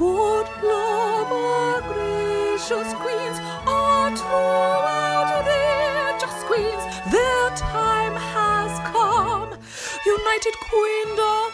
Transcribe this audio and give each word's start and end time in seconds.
Good 0.00 0.46
love, 0.62 1.30
our 1.30 1.82
gracious 1.82 2.94
queens, 2.94 3.38
are 3.66 4.16
throughout 4.16 5.42
their 5.44 6.16
queens. 6.46 7.12
Their 7.12 7.50
time 7.50 8.14
has 8.14 8.78
come. 8.88 9.50
United 10.06 10.54
Queendom. 10.70 11.52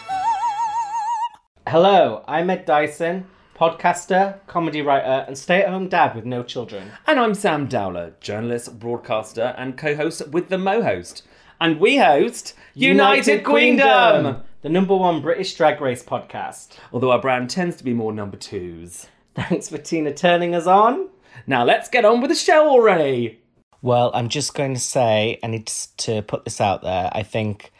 Hello, 1.67 2.23
I'm 2.25 2.49
Ed 2.49 2.63
Dyson, 2.63 3.25
podcaster, 3.53 4.39
comedy 4.47 4.81
writer, 4.81 5.25
and 5.27 5.37
stay 5.37 5.63
at 5.63 5.67
home 5.67 5.89
dad 5.89 6.15
with 6.15 6.23
no 6.23 6.41
children. 6.41 6.93
And 7.05 7.19
I'm 7.19 7.33
Sam 7.33 7.67
Dowler, 7.67 8.13
journalist, 8.21 8.79
broadcaster, 8.79 9.55
and 9.57 9.77
co 9.77 9.93
host 9.93 10.25
with 10.29 10.47
the 10.47 10.57
Mo 10.57 10.81
host. 10.81 11.23
And 11.59 11.81
we 11.81 11.97
host 11.97 12.53
United 12.75 13.43
Queendom, 13.43 14.41
the 14.61 14.69
number 14.69 14.95
one 14.95 15.21
British 15.21 15.53
drag 15.53 15.81
race 15.81 16.03
podcast. 16.03 16.77
Although 16.91 17.11
our 17.11 17.21
brand 17.21 17.49
tends 17.49 17.75
to 17.77 17.83
be 17.83 17.93
more 17.93 18.11
number 18.11 18.37
twos. 18.37 19.07
Thanks 19.35 19.69
for 19.69 19.77
Tina 19.77 20.13
turning 20.13 20.55
us 20.55 20.65
on. 20.65 21.09
Now 21.45 21.63
let's 21.63 21.89
get 21.89 22.05
on 22.05 22.21
with 22.21 22.29
the 22.29 22.35
show 22.35 22.67
already. 22.67 23.39
Well, 23.83 24.11
I'm 24.15 24.29
just 24.29 24.55
going 24.55 24.73
to 24.73 24.79
say, 24.79 25.39
I 25.43 25.47
need 25.47 25.67
to 25.67 26.23
put 26.23 26.43
this 26.43 26.59
out 26.59 26.81
there. 26.81 27.11
I 27.13 27.21
think 27.21 27.71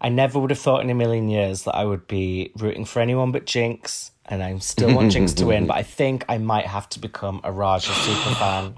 I 0.00 0.08
never 0.08 0.38
would 0.38 0.50
have 0.50 0.58
thought 0.58 0.82
in 0.82 0.90
a 0.90 0.94
million 0.94 1.28
years 1.28 1.62
that 1.64 1.76
I 1.76 1.84
would 1.84 2.08
be 2.08 2.52
rooting 2.58 2.84
for 2.84 3.00
anyone 3.00 3.30
but 3.30 3.46
Jinkx, 3.46 4.10
and 4.26 4.42
I 4.42 4.50
am 4.50 4.60
still 4.60 4.94
want 4.94 5.12
Jinkx 5.12 5.36
to 5.36 5.46
win, 5.46 5.66
but 5.68 5.76
I 5.76 5.84
think 5.84 6.24
I 6.28 6.38
might 6.38 6.66
have 6.66 6.88
to 6.90 6.98
become 6.98 7.40
a 7.44 7.52
Raja 7.52 7.92
super 7.92 8.34
fan. 8.34 8.76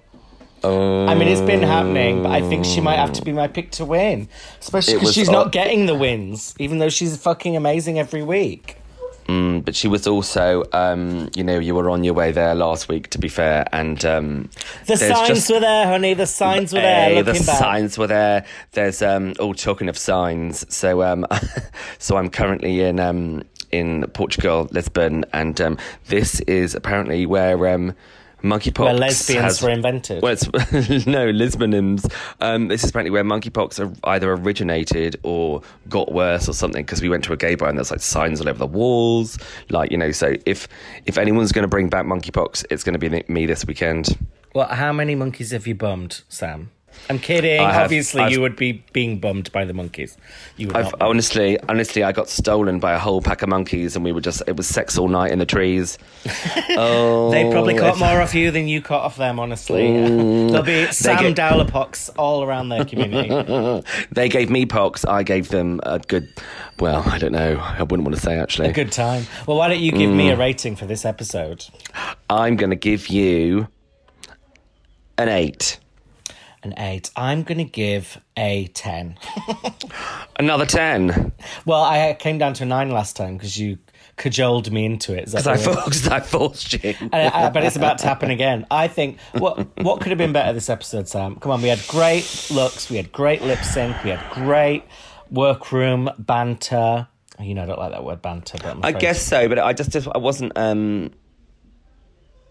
I 0.65 1.15
mean, 1.15 1.29
it's 1.29 1.41
been 1.41 1.63
happening, 1.63 2.23
but 2.23 2.33
I 2.33 2.41
think 2.41 2.65
she 2.65 2.81
might 2.81 2.97
have 2.97 3.13
to 3.15 3.23
be 3.23 3.33
my 3.33 3.47
pick 3.49 3.71
to 3.73 3.85
win, 3.85 4.29
especially 4.61 4.95
because 4.95 5.15
she's 5.15 5.31
not 5.31 5.53
getting 5.53 5.87
the 5.87 5.95
wins, 5.95 6.55
even 6.59 6.79
though 6.79 6.89
she's 6.89 7.17
fucking 7.17 7.57
amazing 7.57 7.99
every 7.99 8.23
week. 8.23 8.79
Mm, 9.29 9.65
but 9.65 9.75
she 9.75 9.89
was 9.89 10.07
also, 10.07 10.65
um, 10.73 11.29
you 11.35 11.43
know, 11.43 11.59
you 11.59 11.75
were 11.75 11.91
on 11.91 12.05
your 12.05 12.15
way 12.15 12.31
there 12.31 12.55
last 12.55 12.89
week, 12.89 13.11
to 13.11 13.19
be 13.19 13.29
fair, 13.29 13.67
and 13.73 14.05
um, 14.05 14.49
The 14.87 14.97
signs 14.97 15.29
just- 15.29 15.51
were 15.51 15.59
there, 15.59 15.87
honey. 15.87 16.15
The 16.15 16.27
signs 16.27 16.73
were 16.73 16.81
there. 16.81 17.09
Hey, 17.11 17.23
the 17.23 17.33
back. 17.33 17.43
signs 17.59 17.99
were 17.99 18.07
there. 18.07 18.45
There's 18.73 19.03
um, 19.03 19.35
all 19.41 19.53
talking 19.55 19.89
of 19.89 19.99
signs. 19.99 20.65
So, 20.73 21.03
um, 21.03 21.27
so 21.99 22.17
I'm 22.17 22.31
currently 22.31 22.83
in 22.83 23.01
um, 23.01 23.43
in 23.73 24.05
Portugal, 24.15 24.69
Lisbon, 24.71 25.25
and 25.33 25.61
um, 25.61 25.79
this 26.07 26.39
is 26.43 26.77
apparently 26.77 27.27
where 27.27 27.67
um, 27.75 27.95
monkeypox 28.47 28.85
Where 28.85 28.95
lesbians 28.95 29.43
has- 29.43 29.63
were 29.63 29.71
invented. 29.71 30.23
Well, 30.23 30.33
it's 30.33 30.47
no 31.07 31.27
Lisbonans. 31.33 32.11
Um, 32.41 32.69
this 32.69 32.85
is 32.85 32.91
apparently 32.91 33.11
where 33.11 33.25
monkeypox 33.25 33.79
are 33.85 33.93
either 34.11 34.33
originated 34.33 35.17
or 35.23 35.63
got 35.89 36.13
worse 36.13 36.49
or 36.49 36.53
something. 36.53 36.85
Because 36.85 37.03
we 37.03 37.09
went 37.09 37.25
to 37.25 37.33
a 37.33 37.37
gay 37.37 37.55
bar 37.55 37.69
and 37.69 37.77
there's 37.77 37.91
like 37.91 38.01
signs 38.01 38.41
all 38.41 38.49
over 38.49 38.59
the 38.59 38.67
walls. 38.67 39.39
Like 39.71 39.91
you 39.91 39.99
know, 39.99 40.13
so 40.13 40.35
if 40.47 40.69
if 41.07 41.19
anyone's 41.19 41.53
going 41.53 41.65
to 41.65 41.69
bring 41.69 41.89
back 41.89 42.07
monkeypox, 42.07 42.65
it's 42.71 42.83
going 42.85 42.99
to 42.99 42.99
be 42.99 43.25
me 43.29 43.47
this 43.47 43.67
weekend. 43.67 44.17
Well, 44.55 44.69
how 44.69 44.93
many 44.93 45.15
monkeys 45.15 45.51
have 45.51 45.67
you 45.67 45.75
bummed, 45.75 46.23
Sam? 46.29 46.71
I'm 47.09 47.19
kidding. 47.19 47.61
I 47.61 47.83
Obviously, 47.83 48.23
I've- 48.23 48.33
you 48.33 48.41
would 48.41 48.57
be 48.57 48.85
being 48.93 49.19
bummed 49.19 49.53
by 49.53 49.65
the 49.65 49.73
monkeys. 49.73 50.17
You 50.57 50.69
would 50.69 50.93
honestly, 51.01 51.59
honestly, 51.69 52.03
I 52.03 52.13
got 52.13 52.29
stolen 52.29 52.81
by 52.81 52.95
a 52.95 52.99
whole 52.99 53.23
pack 53.23 53.43
of 53.43 53.49
monkeys, 53.49 53.95
and 53.95 54.05
we 54.05 54.13
were 54.13 54.21
just, 54.21 54.43
it 54.47 54.57
was 54.57 54.67
sex 54.67 54.99
all 54.99 55.09
night 55.09 55.31
in 55.31 55.39
the 55.39 55.47
trees. 55.47 55.99
oh, 56.71 57.31
They 57.37 57.51
probably 57.51 57.79
oh, 57.79 57.81
caught 57.81 57.99
more 57.99 58.21
off 58.21 58.35
you 58.35 58.51
than 58.51 58.67
you 58.67 58.83
caught 58.83 59.05
off 59.05 59.17
them, 59.17 59.39
honestly. 59.39 59.83
Mm. 59.83 60.51
There'll 60.51 60.65
be 60.65 60.87
Sam 60.93 61.23
get- 61.23 61.37
Dowler 61.37 61.67
all 62.17 62.43
around 62.43 62.69
their 62.71 62.85
community. 62.85 63.27
They 64.13 64.29
gave 64.29 64.51
me 64.51 64.67
pox. 64.67 65.05
I 65.05 65.23
gave 65.23 65.49
them 65.49 65.81
a 65.83 65.99
good. 65.99 66.29
Well, 66.79 67.03
I 67.07 67.19
don't 67.19 67.33
know. 67.33 67.59
I 67.59 67.83
wouldn't 67.83 68.05
want 68.05 68.15
to 68.15 68.21
say 68.21 68.39
actually. 68.39 68.69
A 68.69 68.73
good 68.73 68.93
time. 68.93 69.27
Well, 69.47 69.57
why 69.57 69.69
don't 69.69 69.81
you 69.81 69.93
give 69.93 70.11
me 70.11 70.31
a 70.31 70.37
mm. 70.37 70.39
rating 70.39 70.77
for 70.77 70.87
this 70.87 71.05
episode? 71.05 71.67
I'm 72.31 72.57
going 72.57 72.71
to 72.71 72.77
give 72.77 73.09
you 73.09 73.69
an 75.19 75.29
eight. 75.29 75.79
An 76.63 76.75
eight. 76.79 77.11
I'm 77.17 77.43
going 77.45 77.59
to 77.59 77.65
give 77.65 78.21
a 78.37 78.67
10. 78.69 79.19
Another 80.39 80.67
ten. 80.67 81.33
well, 81.65 81.83
I 81.83 82.15
came 82.19 82.39
down 82.39 82.55
to 82.55 82.65
a 82.65 82.67
nine 82.67 82.91
last 82.91 83.17
time 83.17 83.37
because 83.37 83.57
you 83.59 83.79
cajoled 84.17 84.73
me 84.73 84.85
into 84.85 85.13
it. 85.15 85.27
Because 85.27 85.47
I, 85.47 85.57
the 85.57 85.69
word? 85.71 85.77
for- 85.79 85.83
'cause 85.91 86.09
I 86.09 86.21
forced 86.21 86.73
you. 86.73 86.95
And 87.01 87.15
I, 87.15 87.51
but 87.51 87.63
it's 87.65 87.77
about 87.77 87.99
to 87.99 88.07
happen 88.07 88.31
again. 88.31 88.67
I 88.71 88.89
think 88.89 89.19
what 89.35 89.67
what 89.83 90.01
could 90.01 90.09
have 90.09 90.19
been 90.19 90.33
better 90.33 90.53
this 90.53 90.69
episode, 90.71 91.09
Sam? 91.09 91.37
Come 91.37 91.53
on, 91.53 91.63
we 91.63 91.69
had 91.69 91.81
great 91.89 92.49
looks, 92.51 92.91
we 92.91 92.97
had 92.97 93.13
great 93.13 93.43
lip 93.43 93.61
sync, 93.61 94.03
we 94.03 94.11
had 94.11 94.31
great 94.33 94.85
workroom 95.31 96.11
banter. 96.19 97.07
You 97.39 97.55
know, 97.55 97.63
I 97.65 97.67
don't 97.67 97.79
like 97.79 97.93
that 97.93 98.05
word 98.05 98.23
banter, 98.23 98.59
but 98.63 98.79
I 98.85 98.93
guess 98.93 99.21
so, 99.23 99.49
but 99.49 99.59
I 99.59 99.73
just, 99.75 99.91
just 99.91 100.09
I 100.15 100.19
wasn't. 100.19 100.53
um 100.57 101.13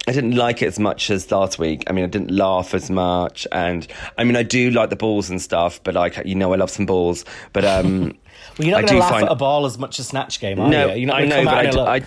I 0.07 0.11
didn't 0.11 0.35
like 0.35 0.61
it 0.61 0.67
as 0.67 0.79
much 0.79 1.09
as 1.09 1.31
last 1.31 1.57
week. 1.57 1.83
I 1.87 1.93
mean, 1.93 2.03
I 2.03 2.07
didn't 2.07 2.31
laugh 2.31 2.73
as 2.73 2.89
much, 2.89 3.47
and 3.51 3.87
I 4.17 4.23
mean, 4.23 4.35
I 4.35 4.43
do 4.43 4.69
like 4.69 4.89
the 4.89 4.95
balls 4.95 5.29
and 5.29 5.41
stuff. 5.41 5.81
But 5.83 5.95
like, 5.95 6.21
you 6.25 6.35
know, 6.35 6.53
I 6.53 6.57
love 6.57 6.69
some 6.69 6.85
balls. 6.85 7.25
But 7.53 7.65
um, 7.65 8.13
Well, 8.57 8.67
you're 8.67 8.79
not 8.79 8.87
going 8.87 8.99
to 8.99 8.99
laugh 8.99 9.11
find- 9.11 9.25
at 9.25 9.31
a 9.31 9.35
ball 9.35 9.65
as 9.65 9.77
much 9.77 9.99
as 9.99 10.07
Snatch 10.07 10.39
Game, 10.39 10.59
are 10.59 10.69
no, 10.69 10.93
you? 10.93 11.01
You're 11.01 11.07
not 11.07 11.21
I 11.21 11.25
know, 11.25 11.43
but 11.43 11.53
I 11.53 11.69
do, 11.69 11.79
I, 11.79 12.01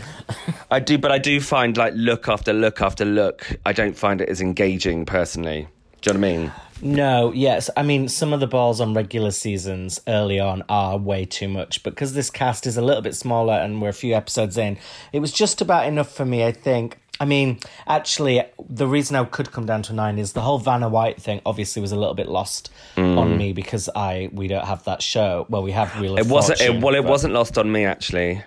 I 0.76 0.80
do, 0.80 0.96
but 0.96 1.12
I 1.12 1.18
do 1.18 1.40
find 1.40 1.76
like 1.76 1.92
look 1.94 2.28
after 2.28 2.52
look 2.52 2.80
after 2.80 3.04
look. 3.04 3.58
I 3.66 3.72
don't 3.72 3.96
find 3.96 4.20
it 4.20 4.28
as 4.28 4.40
engaging 4.40 5.04
personally. 5.04 5.68
Do 6.00 6.10
you 6.10 6.18
know 6.18 6.20
what 6.20 6.34
I 6.34 6.38
mean? 6.38 6.52
No, 6.80 7.32
yes. 7.32 7.68
I 7.76 7.82
mean, 7.82 8.08
some 8.08 8.32
of 8.32 8.40
the 8.40 8.46
balls 8.46 8.80
on 8.80 8.94
regular 8.94 9.32
seasons 9.32 10.00
early 10.06 10.38
on 10.38 10.62
are 10.68 10.96
way 10.96 11.24
too 11.24 11.48
much, 11.48 11.82
but 11.82 11.90
because 11.90 12.14
this 12.14 12.30
cast 12.30 12.66
is 12.66 12.76
a 12.76 12.82
little 12.82 13.02
bit 13.02 13.16
smaller 13.16 13.54
and 13.54 13.82
we're 13.82 13.88
a 13.88 13.92
few 13.92 14.14
episodes 14.14 14.56
in, 14.56 14.78
it 15.12 15.18
was 15.18 15.32
just 15.32 15.60
about 15.60 15.86
enough 15.86 16.14
for 16.14 16.24
me, 16.24 16.44
I 16.44 16.52
think. 16.52 16.98
I 17.20 17.24
mean, 17.24 17.58
actually, 17.86 18.42
the 18.68 18.86
reason 18.86 19.16
I 19.16 19.24
could 19.24 19.50
come 19.50 19.66
down 19.66 19.82
to 19.84 19.92
nine 19.92 20.18
is 20.18 20.32
the 20.34 20.40
whole 20.40 20.58
Vanna 20.58 20.88
White 20.88 21.20
thing. 21.20 21.40
Obviously, 21.44 21.82
was 21.82 21.92
a 21.92 21.96
little 21.96 22.14
bit 22.14 22.28
lost 22.28 22.70
mm. 22.96 23.18
on 23.18 23.36
me 23.36 23.52
because 23.52 23.88
I 23.94 24.30
we 24.32 24.46
don't 24.48 24.64
have 24.64 24.84
that 24.84 25.02
show. 25.02 25.46
Well, 25.48 25.62
we 25.62 25.72
have 25.72 25.94
of 25.96 26.18
It 26.18 26.26
wasn't. 26.26 26.60
It, 26.60 26.82
well, 26.82 26.94
it 26.94 27.02
but- 27.02 27.10
wasn't 27.10 27.34
lost 27.34 27.58
on 27.58 27.70
me 27.72 27.84
actually. 27.84 28.42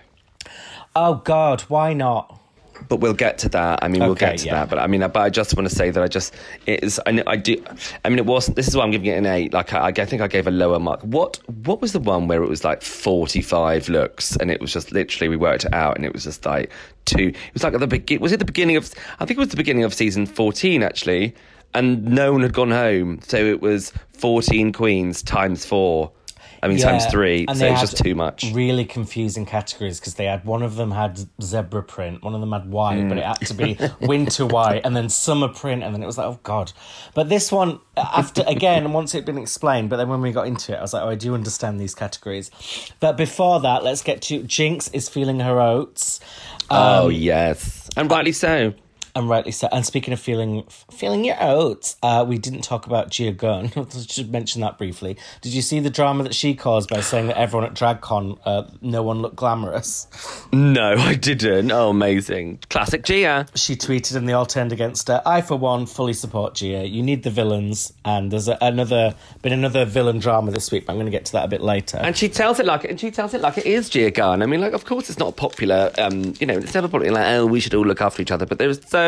Oh 0.94 1.14
God, 1.14 1.62
why 1.62 1.94
not? 1.94 2.38
But 2.88 2.96
we'll 2.96 3.14
get 3.14 3.38
to 3.38 3.48
that. 3.50 3.80
I 3.82 3.88
mean, 3.88 4.02
we'll 4.02 4.14
get 4.14 4.38
to 4.38 4.46
yeah. 4.46 4.54
that. 4.54 4.70
But 4.70 4.78
I 4.78 4.86
mean, 4.86 5.00
but 5.00 5.16
I 5.16 5.30
just 5.30 5.54
want 5.56 5.68
to 5.68 5.74
say 5.74 5.90
that 5.90 6.02
I 6.02 6.08
just 6.08 6.34
it 6.66 6.84
is. 6.84 7.00
I, 7.06 7.22
I 7.26 7.36
do. 7.36 7.62
I 8.04 8.08
mean, 8.08 8.18
it 8.18 8.26
wasn't. 8.26 8.56
This 8.56 8.68
is 8.68 8.76
why 8.76 8.84
I'm 8.84 8.90
giving 8.90 9.08
it 9.08 9.16
an 9.16 9.26
eight. 9.26 9.52
Like 9.52 9.72
I, 9.72 9.88
I 9.88 9.92
think 9.92 10.22
I 10.22 10.28
gave 10.28 10.46
a 10.46 10.50
lower 10.50 10.78
mark. 10.78 11.00
What 11.02 11.40
What 11.64 11.80
was 11.80 11.92
the 11.92 12.00
one 12.00 12.28
where 12.28 12.42
it 12.42 12.48
was 12.48 12.64
like 12.64 12.82
45 12.82 13.88
looks, 13.88 14.36
and 14.36 14.50
it 14.50 14.60
was 14.60 14.72
just 14.72 14.92
literally 14.92 15.28
we 15.28 15.36
worked 15.36 15.64
it 15.64 15.74
out, 15.74 15.96
and 15.96 16.04
it 16.04 16.12
was 16.12 16.24
just 16.24 16.44
like 16.44 16.70
two. 17.04 17.28
It 17.28 17.54
was 17.54 17.62
like 17.62 17.74
at 17.74 17.80
the 17.80 17.86
begin. 17.86 18.20
Was 18.20 18.32
it 18.32 18.38
the 18.38 18.44
beginning 18.44 18.76
of? 18.76 18.92
I 19.20 19.24
think 19.24 19.38
it 19.38 19.40
was 19.40 19.48
the 19.48 19.56
beginning 19.56 19.84
of 19.84 19.94
season 19.94 20.26
14 20.26 20.82
actually, 20.82 21.34
and 21.74 22.04
no 22.04 22.32
one 22.32 22.42
had 22.42 22.52
gone 22.52 22.70
home, 22.70 23.20
so 23.22 23.36
it 23.36 23.60
was 23.60 23.92
14 24.14 24.72
queens 24.72 25.22
times 25.22 25.64
four. 25.64 26.12
I 26.62 26.68
mean, 26.68 26.78
times 26.78 27.06
three. 27.06 27.44
and 27.48 27.56
So 27.56 27.64
they 27.64 27.68
it 27.68 27.72
was 27.72 27.80
had 27.80 27.90
just 27.90 28.04
too 28.04 28.14
much. 28.14 28.52
Really 28.52 28.84
confusing 28.84 29.44
categories 29.44 29.98
because 29.98 30.14
they 30.14 30.26
had 30.26 30.44
one 30.44 30.62
of 30.62 30.76
them 30.76 30.92
had 30.92 31.18
zebra 31.42 31.82
print, 31.82 32.22
one 32.22 32.34
of 32.34 32.40
them 32.40 32.52
had 32.52 32.70
white, 32.70 33.08
but 33.08 33.18
it 33.18 33.24
had 33.24 33.40
to 33.46 33.54
be 33.54 33.74
mm. 33.74 34.00
winter 34.08 34.46
white, 34.46 34.82
and 34.84 34.94
then 34.94 35.08
summer 35.08 35.48
print, 35.48 35.82
and 35.82 35.92
then 35.92 36.02
it 36.02 36.06
was 36.06 36.18
like, 36.18 36.26
oh 36.28 36.38
god. 36.44 36.72
But 37.14 37.28
this 37.28 37.50
one, 37.50 37.80
after 37.96 38.44
again, 38.46 38.92
once 38.92 39.12
it'd 39.14 39.26
been 39.26 39.38
explained, 39.38 39.90
but 39.90 39.96
then 39.96 40.08
when 40.08 40.20
we 40.20 40.30
got 40.30 40.46
into 40.46 40.72
it, 40.72 40.76
I 40.76 40.82
was 40.82 40.92
like, 40.92 41.02
oh, 41.02 41.08
I 41.08 41.16
do 41.16 41.34
understand 41.34 41.80
these 41.80 41.96
categories. 41.96 42.52
But 43.00 43.16
before 43.16 43.58
that, 43.60 43.82
let's 43.82 44.02
get 44.02 44.22
to 44.22 44.42
Jinkx 44.44 44.88
is 44.94 45.08
feeling 45.08 45.40
her 45.40 45.60
oats. 45.60 46.20
oh 46.70 47.06
um, 47.06 47.12
yes, 47.12 47.90
and 47.96 48.08
rightly 48.08 48.32
so. 48.32 48.72
And 49.14 49.28
rightly 49.28 49.52
so. 49.52 49.68
And 49.70 49.84
speaking 49.84 50.14
of 50.14 50.20
feeling 50.20 50.64
feeling 50.90 51.24
your 51.24 51.36
oats, 51.38 51.96
uh, 52.02 52.24
we 52.26 52.38
didn't 52.38 52.62
talk 52.62 52.86
about 52.86 53.10
Gia 53.10 53.32
Gunn. 53.32 53.70
I 53.76 53.84
should 54.08 54.32
mention 54.32 54.62
that 54.62 54.78
briefly. 54.78 55.18
Did 55.42 55.52
you 55.52 55.60
see 55.60 55.80
the 55.80 55.90
drama 55.90 56.22
that 56.22 56.34
she 56.34 56.54
caused 56.54 56.88
by 56.88 57.00
saying 57.00 57.26
that 57.26 57.36
everyone 57.36 57.68
at 57.68 57.74
DragCon, 57.74 58.38
uh, 58.46 58.64
no 58.80 59.02
one 59.02 59.20
looked 59.20 59.36
glamorous? 59.36 60.06
No, 60.50 60.94
I 60.98 61.14
didn't. 61.14 61.70
Oh, 61.70 61.90
amazing. 61.90 62.60
Classic 62.70 63.04
Gia. 63.04 63.46
She 63.54 63.76
tweeted 63.76 64.16
and 64.16 64.26
they 64.26 64.32
all 64.32 64.46
turned 64.46 64.72
against 64.72 65.08
her. 65.08 65.20
I, 65.26 65.42
for 65.42 65.56
one, 65.56 65.84
fully 65.84 66.14
support 66.14 66.54
Gia. 66.54 66.86
You 66.88 67.02
need 67.02 67.22
the 67.22 67.30
villains, 67.30 67.92
and 68.06 68.30
there's 68.30 68.48
a, 68.48 68.56
another 68.62 69.14
been 69.42 69.52
another 69.52 69.84
villain 69.84 70.20
drama 70.20 70.52
this 70.52 70.70
week, 70.72 70.86
but 70.86 70.92
I'm 70.92 70.96
going 70.96 71.06
to 71.06 71.12
get 71.12 71.26
to 71.26 71.32
that 71.32 71.44
a 71.44 71.48
bit 71.48 71.60
later. 71.60 71.98
And 71.98 72.16
she 72.16 72.30
tells 72.30 72.60
it 72.60 72.66
like 72.66 72.84
and 72.84 72.98
she 72.98 73.10
tells 73.10 73.34
it 73.34 73.42
like 73.42 73.58
it 73.58 73.66
is 73.66 73.90
Gia 73.90 74.10
Gunn. 74.10 74.42
I 74.42 74.46
mean, 74.46 74.60
like, 74.60 74.72
of 74.72 74.86
course, 74.86 75.10
it's 75.10 75.18
not 75.18 75.36
popular. 75.36 75.92
Um, 75.98 76.32
you 76.40 76.46
know, 76.46 76.56
it's 76.56 76.72
never 76.72 76.88
popular. 76.88 77.12
Like, 77.12 77.26
oh, 77.34 77.46
we 77.46 77.60
should 77.60 77.74
all 77.74 77.84
look 77.84 78.00
after 78.00 78.22
each 78.22 78.30
other. 78.30 78.46
But 78.46 78.58
there's 78.58 78.80
so 78.88 79.01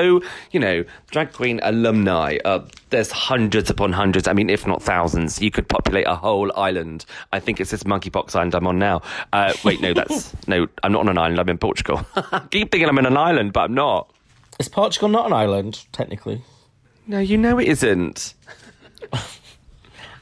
you 0.50 0.60
know, 0.60 0.84
drag 1.10 1.32
queen 1.32 1.60
alumni. 1.62 2.38
Uh, 2.44 2.60
there's 2.90 3.10
hundreds 3.10 3.70
upon 3.70 3.92
hundreds. 3.92 4.28
I 4.28 4.32
mean, 4.32 4.50
if 4.50 4.66
not 4.66 4.82
thousands. 4.82 5.40
You 5.40 5.50
could 5.50 5.68
populate 5.68 6.06
a 6.06 6.14
whole 6.14 6.56
island. 6.56 7.04
I 7.32 7.40
think 7.40 7.60
it's 7.60 7.70
this 7.70 7.84
monkeypox 7.84 8.34
island 8.34 8.54
I'm 8.54 8.66
on 8.66 8.78
now. 8.78 9.02
Uh, 9.32 9.52
wait, 9.64 9.80
no, 9.80 9.94
that's 9.94 10.34
no. 10.48 10.66
I'm 10.82 10.92
not 10.92 11.00
on 11.00 11.08
an 11.08 11.18
island. 11.18 11.40
I'm 11.40 11.48
in 11.48 11.58
Portugal. 11.58 12.06
I 12.16 12.40
keep 12.50 12.70
thinking 12.70 12.88
I'm 12.88 12.98
in 12.98 13.06
an 13.06 13.16
island, 13.16 13.52
but 13.52 13.64
I'm 13.64 13.74
not. 13.74 14.10
Is 14.58 14.68
Portugal 14.68 15.08
not 15.08 15.26
an 15.26 15.32
island, 15.32 15.84
technically? 15.92 16.42
No, 17.06 17.18
you 17.18 17.36
know 17.36 17.58
it 17.58 17.68
isn't. 17.68 18.34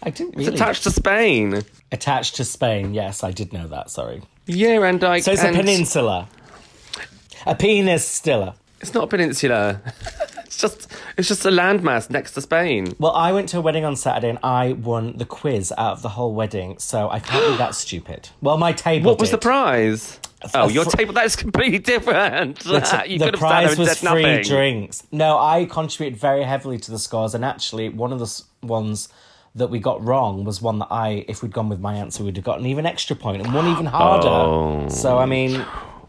I 0.02 0.10
didn't 0.10 0.38
It's 0.38 0.48
attached 0.48 0.82
to 0.84 0.90
Spain. 0.90 1.62
Attached 1.92 2.36
to 2.36 2.44
Spain, 2.44 2.92
yes, 2.94 3.22
I 3.22 3.30
did 3.30 3.52
know 3.52 3.68
that, 3.68 3.90
sorry. 3.90 4.22
Yeah, 4.46 4.82
and 4.82 5.02
I. 5.04 5.20
So 5.20 5.32
it's 5.32 5.44
a 5.44 5.52
peninsula. 5.52 6.28
A 7.46 7.54
penis 7.54 8.06
stiller. 8.06 8.54
It's 8.82 8.92
not 8.94 9.04
a 9.04 9.06
peninsula. 9.06 9.80
it's 10.44 10.58
just 10.58 10.90
it's 11.16 11.28
just 11.28 11.46
a 11.46 11.50
landmass 11.50 12.10
next 12.10 12.32
to 12.32 12.40
Spain. 12.40 12.94
Well, 12.98 13.12
I 13.12 13.32
went 13.32 13.48
to 13.50 13.58
a 13.58 13.60
wedding 13.60 13.84
on 13.84 13.96
Saturday 13.96 14.28
and 14.28 14.38
I 14.42 14.72
won 14.72 15.16
the 15.16 15.24
quiz 15.24 15.72
out 15.78 15.92
of 15.92 16.02
the 16.02 16.10
whole 16.10 16.34
wedding, 16.34 16.78
so 16.78 17.08
I 17.08 17.20
can't 17.20 17.52
be 17.52 17.56
that 17.58 17.74
stupid. 17.86 18.28
Well, 18.40 18.58
my 18.58 18.72
table. 18.72 19.10
What 19.12 19.20
was 19.20 19.30
the 19.30 19.38
prize? 19.38 20.18
Oh, 20.54 20.68
your 20.68 20.84
fr- 20.84 20.96
table. 20.96 21.12
That's 21.14 21.36
completely 21.36 21.78
different. 21.92 22.58
The, 22.58 23.04
you 23.06 23.18
the 23.20 23.26
could 23.26 23.34
have 23.38 23.40
sat 23.40 23.60
there 23.60 23.68
prize 23.76 23.78
was 23.78 23.98
free 23.98 24.22
nothing. 24.22 24.42
drinks. 24.44 25.02
No, 25.12 25.38
I 25.38 25.64
contributed 25.66 26.18
very 26.20 26.42
heavily 26.42 26.78
to 26.78 26.90
the 26.90 26.98
scores, 26.98 27.34
and 27.34 27.44
actually, 27.44 27.88
one 27.88 28.12
of 28.12 28.18
the 28.18 28.24
s- 28.24 28.44
ones 28.62 29.08
that 29.54 29.68
we 29.68 29.78
got 29.78 30.02
wrong 30.04 30.42
was 30.44 30.60
one 30.60 30.80
that 30.80 30.88
I, 30.90 31.24
if 31.28 31.42
we'd 31.42 31.52
gone 31.52 31.68
with 31.68 31.78
my 31.78 31.94
answer, 31.94 32.24
we'd 32.24 32.36
have 32.36 32.44
gotten 32.44 32.66
even 32.66 32.86
extra 32.86 33.14
point 33.14 33.42
and 33.42 33.54
one 33.54 33.68
even 33.68 33.86
harder. 33.86 34.26
Oh. 34.28 34.88
So, 34.88 35.18
I 35.18 35.26
mean, 35.26 35.64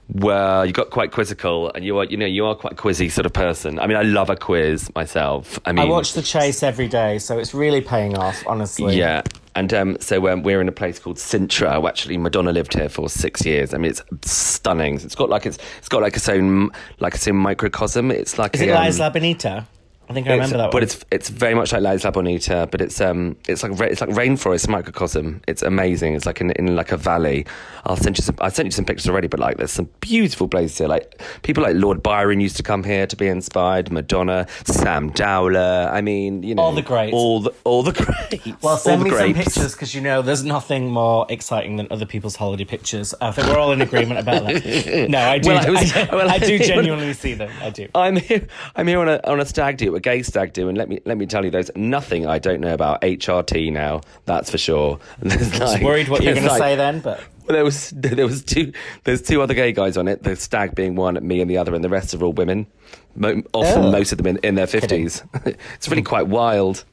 Well, 0.09 0.65
you 0.65 0.73
got 0.73 0.89
quite 0.89 1.11
quizzical, 1.11 1.71
and 1.73 1.85
you 1.85 1.97
are, 1.97 2.03
you 2.05 2.17
know, 2.17 2.25
you 2.25 2.45
are 2.45 2.55
quite 2.55 2.73
a 2.73 2.75
quizzy 2.75 3.09
sort 3.09 3.25
of 3.25 3.33
person. 3.33 3.79
I 3.79 3.87
mean, 3.87 3.97
I 3.97 4.03
love 4.03 4.29
a 4.29 4.35
quiz 4.35 4.93
myself. 4.95 5.59
I 5.65 5.71
mean, 5.71 5.85
I 5.85 5.89
watch 5.89 6.13
The 6.13 6.21
Chase 6.21 6.61
every 6.61 6.87
day, 6.87 7.19
so 7.19 7.39
it's 7.39 7.53
really 7.53 7.81
paying 7.81 8.17
off, 8.17 8.45
honestly. 8.45 8.97
Yeah. 8.97 9.21
And 9.55 9.73
um, 9.73 9.97
so 9.99 10.27
um, 10.27 10.43
we're 10.43 10.61
in 10.61 10.67
a 10.67 10.73
place 10.73 10.99
called 10.99 11.17
Sintra. 11.17 11.87
Actually, 11.87 12.17
Madonna 12.17 12.51
lived 12.51 12.73
here 12.73 12.89
for 12.89 13.07
six 13.07 13.45
years. 13.45 13.73
I 13.73 13.77
mean, 13.77 13.91
it's 13.91 14.31
stunning. 14.31 14.95
It's 14.95 15.15
got 15.15 15.29
like 15.29 15.45
it's 15.45 15.59
it's 15.77 15.89
got 15.89 16.01
like 16.01 16.15
its 16.15 16.27
own 16.27 16.71
like 16.99 17.13
its 17.13 17.27
own 17.27 17.35
microcosm. 17.35 18.11
It's 18.11 18.39
like 18.39 18.55
Is 18.55 18.61
a, 18.61 18.65
it 18.65 18.71
um, 18.71 18.81
La 18.81 18.87
Isla 18.87 19.11
Bonita? 19.11 19.67
I 20.09 20.13
think 20.13 20.27
I 20.27 20.33
it's- 20.33 20.47
remember 20.49 20.57
that 20.57 20.71
but 20.71 20.75
one. 20.75 20.83
it's 20.83 21.05
it's 21.11 21.29
very 21.29 21.55
much 21.55 21.71
like 21.71 21.81
La 21.81 21.91
Isla 21.91 22.11
Bonita, 22.11 22.67
but 22.71 22.81
it's 22.81 22.99
um 23.01 23.35
it's 23.47 23.63
like 23.63 23.71
it's 23.79 24.01
like 24.01 24.09
rainforest 24.11 24.67
microcosm. 24.67 25.41
It's 25.47 25.61
amazing. 25.63 26.13
It's 26.15 26.25
like 26.25 26.41
in, 26.41 26.51
in 26.51 26.75
like 26.75 26.91
a 26.91 26.97
valley. 26.97 27.45
I'll 27.85 27.95
send 27.97 28.17
you 28.17 28.21
some. 28.23 28.35
I 28.39 28.49
sent 28.49 28.65
you 28.67 28.71
some 28.71 28.85
pictures 28.85 29.07
already, 29.09 29.27
but 29.27 29.39
like 29.39 29.57
there's 29.57 29.71
some 29.71 29.89
beautiful 30.01 30.47
places 30.47 30.77
here. 30.77 30.87
Like 30.87 31.21
people 31.41 31.63
like 31.63 31.75
Lord 31.75 32.03
Byron 32.03 32.39
used 32.41 32.57
to 32.57 32.63
come 32.63 32.83
here 32.83 33.07
to 33.07 33.15
be 33.15 33.27
inspired. 33.27 33.91
Madonna, 33.91 34.45
Sam 34.65 35.09
Dowler. 35.11 35.89
I 35.91 36.01
mean, 36.01 36.43
you 36.43 36.55
know, 36.55 36.63
All 36.63 36.73
the 36.73 36.81
greats. 36.81 37.13
all 37.13 37.39
the 37.39 37.53
all 37.63 37.83
the 37.83 37.91
greats. 38.29 38.61
Well, 38.61 38.77
send 38.77 39.01
all 39.03 39.09
me 39.09 39.11
some 39.17 39.33
pictures 39.33 39.71
because 39.73 39.95
you 39.95 40.01
know 40.01 40.21
there's 40.21 40.43
nothing 40.43 40.91
more 40.91 41.25
exciting 41.29 41.77
than 41.77 41.87
other 41.91 42.05
people's 42.05 42.35
holiday 42.35 42.65
pictures. 42.65 43.13
I 43.21 43.31
think 43.31 43.47
we're 43.47 43.57
all 43.57 43.71
in 43.71 43.81
agreement 43.81 44.19
about 44.19 44.43
that. 44.45 45.07
No, 45.09 45.19
I 45.19 45.37
do. 45.37 45.49
Well, 45.49 45.65
I 45.65 45.69
was- 45.69 45.93
I, 45.95 46.05
do- 46.05 46.11
well, 46.17 46.29
I 46.29 46.37
do 46.39 46.59
genuinely 46.59 47.13
see 47.13 47.33
them. 47.33 47.51
I 47.61 47.69
do. 47.69 47.87
I'm 47.95 48.17
here. 48.17 48.47
I'm 48.75 48.87
here 48.87 48.99
on 48.99 49.07
a 49.09 49.19
on 49.25 49.39
a 49.39 49.45
stag 49.45 49.77
do, 49.77 49.92
a 49.95 49.99
gay 49.99 50.21
stag 50.23 50.53
do, 50.53 50.69
and 50.69 50.77
let 50.77 50.89
me 50.89 50.99
let 51.05 51.17
me 51.17 51.25
tell 51.25 51.43
you, 51.45 51.51
there's 51.51 51.71
nothing 51.75 52.25
I 52.27 52.39
don't 52.39 52.61
know 52.61 52.73
about 52.73 53.01
HRT 53.01 53.71
now. 53.71 54.01
That's 54.25 54.49
for 54.49 54.57
sure. 54.57 54.99
I 55.23 55.35
was 55.37 55.59
like- 55.59 55.81
worried 55.81 56.09
what 56.09 56.21
you 56.23 56.29
were 56.29 56.35
there's 56.35 56.45
going 56.47 56.59
to 56.59 56.63
say 56.65 56.75
then, 56.75 56.99
but 57.01 57.19
Well, 57.47 57.55
there 57.55 57.63
was 57.63 57.89
there 57.95 58.25
was 58.25 58.43
two 58.43 58.73
there's 59.03 59.21
two 59.21 59.41
other 59.41 59.53
gay 59.53 59.71
guys 59.71 59.97
on 59.97 60.07
it. 60.07 60.23
The 60.23 60.35
stag 60.35 60.75
being 60.75 60.95
one, 60.95 61.15
me 61.25 61.41
and 61.41 61.49
the 61.49 61.57
other, 61.57 61.73
and 61.75 61.83
the 61.83 61.89
rest 61.89 62.13
are 62.13 62.23
all 62.23 62.33
women. 62.33 62.67
Mo- 63.15 63.43
often 63.53 63.83
Oh. 63.85 63.91
most 63.91 64.11
of 64.11 64.17
them 64.17 64.27
in, 64.27 64.37
in 64.37 64.55
their 64.55 64.67
fifties. 64.67 65.23
it's 65.45 65.87
really 65.89 66.01
quite 66.03 66.27
wild. 66.27 66.83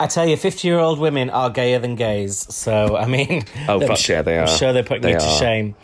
I 0.00 0.06
tell 0.06 0.26
you, 0.28 0.36
50 0.36 0.66
year 0.68 0.78
old 0.78 0.98
women 0.98 1.30
are 1.30 1.50
gayer 1.50 1.78
than 1.78 1.96
gays. 1.96 2.52
So, 2.54 2.96
I 2.96 3.06
mean, 3.06 3.44
Oh, 3.68 3.80
I'm 3.80 3.86
fuck 3.88 4.08
yeah, 4.08 4.22
they 4.22 4.38
are. 4.38 4.42
I'm 4.42 4.58
sure 4.58 4.72
they're 4.72 4.82
putting 4.84 5.02
They 5.02 5.12
you 5.12 5.18
to 5.18 5.24
are. 5.24 5.38
shame. 5.38 5.74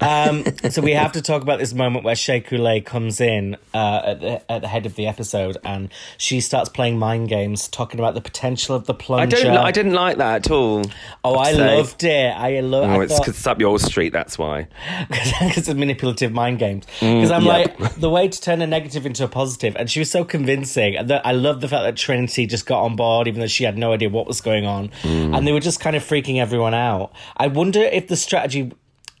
Um, 0.00 0.44
so, 0.70 0.82
we 0.82 0.92
have 0.92 1.12
to 1.12 1.22
talk 1.22 1.42
about 1.42 1.58
this 1.58 1.72
moment 1.74 2.04
where 2.04 2.16
Shea 2.16 2.40
Coulee 2.40 2.80
comes 2.80 3.20
in 3.20 3.56
uh, 3.74 4.02
at, 4.04 4.20
the, 4.20 4.52
at 4.52 4.62
the 4.62 4.68
head 4.68 4.86
of 4.86 4.96
the 4.96 5.06
episode 5.06 5.56
and 5.64 5.90
she 6.18 6.40
starts 6.40 6.68
playing 6.68 6.98
mind 6.98 7.28
games, 7.28 7.68
talking 7.68 8.00
about 8.00 8.14
the 8.14 8.20
potential 8.20 8.74
of 8.74 8.86
the 8.86 8.94
I 9.10 9.26
don't 9.26 9.56
I 9.56 9.70
didn't 9.70 9.94
like 9.94 10.18
that 10.18 10.46
at 10.46 10.50
all. 10.50 10.82
Oh, 11.24 11.34
I 11.34 11.52
loved 11.52 12.04
it. 12.04 12.36
I 12.36 12.60
love 12.60 12.84
Oh, 12.90 13.00
I 13.00 13.04
it's 13.04 13.18
because 13.18 13.36
it's 13.36 13.46
up 13.46 13.60
your 13.60 13.78
street. 13.78 14.12
That's 14.12 14.38
why. 14.38 14.68
because 15.08 15.56
it's 15.56 15.68
manipulative 15.68 16.32
mind 16.32 16.58
games. 16.58 16.86
Because 17.00 17.30
I'm 17.30 17.44
yep. 17.44 17.78
like 17.80 17.94
the 17.96 18.10
way 18.10 18.28
to 18.28 18.40
turn 18.40 18.60
a 18.62 18.66
negative 18.66 19.06
into 19.06 19.24
a 19.24 19.28
positive, 19.28 19.76
and 19.76 19.90
she 19.90 20.00
was 20.00 20.10
so 20.10 20.24
convincing. 20.24 20.96
And 20.96 21.10
I 21.12 21.32
love 21.32 21.60
the 21.60 21.68
fact 21.68 21.84
that 21.84 21.96
Trinity 21.96 22.46
just 22.46 22.66
got 22.66 22.82
on 22.82 22.96
board, 22.96 23.26
even 23.28 23.40
though 23.40 23.46
she 23.46 23.59
had 23.64 23.78
no 23.78 23.92
idea 23.92 24.08
what 24.08 24.26
was 24.26 24.40
going 24.40 24.66
on, 24.66 24.88
mm. 25.02 25.36
and 25.36 25.46
they 25.46 25.52
were 25.52 25.60
just 25.60 25.80
kind 25.80 25.96
of 25.96 26.02
freaking 26.02 26.38
everyone 26.38 26.74
out. 26.74 27.12
I 27.36 27.46
wonder 27.46 27.80
if 27.80 28.08
the 28.08 28.16
strategy 28.16 28.72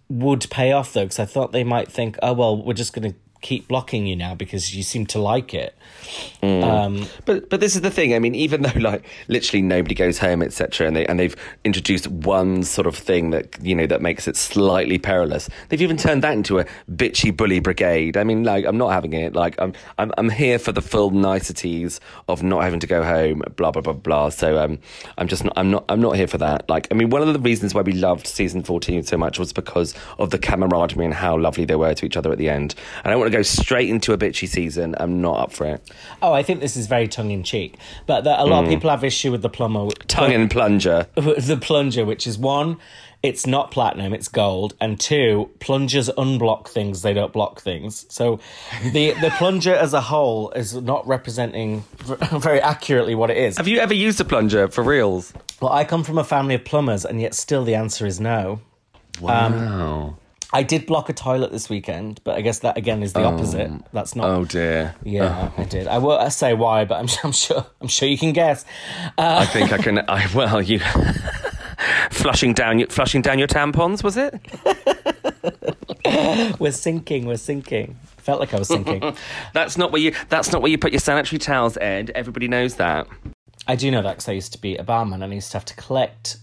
would 0.08 0.48
pay 0.50 0.72
off 0.72 0.92
though, 0.92 1.04
because 1.04 1.18
I 1.18 1.24
thought 1.24 1.52
they 1.52 1.64
might 1.64 1.90
think, 1.90 2.18
oh 2.22 2.32
well, 2.32 2.62
we're 2.62 2.74
just 2.74 2.92
going 2.92 3.12
to 3.12 3.18
keep 3.40 3.68
blocking 3.68 4.06
you 4.06 4.16
now 4.16 4.34
because 4.34 4.74
you 4.74 4.82
seem 4.82 5.06
to 5.06 5.18
like 5.18 5.54
it. 5.54 5.74
Um, 6.42 7.06
But 7.24 7.48
but 7.48 7.60
this 7.60 7.74
is 7.74 7.82
the 7.82 7.90
thing. 7.90 8.14
I 8.14 8.18
mean, 8.18 8.34
even 8.34 8.62
though 8.66 8.78
like 8.80 9.04
literally 9.28 9.62
nobody 9.62 9.94
goes 9.94 10.18
home, 10.18 10.42
etc., 10.42 10.86
and 10.86 10.96
they 10.96 11.06
and 11.06 11.18
they've 11.18 11.36
introduced 11.64 12.06
one 12.08 12.62
sort 12.62 12.86
of 12.86 12.96
thing 12.96 13.30
that 13.30 13.62
you 13.62 13.74
know 13.74 13.86
that 13.86 14.02
makes 14.02 14.28
it 14.28 14.36
slightly 14.36 14.98
perilous. 14.98 15.48
They've 15.68 15.82
even 15.82 15.96
turned 15.96 16.22
that 16.22 16.32
into 16.32 16.58
a 16.58 16.66
bitchy 16.90 17.36
bully 17.36 17.60
brigade. 17.60 18.16
I 18.16 18.24
mean, 18.24 18.44
like 18.44 18.64
I'm 18.64 18.78
not 18.78 18.92
having 18.92 19.12
it. 19.12 19.34
Like 19.34 19.60
I'm 19.60 19.72
I'm 19.98 20.12
I'm 20.18 20.30
here 20.30 20.58
for 20.58 20.72
the 20.72 20.82
full 20.82 21.10
niceties 21.10 22.00
of 22.28 22.42
not 22.42 22.62
having 22.62 22.80
to 22.80 22.86
go 22.86 23.02
home. 23.02 23.42
Blah 23.56 23.70
blah 23.70 23.82
blah 23.82 23.92
blah. 23.92 24.28
So 24.30 24.58
um, 24.58 24.78
I'm 25.18 25.28
just 25.28 25.44
not 25.44 25.54
I'm 25.56 25.70
not 25.70 25.84
I'm 25.88 26.00
not 26.00 26.16
here 26.16 26.28
for 26.28 26.38
that. 26.38 26.68
Like 26.68 26.88
I 26.90 26.94
mean, 26.94 27.10
one 27.10 27.22
of 27.22 27.32
the 27.32 27.40
reasons 27.40 27.74
why 27.74 27.82
we 27.82 27.92
loved 27.92 28.26
season 28.26 28.62
14 28.62 29.02
so 29.04 29.16
much 29.16 29.38
was 29.38 29.52
because 29.52 29.94
of 30.18 30.30
the 30.30 30.38
camaraderie 30.38 31.04
and 31.04 31.14
how 31.14 31.36
lovely 31.36 31.64
they 31.64 31.76
were 31.76 31.94
to 31.94 32.06
each 32.06 32.16
other 32.16 32.32
at 32.32 32.38
the 32.38 32.48
end. 32.48 32.74
And 33.04 33.12
I 33.12 33.16
want 33.16 33.29
to 33.30 33.36
go 33.36 33.42
straight 33.42 33.88
into 33.88 34.12
a 34.12 34.18
bitchy 34.18 34.48
season. 34.48 34.94
I'm 34.98 35.20
not 35.20 35.38
up 35.38 35.52
for 35.52 35.66
it. 35.66 35.90
oh, 36.22 36.32
I 36.32 36.42
think 36.42 36.60
this 36.60 36.76
is 36.76 36.86
very 36.86 37.08
tongue 37.08 37.30
in 37.30 37.42
cheek, 37.42 37.76
but 38.06 38.24
that 38.24 38.40
a 38.40 38.44
lot 38.44 38.64
of 38.64 38.68
mm. 38.68 38.74
people 38.74 38.90
have 38.90 39.04
issue 39.04 39.30
with 39.30 39.42
the 39.42 39.48
plumber. 39.48 39.88
Tongue 40.08 40.32
and 40.32 40.50
plunger. 40.50 41.06
the 41.14 41.58
plunger, 41.60 42.04
which 42.04 42.26
is 42.26 42.38
one, 42.38 42.78
it's 43.22 43.46
not 43.46 43.70
platinum, 43.70 44.14
it's 44.14 44.28
gold, 44.28 44.74
and 44.80 44.98
two, 44.98 45.50
plungers 45.60 46.08
unblock 46.16 46.68
things, 46.68 47.02
they 47.02 47.12
don't 47.12 47.32
block 47.32 47.60
things. 47.60 48.06
So 48.08 48.40
the 48.92 49.12
the 49.12 49.30
plunger 49.38 49.74
as 49.74 49.92
a 49.92 50.00
whole 50.00 50.50
is 50.52 50.74
not 50.74 51.06
representing 51.06 51.84
very 52.32 52.60
accurately 52.60 53.14
what 53.14 53.30
it 53.30 53.36
is. 53.36 53.58
Have 53.58 53.68
you 53.68 53.78
ever 53.78 53.92
used 53.92 54.20
a 54.20 54.24
plunger 54.24 54.68
for 54.68 54.82
reals? 54.82 55.34
Well, 55.60 55.72
I 55.72 55.84
come 55.84 56.02
from 56.02 56.16
a 56.16 56.24
family 56.24 56.54
of 56.54 56.64
plumbers, 56.64 57.04
and 57.04 57.20
yet 57.20 57.34
still 57.34 57.64
the 57.64 57.74
answer 57.74 58.06
is 58.06 58.20
no. 58.20 58.60
Wow. 59.20 59.46
Um, 59.46 60.16
I 60.52 60.62
did 60.64 60.86
block 60.86 61.08
a 61.08 61.12
toilet 61.12 61.52
this 61.52 61.70
weekend, 61.70 62.20
but 62.24 62.36
I 62.36 62.40
guess 62.40 62.60
that 62.60 62.76
again 62.76 63.02
is 63.02 63.12
the 63.12 63.22
opposite. 63.22 63.68
Um, 63.68 63.84
that's 63.92 64.16
not. 64.16 64.28
oh 64.28 64.44
dear. 64.44 64.94
Yeah, 65.04 65.50
oh. 65.56 65.62
I 65.62 65.64
did. 65.64 65.86
I 65.86 65.98
won't 65.98 66.32
say 66.32 66.54
why, 66.54 66.84
but 66.84 66.96
I'm, 66.96 67.08
I'm 67.24 67.32
sure. 67.32 67.64
I'm 67.80 67.88
sure 67.88 68.08
you 68.08 68.18
can 68.18 68.32
guess. 68.32 68.64
I 69.16 69.42
uh, 69.42 69.46
think 69.46 69.72
I 69.72 69.78
can. 69.78 69.98
I 70.08 70.28
well, 70.34 70.60
you 70.60 70.80
flushing 72.10 72.52
down 72.52 72.80
your 72.80 72.88
flushing 72.88 73.22
down 73.22 73.38
your 73.38 73.48
tampons 73.48 74.02
was 74.02 74.16
it? 74.16 74.34
We're 76.58 76.72
sinking. 76.72 77.26
We're 77.26 77.36
sinking. 77.36 77.96
Felt 78.18 78.40
like 78.40 78.52
I 78.52 78.58
was 78.58 78.68
sinking. 78.68 79.16
That's 79.52 79.78
not 79.78 79.92
where 79.92 80.00
you. 80.00 80.14
That's 80.28 80.52
not 80.52 80.62
where 80.62 80.70
you 80.70 80.78
put 80.78 80.92
your 80.92 81.00
sanitary 81.00 81.38
towels, 81.38 81.76
Ed. 81.76 82.10
Everybody 82.14 82.48
knows 82.48 82.74
that. 82.76 83.06
I 83.68 83.76
do 83.76 83.90
know 83.90 84.02
that 84.02 84.12
because 84.12 84.28
I 84.28 84.32
used 84.32 84.52
to 84.54 84.60
be 84.60 84.76
a 84.76 84.82
barman 84.82 85.22
and 85.22 85.32
I 85.32 85.34
used 85.34 85.52
to 85.52 85.56
have 85.56 85.64
to 85.66 85.76
collect 85.76 86.38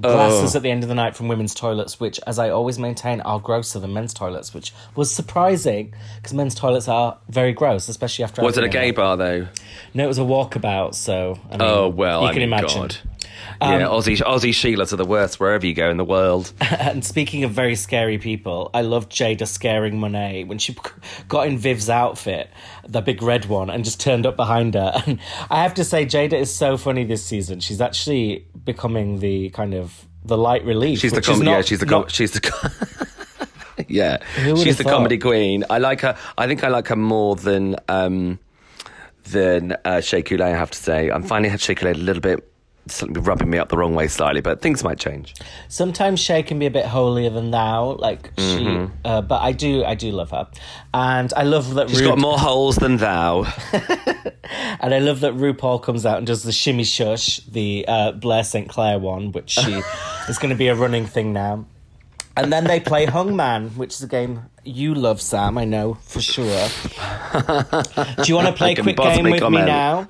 glasses 0.00 0.54
Oh. 0.54 0.58
at 0.58 0.62
the 0.62 0.70
end 0.70 0.82
of 0.82 0.88
the 0.88 0.94
night 0.94 1.14
from 1.16 1.28
women's 1.28 1.54
toilets, 1.54 2.00
which, 2.00 2.18
as 2.26 2.38
I 2.38 2.48
always 2.50 2.78
maintain, 2.78 3.20
are 3.22 3.38
grosser 3.38 3.78
than 3.78 3.92
men's 3.92 4.14
toilets, 4.14 4.54
which 4.54 4.72
was 4.94 5.10
surprising 5.10 5.92
because 6.16 6.32
men's 6.32 6.54
toilets 6.54 6.88
are 6.88 7.18
very 7.28 7.52
gross, 7.52 7.88
especially 7.88 8.24
after. 8.24 8.42
Was 8.42 8.56
it 8.58 8.64
a 8.64 8.68
gay 8.68 8.90
bar 8.90 9.16
though? 9.16 9.46
No, 9.94 10.04
it 10.04 10.08
was 10.08 10.18
a 10.18 10.22
walkabout. 10.22 10.94
So 10.94 11.38
I 11.50 11.54
oh, 11.54 11.58
mean, 11.58 11.60
Oh 11.60 11.88
well, 11.88 12.22
you 12.22 12.26
I 12.28 12.32
can 12.32 12.40
mean, 12.40 12.48
imagine. 12.48 12.80
God. 12.80 12.96
Yeah, 13.60 13.82
Aussie 13.82 14.16
Aussie 14.20 14.50
Sheilas 14.50 14.92
are 14.92 14.96
the 14.96 15.04
worst 15.04 15.38
wherever 15.40 15.64
you 15.66 15.74
go 15.74 15.88
in 15.90 15.96
the 15.96 16.04
world. 16.04 16.52
And 16.60 17.04
speaking 17.04 17.44
of 17.44 17.52
very 17.52 17.74
scary 17.76 18.18
people, 18.18 18.70
I 18.74 18.80
loved 18.82 19.10
Jaida 19.12 19.46
scaring 19.46 19.98
Monet 20.00 20.44
when 20.44 20.58
she 20.58 20.76
got 21.28 21.46
in 21.46 21.58
Viv's 21.58 21.88
outfit, 21.88 22.50
the 22.86 23.00
big 23.00 23.22
red 23.22 23.44
one, 23.46 23.70
and 23.70 23.84
just 23.84 24.00
turned 24.00 24.26
up 24.26 24.36
behind 24.36 24.74
her. 24.74 24.92
And 25.06 25.18
I 25.50 25.62
have 25.62 25.74
to 25.74 25.84
say, 25.84 26.04
Jaida 26.06 26.34
is 26.34 26.52
so 26.54 26.76
funny 26.76 27.04
this 27.04 27.24
season. 27.24 27.60
She's 27.60 27.80
actually 27.80 28.46
becoming 28.64 29.20
the 29.20 29.50
kind 29.50 29.74
of 29.74 30.06
the 30.24 30.36
light 30.36 30.64
relief. 30.64 30.98
She's 31.00 31.10
the 31.12 31.16
which 31.16 31.28
is 31.28 31.36
com- 31.36 31.44
not- 31.44 31.50
yeah, 31.52 31.62
she's 31.62 31.80
the 31.80 31.86
com- 31.86 32.00
not- 32.02 32.10
she's 32.10 32.32
the 32.32 32.40
com- 32.40 32.70
yeah, 33.88 34.18
she's 34.56 34.76
the 34.76 34.84
thought? 34.84 34.92
comedy 34.92 35.18
queen. 35.18 35.64
I 35.70 35.78
like 35.78 36.00
her. 36.02 36.16
I 36.38 36.46
think 36.46 36.62
I 36.64 36.68
like 36.68 36.88
her 36.88 36.96
more 36.96 37.36
than 37.36 37.76
um 37.88 38.38
than 39.24 39.76
uh, 39.84 40.00
Shea 40.00 40.22
Coulee. 40.22 40.42
I 40.44 40.48
have 40.50 40.70
to 40.72 40.78
say, 40.78 41.10
I'm 41.10 41.22
finding 41.22 41.56
Shea 41.56 41.74
Coulee 41.74 41.92
a 41.92 41.94
little 41.94 42.20
bit 42.20 42.51
something 42.86 43.22
rubbing 43.22 43.50
me 43.50 43.58
up 43.58 43.68
the 43.68 43.76
wrong 43.76 43.94
way 43.94 44.08
slightly, 44.08 44.40
but 44.40 44.60
things 44.60 44.82
might 44.82 44.98
change. 44.98 45.34
Sometimes 45.68 46.20
Shea 46.20 46.42
can 46.42 46.58
be 46.58 46.66
a 46.66 46.70
bit 46.70 46.86
holier 46.86 47.30
than 47.30 47.50
thou, 47.50 47.92
like 47.92 48.32
she. 48.38 48.88
Uh, 49.04 49.22
but 49.22 49.40
I 49.42 49.52
do, 49.52 49.84
I 49.84 49.94
do 49.94 50.10
love 50.10 50.30
her, 50.30 50.48
and 50.92 51.32
I 51.36 51.44
love 51.44 51.74
that. 51.74 51.86
Mm-hmm. 51.86 51.92
She's 51.92 52.02
Ru- 52.02 52.08
got 52.08 52.18
more 52.18 52.38
holes 52.38 52.76
than 52.76 52.96
thou. 52.96 53.46
And 54.80 54.92
I 54.92 54.98
love 54.98 55.20
that 55.20 55.34
RuPaul 55.34 55.80
comes 55.80 56.04
out 56.04 56.18
and 56.18 56.26
does 56.26 56.42
the 56.42 56.52
shimmy 56.52 56.82
shush, 56.84 57.38
the 57.46 57.84
uh, 57.86 58.12
Blair 58.12 58.42
St. 58.42 58.68
Clair 58.68 58.98
one, 58.98 59.30
which 59.32 59.50
she 59.50 59.80
is 60.28 60.38
going 60.38 60.50
to 60.50 60.56
be 60.56 60.66
a 60.68 60.74
running 60.74 61.06
thing 61.06 61.32
now. 61.32 61.64
And 62.36 62.52
then 62.52 62.64
they 62.64 62.80
play 62.80 63.04
Hung 63.06 63.36
Man, 63.36 63.68
which 63.70 63.94
is 63.94 64.02
a 64.02 64.06
game 64.06 64.42
you 64.64 64.94
love, 64.94 65.20
Sam. 65.20 65.58
I 65.58 65.64
know 65.64 65.94
for 65.94 66.20
sure. 66.20 66.44
Do 66.44 68.22
you 68.26 68.34
want 68.34 68.46
to 68.48 68.52
play 68.56 68.72
a 68.72 68.82
quick 68.82 68.96
game 68.96 69.24
with 69.30 69.40
comment. 69.40 69.64
me 69.66 69.70
now? 69.70 70.08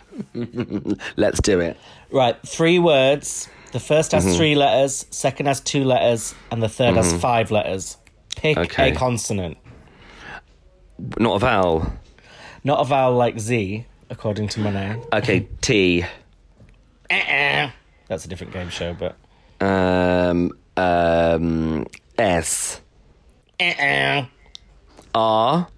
Let's 1.16 1.40
do 1.40 1.58
it. 1.60 1.76
Right, 2.10 2.36
three 2.46 2.78
words. 2.78 3.48
The 3.72 3.80
first 3.80 4.12
Mm-hmm. 4.12 4.28
has 4.28 4.36
three 4.36 4.54
letters, 4.54 5.06
second 5.10 5.46
has 5.46 5.60
two 5.60 5.82
letters, 5.84 6.34
and 6.50 6.62
the 6.62 6.66
3rd 6.66 6.96
has 6.96 7.12
five 7.14 7.50
letters. 7.50 7.96
Pick 8.36 8.58
Okay. 8.58 8.90
a 8.92 8.94
consonant. 8.94 9.56
Not 11.18 11.36
a 11.36 11.38
vowel. 11.38 11.92
Not 12.64 12.80
a 12.80 12.84
vowel 12.84 13.16
like 13.16 13.40
Z, 13.40 13.86
according 14.10 14.48
to 14.48 14.60
Monet. 14.60 15.02
Okay, 15.14 15.48
T. 15.62 16.04
That's 17.10 18.24
a 18.24 18.28
different 18.28 18.52
game 18.52 18.68
show, 18.68 18.94
but. 18.94 19.16
Um, 19.66 20.52
um, 20.76 21.86
S. 22.22 22.80
R. 25.14 25.68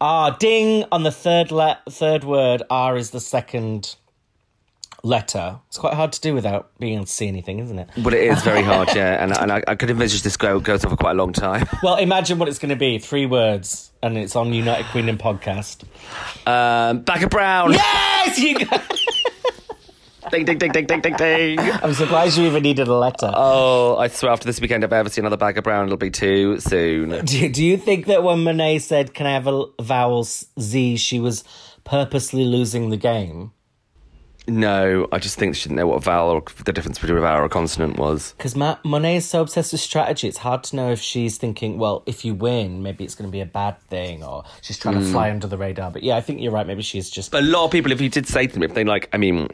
Ah, 0.00 0.30
ding 0.30 0.84
on 0.90 1.04
the 1.04 1.12
third 1.12 1.52
le- 1.52 1.78
third 1.88 2.24
word. 2.24 2.62
R 2.68 2.96
is 2.96 3.10
the 3.10 3.20
second 3.20 3.94
letter. 5.04 5.60
It's 5.68 5.78
quite 5.78 5.94
hard 5.94 6.12
to 6.12 6.20
do 6.20 6.34
without 6.34 6.76
being 6.80 6.94
able 6.94 7.04
to 7.04 7.10
see 7.12 7.28
anything, 7.28 7.60
isn't 7.60 7.78
it? 7.78 7.88
Well, 7.98 8.14
it 8.14 8.20
is 8.22 8.42
very 8.42 8.62
hard, 8.72 8.88
yeah. 8.96 9.22
And, 9.22 9.36
and 9.38 9.52
I, 9.52 9.62
I 9.68 9.74
could 9.76 9.90
envisage 9.90 10.22
this 10.22 10.36
go, 10.36 10.58
goes 10.60 10.84
on 10.84 10.90
for 10.90 10.96
quite 10.96 11.12
a 11.12 11.14
long 11.18 11.32
time. 11.32 11.66
Well, 11.82 11.96
imagine 11.96 12.38
what 12.38 12.48
it's 12.48 12.58
going 12.60 12.70
to 12.70 12.76
be. 12.76 12.98
Three 12.98 13.26
words, 13.26 13.92
and 14.02 14.16
it's 14.18 14.34
on 14.36 14.52
United 14.52 14.86
Queendom 14.86 15.18
podcast. 15.18 15.82
Um, 16.48 17.00
Bag 17.02 17.22
of 17.24 17.30
Brown. 17.30 17.72
Yes, 17.72 18.38
you. 18.38 18.58
Got- 18.64 18.82
Ding, 20.32 20.46
ding, 20.46 20.56
ding, 20.56 20.72
ding, 20.72 20.86
ding, 20.86 21.00
ding, 21.02 21.14
ding. 21.16 21.58
I'm 21.82 21.92
surprised 21.92 22.38
you 22.38 22.46
even 22.46 22.62
needed 22.62 22.88
a 22.88 22.94
letter. 22.94 23.30
Oh, 23.34 23.98
I 23.98 24.08
swear 24.08 24.32
after 24.32 24.46
this 24.46 24.62
weekend, 24.62 24.82
if 24.82 24.90
I 24.90 24.96
ever 24.96 25.10
see 25.10 25.20
another 25.20 25.36
bag 25.36 25.58
of 25.58 25.64
Brown, 25.64 25.84
it'll 25.84 25.98
be 25.98 26.10
too 26.10 26.58
soon. 26.58 27.22
do, 27.26 27.50
do 27.50 27.62
you 27.62 27.76
think 27.76 28.06
that 28.06 28.22
when 28.22 28.42
Monet 28.42 28.78
said, 28.78 29.12
"Can 29.12 29.26
I 29.26 29.32
have 29.32 29.46
a 29.46 29.66
vowel 29.78 30.24
Z," 30.24 30.96
she 30.96 31.20
was 31.20 31.44
purposely 31.84 32.46
losing 32.46 32.88
the 32.88 32.96
game? 32.96 33.52
No, 34.48 35.06
I 35.12 35.18
just 35.18 35.38
think 35.38 35.54
she 35.54 35.64
didn't 35.68 35.76
know 35.76 35.86
what 35.86 35.96
a 35.96 36.00
vowel 36.00 36.30
or 36.30 36.42
the 36.64 36.72
difference 36.72 36.98
between 36.98 37.18
a 37.18 37.20
vowel 37.20 37.42
or 37.42 37.44
a 37.44 37.50
consonant 37.50 37.98
was. 37.98 38.32
Because 38.38 38.56
Ma- 38.56 38.78
Monet 38.86 39.16
is 39.16 39.28
so 39.28 39.42
obsessed 39.42 39.72
with 39.72 39.82
strategy, 39.82 40.28
it's 40.28 40.38
hard 40.38 40.64
to 40.64 40.76
know 40.76 40.90
if 40.90 41.00
she's 41.00 41.36
thinking, 41.36 41.76
well, 41.76 42.02
if 42.06 42.24
you 42.24 42.34
win, 42.34 42.82
maybe 42.82 43.04
it's 43.04 43.14
going 43.14 43.28
to 43.28 43.32
be 43.32 43.42
a 43.42 43.46
bad 43.46 43.78
thing, 43.82 44.24
or 44.24 44.44
she's 44.62 44.78
trying 44.78 44.94
to 44.94 45.04
hmm. 45.04 45.12
fly 45.12 45.30
under 45.30 45.46
the 45.46 45.58
radar. 45.58 45.90
But 45.90 46.02
yeah, 46.02 46.16
I 46.16 46.22
think 46.22 46.40
you're 46.40 46.52
right. 46.52 46.66
Maybe 46.66 46.80
she's 46.80 47.10
just. 47.10 47.30
But 47.30 47.42
a 47.42 47.46
lot 47.46 47.66
of 47.66 47.70
people, 47.70 47.92
if 47.92 48.00
you 48.00 48.08
did 48.08 48.26
say 48.26 48.46
to 48.46 48.54
them, 48.54 48.62
if 48.62 48.72
they 48.72 48.82
like, 48.82 49.10
I 49.12 49.18
mean, 49.18 49.48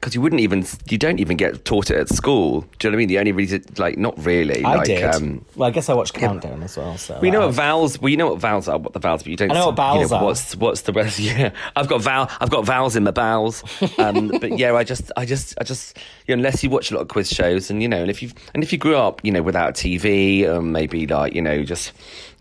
because 0.00 0.14
you 0.14 0.22
wouldn't 0.22 0.40
even, 0.40 0.64
you 0.88 0.96
don't 0.96 1.20
even 1.20 1.36
get 1.36 1.66
taught 1.66 1.90
it 1.90 1.98
at 1.98 2.08
school. 2.08 2.62
Do 2.78 2.88
you 2.88 2.90
know 2.90 2.94
what 2.94 2.94
I 2.94 2.96
mean? 2.96 3.08
The 3.08 3.18
only 3.18 3.32
reason, 3.32 3.62
like, 3.76 3.98
not 3.98 4.14
really. 4.24 4.64
I 4.64 4.76
like, 4.76 4.86
did. 4.86 5.04
Um, 5.04 5.44
well, 5.56 5.68
I 5.68 5.70
guess 5.70 5.90
I 5.90 5.94
watched 5.94 6.14
Countdown 6.14 6.62
as 6.62 6.78
well. 6.78 6.96
So 6.96 7.18
we 7.20 7.30
know 7.30 7.46
what 7.46 7.54
vowels. 7.54 8.00
Well, 8.00 8.08
you 8.08 8.16
know 8.16 8.30
what 8.30 8.40
vowels 8.40 8.66
are. 8.66 8.78
What 8.78 8.94
the 8.94 8.98
vowels, 8.98 9.22
but 9.22 9.30
you 9.30 9.36
don't. 9.36 9.50
I 9.50 9.54
know 9.54 9.66
what 9.66 9.72
you 9.72 9.76
vowels 9.76 10.12
are. 10.12 10.24
What's 10.24 10.56
what's 10.56 10.80
the 10.82 10.92
rest? 10.92 11.18
Yeah, 11.30 11.50
I've 11.76 11.86
got 11.86 12.00
vowel. 12.00 12.28
I've 12.40 12.50
got 12.50 12.64
vowels 12.64 12.96
in 12.96 13.04
my 13.04 13.10
bowels. 13.10 13.62
Um, 13.98 14.28
but 14.28 14.58
yeah, 14.58 14.74
I 14.74 14.84
just, 14.84 15.12
I 15.16 15.26
just, 15.26 15.54
I 15.60 15.64
just. 15.64 15.98
You 16.26 16.34
know, 16.34 16.40
unless 16.40 16.62
you 16.64 16.70
watch 16.70 16.90
a 16.90 16.94
lot 16.94 17.02
of 17.02 17.08
quiz 17.08 17.28
shows, 17.28 17.70
and 17.70 17.82
you 17.82 17.88
know, 17.88 17.98
and 17.98 18.08
if 18.10 18.22
you 18.22 18.30
and 18.54 18.62
if 18.62 18.72
you 18.72 18.78
grew 18.78 18.96
up, 18.96 19.20
you 19.22 19.30
know, 19.30 19.42
without 19.42 19.74
TV, 19.74 20.48
um, 20.48 20.72
maybe 20.72 21.06
like 21.06 21.34
you 21.34 21.42
know, 21.42 21.62
just 21.62 21.92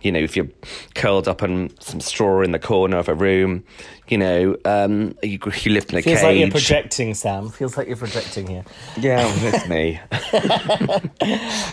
you 0.02 0.12
know, 0.12 0.20
if 0.20 0.36
you're 0.36 0.48
curled 0.96 1.28
up 1.28 1.44
on 1.44 1.70
some 1.80 2.00
straw 2.00 2.42
in 2.42 2.52
the 2.52 2.60
corner 2.60 2.98
of 2.98 3.10
a 3.10 3.14
room, 3.14 3.64
you 4.12 4.18
know, 4.18 4.58
um, 4.66 5.16
you, 5.24 5.40
you 5.62 5.72
lived 5.72 5.92
in 5.94 6.00
a 6.00 6.02
Feels 6.02 6.18
cage. 6.20 6.24
like 6.24 6.38
you're 6.38 6.52
projecting, 6.52 7.14
Sam. 7.14 7.50
Feels 7.50 7.78
like 7.78 7.88
you're 7.88 7.98
projecting 7.98 8.48
here. 8.48 8.64
Yeah, 8.98 9.24
it's 9.28 9.68
me. 9.68 10.00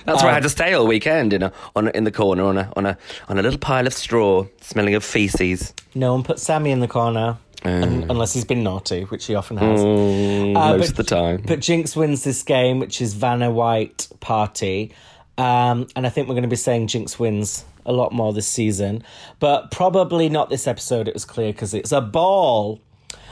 That's 0.04 0.22
where 0.22 0.30
I 0.30 0.34
had 0.34 0.42
to 0.42 0.48
stay 0.48 0.72
all 0.74 0.86
weekend 0.86 1.32
in 1.32 1.42
a, 1.42 1.52
on 1.74 1.88
in 1.88 2.04
the 2.04 2.12
corner 2.12 2.44
on 2.44 2.58
a 2.58 2.72
on 2.76 2.86
a 2.86 2.98
on 3.28 3.38
a 3.38 3.42
little 3.42 3.58
pile 3.58 3.86
of 3.86 3.92
straw, 3.92 4.46
smelling 4.60 4.94
of 4.94 5.04
feces. 5.04 5.72
No 5.94 6.12
one 6.12 6.22
put 6.22 6.38
Sammy 6.38 6.70
in 6.70 6.80
the 6.80 6.88
corner. 6.88 7.38
un- 7.64 8.06
unless 8.10 8.32
he's 8.34 8.44
been 8.44 8.62
naughty, 8.62 9.02
which 9.04 9.26
he 9.26 9.34
often 9.34 9.56
has. 9.56 9.80
Mm, 9.80 10.56
Uh, 10.56 10.76
most 10.76 10.78
but- 10.78 10.88
of 10.90 10.96
the 10.96 11.04
time. 11.04 11.42
But 11.46 11.60
Jinkx 11.60 11.96
wins 11.96 12.22
this 12.24 12.42
game, 12.42 12.78
which 12.78 13.00
is 13.00 13.14
Vanna 13.14 13.50
White 13.50 14.08
Party. 14.20 14.92
Um, 15.38 15.86
and 15.96 16.06
I 16.06 16.10
think 16.10 16.28
we're 16.28 16.34
going 16.34 16.42
to 16.42 16.48
be 16.48 16.56
saying 16.56 16.86
Jinkx 16.86 17.18
wins 17.18 17.64
a 17.86 17.92
lot 17.92 18.12
more 18.12 18.32
this 18.32 18.48
season. 18.48 19.02
But 19.40 19.70
probably 19.70 20.28
not 20.28 20.50
this 20.50 20.66
episode, 20.66 21.08
it 21.08 21.14
was 21.14 21.24
clear, 21.24 21.52
because 21.52 21.72
it's 21.74 21.92
a 21.92 22.00
ball. 22.00 22.80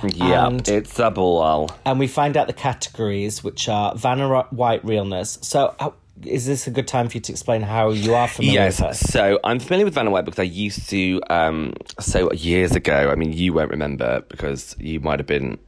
yeah, 0.02 0.50
it's 0.66 0.98
a 0.98 1.10
ball. 1.10 1.70
And 1.84 1.98
we 1.98 2.06
find 2.06 2.36
out 2.36 2.46
the 2.46 2.52
categories, 2.52 3.42
which 3.44 3.68
are 3.68 3.94
Vanna 3.94 4.42
White 4.50 4.84
realness. 4.84 5.38
So 5.42 5.74
uh, 5.78 5.90
is 6.24 6.46
this 6.46 6.66
a 6.66 6.70
good 6.70 6.86
time 6.86 7.08
for 7.08 7.16
you 7.16 7.20
to 7.22 7.32
explain 7.32 7.62
how 7.62 7.90
you 7.90 8.14
are 8.14 8.28
familiar 8.28 8.60
Yes, 8.60 8.80
with 8.80 8.88
her? 8.88 8.94
so 8.94 9.40
I'm 9.44 9.58
familiar 9.58 9.84
with 9.86 9.94
Vanna 9.94 10.10
White 10.10 10.24
because 10.24 10.38
I 10.38 10.44
used 10.44 10.88
to. 10.90 11.20
Um, 11.30 11.72
so 12.00 12.32
years 12.32 12.74
ago, 12.76 13.10
I 13.10 13.14
mean, 13.16 13.32
you 13.32 13.52
won't 13.52 13.70
remember 13.70 14.22
because 14.28 14.76
you 14.78 15.00
might 15.00 15.18
have 15.18 15.26
been. 15.26 15.58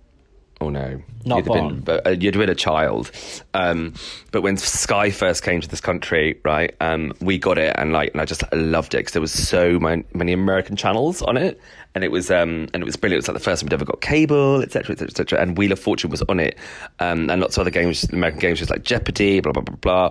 Oh 0.58 0.70
no, 0.70 1.02
Not 1.26 1.36
you'd 1.36 1.44
have 1.44 1.46
born. 1.46 1.68
been, 1.74 1.80
but 1.82 2.06
uh, 2.06 2.10
you'd 2.10 2.34
have 2.34 2.40
been 2.40 2.48
a 2.48 2.54
child. 2.54 3.10
Um, 3.52 3.92
but 4.32 4.40
when 4.40 4.56
Sky 4.56 5.10
first 5.10 5.42
came 5.42 5.60
to 5.60 5.68
this 5.68 5.82
country, 5.82 6.40
right, 6.46 6.74
um, 6.80 7.12
we 7.20 7.36
got 7.36 7.58
it, 7.58 7.74
and 7.76 7.92
like, 7.92 8.12
and 8.12 8.22
I 8.22 8.24
just 8.24 8.42
loved 8.54 8.94
it 8.94 8.98
because 8.98 9.12
there 9.12 9.20
was 9.20 9.32
so 9.32 9.78
many, 9.78 10.04
many 10.14 10.32
American 10.32 10.74
channels 10.74 11.20
on 11.20 11.36
it, 11.36 11.60
and 11.94 12.04
it 12.04 12.10
was, 12.10 12.30
um, 12.30 12.68
and 12.72 12.82
it 12.82 12.86
was 12.86 12.96
brilliant. 12.96 13.18
It 13.18 13.22
was 13.24 13.28
like 13.28 13.36
the 13.36 13.44
first 13.44 13.60
time 13.60 13.66
we'd 13.66 13.74
ever 13.74 13.84
got 13.84 14.00
cable, 14.00 14.62
etc., 14.62 14.92
etc., 14.92 15.08
etc. 15.08 15.40
And 15.42 15.58
Wheel 15.58 15.72
of 15.72 15.78
Fortune 15.78 16.10
was 16.10 16.22
on 16.22 16.40
it, 16.40 16.56
um, 17.00 17.28
and 17.28 17.38
lots 17.38 17.58
of 17.58 17.60
other 17.60 17.70
games, 17.70 18.04
American 18.04 18.40
games, 18.40 18.58
just 18.58 18.70
like 18.70 18.82
Jeopardy, 18.82 19.40
blah 19.40 19.52
blah 19.52 19.62
blah 19.62 19.76
blah. 19.76 20.10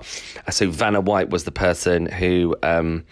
So 0.52 0.70
Vanna 0.70 1.02
White 1.02 1.32
was 1.32 1.46
the 1.46 1.52
person 1.52 2.06
who. 2.06 2.56
Um, 2.62 3.04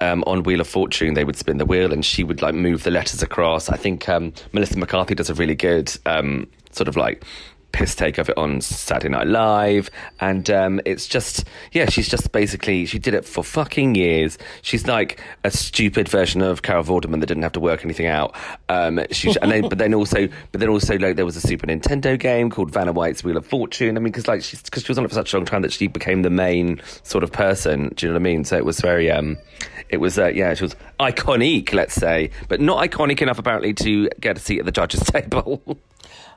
um, 0.00 0.24
on 0.26 0.42
Wheel 0.42 0.60
of 0.60 0.68
Fortune, 0.68 1.14
they 1.14 1.24
would 1.24 1.36
spin 1.36 1.58
the 1.58 1.66
wheel 1.66 1.92
and 1.92 2.04
she 2.04 2.24
would 2.24 2.42
like 2.42 2.54
move 2.54 2.82
the 2.82 2.90
letters 2.90 3.22
across. 3.22 3.68
I 3.68 3.76
think 3.76 4.08
um, 4.08 4.32
Melissa 4.52 4.78
McCarthy 4.78 5.14
does 5.14 5.30
a 5.30 5.34
really 5.34 5.54
good 5.54 5.96
um, 6.06 6.48
sort 6.70 6.88
of 6.88 6.96
like 6.96 7.24
piss 7.72 7.94
take 7.94 8.18
of 8.18 8.28
it 8.28 8.36
on 8.36 8.60
Saturday 8.60 9.08
Night 9.08 9.26
Live, 9.26 9.90
and 10.20 10.48
um, 10.50 10.80
it's 10.84 11.06
just 11.06 11.44
yeah, 11.72 11.88
she's 11.88 12.08
just 12.08 12.32
basically 12.32 12.86
she 12.86 12.98
did 12.98 13.14
it 13.14 13.24
for 13.24 13.44
fucking 13.44 13.94
years. 13.94 14.38
She's 14.62 14.86
like 14.86 15.20
a 15.44 15.50
stupid 15.50 16.08
version 16.08 16.42
of 16.42 16.62
Carol 16.62 16.84
Vorderman 16.84 17.20
that 17.20 17.26
didn't 17.26 17.42
have 17.42 17.52
to 17.52 17.60
work 17.60 17.84
anything 17.84 18.06
out. 18.06 18.34
Um, 18.68 19.00
she's 19.10 19.36
and 19.36 19.50
then, 19.50 19.68
but 19.68 19.78
then 19.78 19.94
also 19.94 20.28
but 20.52 20.60
then 20.60 20.68
also 20.68 20.98
like 20.98 21.16
there 21.16 21.26
was 21.26 21.36
a 21.36 21.40
Super 21.40 21.66
Nintendo 21.66 22.18
game 22.18 22.50
called 22.50 22.70
Vanna 22.70 22.92
White's 22.92 23.24
Wheel 23.24 23.36
of 23.36 23.46
Fortune. 23.46 23.96
I 23.96 24.00
mean, 24.00 24.12
because 24.12 24.28
like 24.28 24.42
she's 24.42 24.62
because 24.62 24.84
she 24.84 24.90
was 24.90 24.98
on 24.98 25.04
it 25.04 25.08
for 25.08 25.14
such 25.14 25.32
a 25.32 25.36
long 25.36 25.46
time 25.46 25.62
that 25.62 25.72
she 25.72 25.86
became 25.86 26.22
the 26.22 26.30
main 26.30 26.80
sort 27.02 27.24
of 27.24 27.32
person. 27.32 27.92
Do 27.94 28.06
you 28.06 28.12
know 28.12 28.14
what 28.14 28.22
I 28.22 28.32
mean? 28.32 28.44
So 28.44 28.56
it 28.56 28.64
was 28.64 28.80
very 28.80 29.10
um, 29.10 29.38
it 29.90 29.98
was 29.98 30.18
uh, 30.18 30.28
yeah, 30.28 30.50
it 30.50 30.62
was 30.62 30.76
iconic, 30.98 31.72
let's 31.72 31.94
say, 31.94 32.30
but 32.48 32.60
not 32.60 32.82
iconic 32.88 33.20
enough 33.20 33.38
apparently 33.38 33.74
to 33.74 34.08
get 34.20 34.36
a 34.36 34.40
seat 34.40 34.60
at 34.60 34.64
the 34.64 34.72
judges' 34.72 35.00
table. 35.04 35.62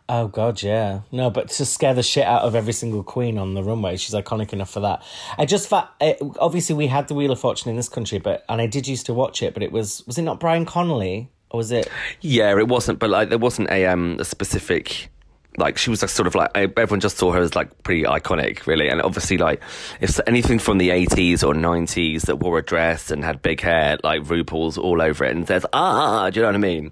Oh 0.10 0.28
god, 0.28 0.62
yeah. 0.62 1.02
No, 1.12 1.30
but 1.30 1.50
to 1.52 1.66
scare 1.66 1.94
the 1.94 2.04
shit 2.04 2.26
out 2.26 2.42
of 2.42 2.56
every 2.56 2.74
single 2.74 3.04
queen 3.04 3.38
on 3.38 3.54
the 3.54 3.64
runway, 3.64 3.96
she's 3.96 4.14
iconic 4.14 4.52
enough 4.52 4.70
for 4.70 4.82
that. 4.82 5.02
I 5.38 5.46
just 5.46 5.70
fa- 5.70 5.90
uh, 6.02 6.14
obviously 6.40 6.76
we 6.76 6.88
had 6.88 7.08
the 7.08 7.14
Wheel 7.14 7.32
of 7.32 7.40
Fortune 7.40 7.70
in 7.70 7.78
this 7.78 7.88
country, 7.90 8.20
but 8.20 8.44
and 8.50 8.60
I 8.60 8.68
did 8.68 8.88
used 8.88 9.06
to 9.06 9.14
watch 9.14 9.42
it, 9.42 9.54
but 9.54 9.64
it 9.64 9.72
was 9.72 10.06
was 10.06 10.18
it 10.18 10.24
not 10.24 10.40
Brian 10.40 10.66
Connolly 10.66 11.30
or 11.50 11.58
was 11.58 11.72
it? 11.72 11.88
Yeah, 12.20 12.58
it 12.58 12.68
wasn't, 12.68 13.00
but 13.00 13.10
like 13.10 13.30
there 13.30 13.38
wasn't 13.38 13.70
a 13.70 13.86
um 13.86 14.18
a 14.20 14.26
specific 14.26 15.10
like 15.58 15.78
she 15.78 15.90
was 15.90 16.02
like 16.02 16.10
sort 16.10 16.28
of 16.28 16.36
like 16.36 16.52
everyone 16.56 17.00
just 17.00 17.18
saw 17.18 17.32
her 17.32 17.42
as 17.42 17.56
like 17.56 17.84
pretty 17.84 18.04
iconic, 18.04 18.66
really, 18.66 18.90
and 18.90 19.02
obviously 19.02 19.38
like 19.38 19.62
if 20.02 20.20
anything 20.28 20.60
from 20.60 20.78
the 20.78 20.90
eighties 20.90 21.44
or 21.44 21.54
nineties 21.54 22.24
that 22.24 22.38
wore 22.38 22.58
a 22.58 22.64
dress 22.64 23.12
and 23.12 23.24
had 23.24 23.42
big 23.42 23.62
hair, 23.62 23.98
like 24.04 24.24
RuPaul's 24.24 24.78
all 24.78 25.02
over 25.02 25.24
it 25.24 25.36
and 25.36 25.48
says 25.48 25.66
ah, 25.74 26.30
do 26.30 26.40
you 26.40 26.42
know 26.42 26.50
what 26.50 26.56
I 26.56 26.60
mean? 26.60 26.92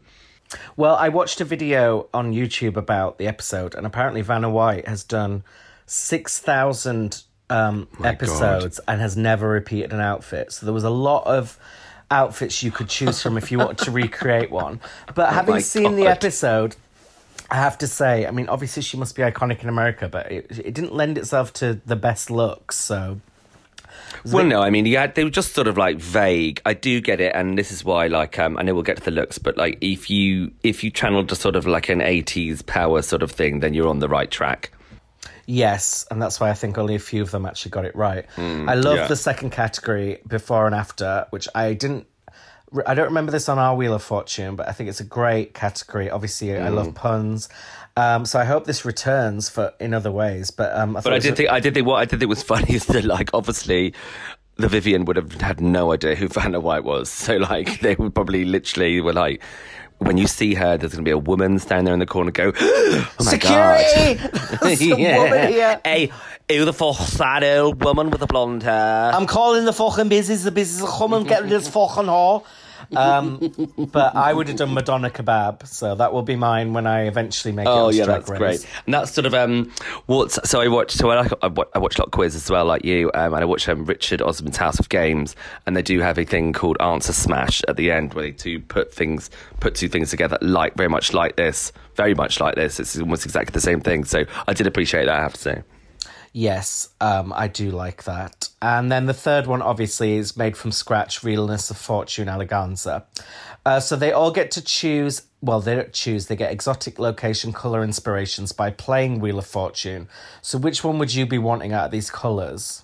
Well, 0.76 0.96
I 0.96 1.10
watched 1.10 1.40
a 1.42 1.46
video 1.46 2.10
on 2.14 2.34
YouTube 2.34 2.76
about 2.76 3.18
the 3.18 3.28
episode, 3.28 3.76
and 3.76 3.86
apparently 3.86 4.22
Vanna 4.22 4.50
White 4.50 4.88
has 4.88 5.04
done 5.04 5.44
six 5.86 6.40
thousand 6.40 7.24
um, 7.50 7.88
episodes 8.04 8.80
and 8.88 9.02
has 9.02 9.18
never 9.18 9.48
repeated 9.48 9.92
an 9.94 10.00
outfit. 10.00 10.52
So 10.52 10.66
there 10.66 10.74
was 10.74 10.84
a 10.84 10.90
lot 10.90 11.26
of 11.28 11.60
outfits 12.10 12.62
you 12.62 12.72
could 12.72 12.90
choose 12.90 13.22
from 13.22 13.38
if 13.38 13.52
you 13.52 13.58
wanted 13.58 13.80
to 13.86 13.92
recreate 13.92 14.52
one. 14.52 14.80
But 15.16 15.34
having 15.34 15.56
my 15.56 15.62
seen 15.62 15.96
the 15.96 16.08
episode, 16.08 16.76
I 17.52 17.56
have 17.56 17.78
to 17.80 17.88
say, 17.88 18.26
I 18.26 18.32
mean, 18.32 18.48
obviously 18.48 18.82
she 18.82 18.96
must 18.96 19.14
be 19.14 19.24
iconic 19.24 19.62
in 19.62 19.68
America, 19.68 20.08
but 20.08 20.32
it, 20.32 20.48
it 20.58 20.74
didn't 20.74 20.94
lend 20.94 21.18
itself 21.18 21.52
to 21.54 21.82
the 21.86 21.98
best 21.98 22.32
looks. 22.32 22.78
So 22.78 23.20
Well, 24.26 24.46
no, 24.46 24.62
I 24.62 24.70
mean, 24.70 24.86
yeah, 24.86 25.08
they 25.08 25.26
were 25.26 25.30
just 25.30 25.54
sort 25.54 25.68
of 25.68 25.78
like 25.78 25.98
vague. 25.98 26.62
I 26.66 26.74
do 26.74 27.02
get 27.02 27.20
it, 27.20 27.34
and 27.36 27.58
this 27.58 27.72
is 27.72 27.84
why, 27.84 28.08
like, 28.08 28.40
um, 28.40 28.58
I 28.58 28.62
know 28.62 28.74
we'll 28.74 28.84
get 28.84 28.98
to 28.98 29.04
the 29.04 29.12
looks, 29.12 29.38
but 29.38 29.58
like, 29.58 29.78
if 29.82 30.10
you 30.10 30.52
if 30.64 30.82
you 30.82 30.92
channeled 30.92 31.28
to 31.30 31.36
sort 31.36 31.58
of 31.58 31.68
like 31.68 31.90
an 31.90 32.00
'80s 32.00 32.66
power 32.66 33.02
sort 33.02 33.22
of 33.22 33.32
thing, 33.32 33.60
then 33.60 33.74
you're 33.74 33.90
on 33.90 34.00
the 34.00 34.08
right 34.08 34.32
track. 34.32 34.72
Yes, 35.46 36.06
and 36.10 36.22
that's 36.22 36.40
why 36.40 36.50
I 36.50 36.54
think 36.54 36.78
only 36.78 36.96
a 36.96 37.00
few 37.00 37.22
of 37.22 37.32
them 37.32 37.46
actually 37.46 37.72
got 37.72 37.84
it 37.84 37.96
right. 37.96 38.26
I 38.38 38.76
love 38.76 38.96
yeah. 38.96 39.08
the 39.08 39.18
second 39.18 39.50
category, 39.50 40.20
before 40.26 40.66
and 40.66 40.76
after, 40.76 41.26
which 41.32 41.48
I 41.54 41.74
didn't. 41.74 42.08
I 42.86 42.94
don't 42.94 43.08
remember 43.08 43.32
this 43.32 43.50
on 43.50 43.60
our 43.60 43.76
Wheel 43.76 43.94
of 43.94 44.04
Fortune, 44.04 44.56
but 44.56 44.68
I 44.68 44.72
think 44.72 44.90
it's 44.90 45.02
a 45.02 45.06
great 45.06 45.54
category. 45.54 46.10
Obviously, 46.10 46.58
I 46.58 46.70
love 46.70 46.94
puns, 46.96 47.50
um, 47.98 48.26
so 48.26 48.40
I 48.40 48.46
hope 48.46 48.66
this 48.66 48.86
returns 48.86 49.50
for 49.50 49.74
in 49.80 49.94
other 49.94 50.12
ways. 50.12 50.52
But 50.52 50.74
um, 50.78 50.96
I 50.96 51.02
But 51.02 51.14
I 51.14 51.20
did 51.20 51.36
think 51.36 51.50
I 51.50 51.60
did 51.60 51.74
think 51.74 51.86
what 51.86 51.98
I 51.98 52.06
did 52.06 52.20
think 52.20 52.30
was 52.30 52.44
funny 52.44 52.74
is 52.76 52.86
that 52.86 53.04
like 53.04 53.30
obviously 53.34 53.94
the 54.56 54.68
Vivienne 54.68 55.06
would 55.06 55.16
have 55.18 55.34
had 55.42 55.60
no 55.60 55.92
idea 55.92 56.16
who 56.16 56.28
Vanna 56.28 56.60
White 56.60 56.84
was. 56.84 57.10
So 57.10 57.38
like 57.38 57.82
they 57.82 57.96
would 57.96 58.16
probably 58.16 58.46
literally 58.46 59.02
were 59.02 59.14
like 59.14 59.42
when 59.98 60.18
you 60.18 60.26
see 60.26 60.56
her, 60.56 60.78
there's 60.78 60.94
going 60.94 61.04
to 61.04 61.08
be 61.08 61.12
a 61.12 61.18
woman 61.18 61.60
standing 61.60 61.86
there 61.86 61.94
in 61.94 62.00
the 62.00 62.08
corner. 62.08 62.32
Go, 62.32 62.52
oh 62.60 63.08
my 63.20 63.32
security. 63.32 64.16
god, 64.16 64.60
There's 64.62 64.82
a 64.82 64.96
woman 64.96 65.48
here. 65.52 65.80
Hey, 65.86 66.12
who 66.50 66.66
the 66.66 66.74
fuck 66.74 66.98
sad 66.98 67.44
old 67.44 67.84
woman 67.84 68.10
with 68.10 68.20
the 68.20 68.26
blonde 68.28 68.64
hair? 68.64 69.12
I'm 69.14 69.28
calling 69.28 69.66
the 69.66 69.74
fucking 69.74 70.10
business. 70.10 70.44
The 70.44 70.52
business 70.52 70.90
come 70.90 71.14
and 71.14 71.28
get 71.28 71.48
this 71.48 71.68
fucking 71.68 72.06
whore. 72.06 72.44
Um, 72.96 73.38
but 73.92 74.16
I 74.16 74.34
would 74.34 74.48
have 74.48 74.58
done 74.58 74.74
Madonna 74.74 75.10
kebab, 75.10 75.66
so 75.68 75.96
that 75.96 76.14
will 76.14 76.24
be 76.24 76.36
mine 76.36 76.74
when 76.74 76.88
I 76.88 77.04
eventually 77.04 77.52
make 77.54 77.66
it. 77.66 77.70
Oh 77.70 77.90
yeah, 77.90 78.06
that's 78.06 78.30
Race. 78.30 78.38
great. 78.38 78.68
And 78.86 78.94
that's 78.94 79.12
sort 79.12 79.26
of 79.26 79.34
um, 79.34 79.72
what's 80.08 80.38
so 80.50 80.62
I 80.62 80.68
watched 80.68 80.98
so 80.98 81.10
I, 81.10 81.22
like, 81.22 81.34
I 81.42 81.48
wa- 81.48 81.66
I 81.74 81.80
watched 81.80 82.00
a 82.00 82.02
lot 82.02 82.08
of 82.08 82.12
quiz 82.12 82.36
as 82.36 82.50
well, 82.50 82.66
like 82.66 82.84
you, 82.86 83.12
um, 83.14 83.34
and 83.34 83.42
I 83.42 83.46
watched 83.46 83.70
um, 83.70 83.86
Richard 83.86 84.22
Osman's 84.22 84.58
House 84.58 84.80
of 84.80 84.90
Games, 84.90 85.36
and 85.66 85.76
they 85.76 85.82
do 85.82 86.00
have 86.00 86.18
a 86.18 86.26
thing 86.26 86.54
called 86.54 86.78
Answer 86.82 87.14
Smash 87.14 87.62
at 87.68 87.78
the 87.78 87.92
end, 87.92 88.14
where 88.14 88.24
they 88.26 88.32
do 88.32 88.60
put 88.60 88.94
things, 88.94 89.30
put 89.60 89.76
two 89.76 89.88
things 89.88 90.10
together, 90.10 90.38
like 90.42 90.76
very 90.76 90.90
much 90.90 91.14
like 91.14 91.36
this, 91.36 91.72
very 91.96 92.14
much 92.14 92.40
like 92.40 92.56
this. 92.56 92.80
It's 92.80 93.00
almost 93.00 93.26
exactly 93.26 93.54
the 93.54 93.62
same 93.62 93.82
thing. 93.82 94.04
So 94.06 94.26
I 94.48 94.54
did 94.54 94.68
appreciate 94.68 95.06
that. 95.06 95.16
I 95.16 95.22
have 95.22 95.34
to 95.34 95.40
say. 95.40 95.64
Yes, 96.34 96.90
um, 97.02 97.34
I 97.36 97.48
do 97.48 97.72
like 97.72 98.04
that. 98.06 98.41
And 98.62 98.92
then 98.92 99.08
the 99.08 99.14
third 99.14 99.48
one, 99.48 99.62
obviously, 99.62 100.18
is 100.18 100.38
made 100.38 100.56
from 100.56 100.72
scratch 100.72 101.24
Realness 101.24 101.72
of 101.72 101.78
Fortune 101.78 102.28
Eleganza. 102.28 103.06
Uh, 103.66 103.80
so 103.80 103.96
they 103.96 104.12
all 104.12 104.32
get 104.32 104.52
to 104.52 104.62
choose, 104.62 105.24
well, 105.42 105.60
they 105.62 105.76
don't 105.76 105.94
choose, 105.94 106.28
they 106.28 106.36
get 106.36 106.52
exotic 106.52 107.00
location 107.00 107.54
color 107.54 107.84
inspirations 107.84 108.52
by 108.52 108.70
playing 108.70 109.20
Wheel 109.20 109.40
of 109.40 109.48
Fortune. 109.48 110.08
So 110.42 110.58
which 110.58 110.84
one 110.84 111.00
would 111.00 111.14
you 111.14 111.26
be 111.26 111.38
wanting 111.40 111.74
out 111.74 111.86
of 111.86 111.92
these 111.92 112.12
colors? 112.12 112.84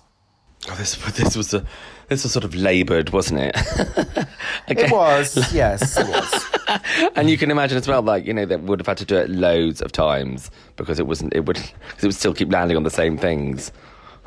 Oh, 0.68 0.74
this 0.74 0.96
this 1.16 1.36
was 1.36 1.54
a 1.54 1.64
this 2.08 2.24
was 2.24 2.32
sort 2.32 2.44
of 2.44 2.52
laboured, 2.54 3.10
wasn't 3.10 3.40
it? 3.40 3.56
It 4.66 4.92
was, 4.92 5.52
yes, 5.54 5.96
it 5.96 6.06
was. 6.08 7.10
and 7.16 7.30
you 7.30 7.38
can 7.38 7.50
imagine 7.50 7.78
as 7.78 7.88
well, 7.88 8.02
like 8.02 8.26
you 8.26 8.34
know, 8.34 8.44
they 8.44 8.56
would 8.56 8.80
have 8.80 8.86
had 8.86 8.98
to 8.98 9.04
do 9.06 9.16
it 9.16 9.30
loads 9.30 9.80
of 9.80 9.92
times 9.92 10.50
because 10.76 10.98
it 10.98 11.06
wasn't. 11.06 11.34
It 11.34 11.46
would 11.46 11.56
because 11.56 12.04
it 12.04 12.06
would 12.06 12.14
still 12.14 12.34
keep 12.34 12.52
landing 12.52 12.76
on 12.76 12.82
the 12.82 12.90
same 12.90 13.16
things. 13.16 13.72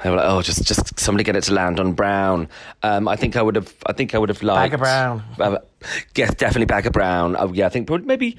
They 0.03 0.09
were 0.09 0.17
like, 0.17 0.25
oh, 0.27 0.41
just 0.41 0.63
just 0.63 0.99
somebody 0.99 1.23
get 1.23 1.35
it 1.35 1.43
to 1.43 1.53
land 1.53 1.79
on 1.79 1.93
brown. 1.93 2.49
Um, 2.81 3.07
I 3.07 3.15
think 3.15 3.35
I 3.35 3.41
would 3.41 3.55
have. 3.55 3.73
I 3.85 3.93
think 3.93 4.15
I 4.15 4.17
would 4.17 4.29
have 4.29 4.41
liked 4.41 4.71
Bag 4.71 4.73
of 4.73 4.79
brown. 4.79 5.23
Uh, 5.39 5.59
yes, 6.15 6.33
definitely 6.35 6.65
bag 6.65 6.87
of 6.87 6.93
brown. 6.93 7.35
Oh, 7.37 7.53
yeah, 7.53 7.67
I 7.67 7.69
think 7.69 7.87
probably 7.87 8.07
maybe. 8.07 8.37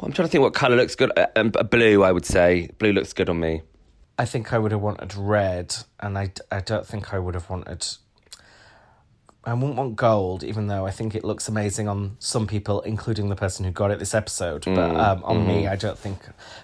I'm 0.00 0.12
trying 0.12 0.28
to 0.28 0.32
think 0.32 0.42
what 0.42 0.54
colour 0.54 0.76
looks 0.76 0.94
good. 0.94 1.10
Uh, 1.16 1.26
um, 1.36 1.50
blue, 1.50 2.02
I 2.02 2.12
would 2.12 2.26
say. 2.26 2.68
Blue 2.78 2.92
looks 2.92 3.12
good 3.12 3.30
on 3.30 3.40
me. 3.40 3.62
I 4.18 4.24
think 4.24 4.52
I 4.52 4.58
would 4.58 4.72
have 4.72 4.80
wanted 4.80 5.14
red, 5.14 5.74
and 6.00 6.18
I, 6.18 6.32
I 6.50 6.60
don't 6.60 6.86
think 6.86 7.14
I 7.14 7.18
would 7.18 7.34
have 7.34 7.48
wanted. 7.48 7.86
I 9.44 9.54
wouldn't 9.54 9.76
want 9.76 9.94
gold, 9.94 10.42
even 10.42 10.66
though 10.66 10.86
I 10.86 10.90
think 10.90 11.14
it 11.14 11.22
looks 11.22 11.48
amazing 11.48 11.86
on 11.86 12.16
some 12.18 12.48
people, 12.48 12.80
including 12.80 13.28
the 13.28 13.36
person 13.36 13.64
who 13.64 13.70
got 13.70 13.92
it 13.92 14.00
this 14.00 14.14
episode. 14.14 14.64
But 14.64 14.96
um, 14.96 15.22
on 15.22 15.46
me, 15.46 15.68
I 15.68 15.76
don't 15.76 15.96
think 15.96 16.18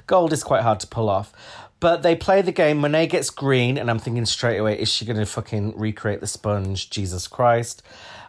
gold 0.09 0.33
is 0.33 0.43
quite 0.43 0.63
hard 0.63 0.81
to 0.81 0.87
pull 0.89 1.09
off. 1.09 1.33
But 1.83 2.03
they 2.05 2.15
play 2.15 2.43
the 2.43 2.53
game. 2.53 2.79
Monet 2.79 3.09
gets 3.09 3.29
green, 3.29 3.77
and 3.77 3.91
I'm 3.91 3.99
thinking 3.99 4.25
straight 4.25 4.59
away, 4.59 4.79
is 4.79 4.89
she 4.89 5.05
going 5.05 5.19
to 5.19 5.27
fucking 5.27 5.77
recreate 5.77 6.21
the 6.21 6.29
sponge? 6.29 6.89
Jesus 6.91 7.27
Christ. 7.27 7.83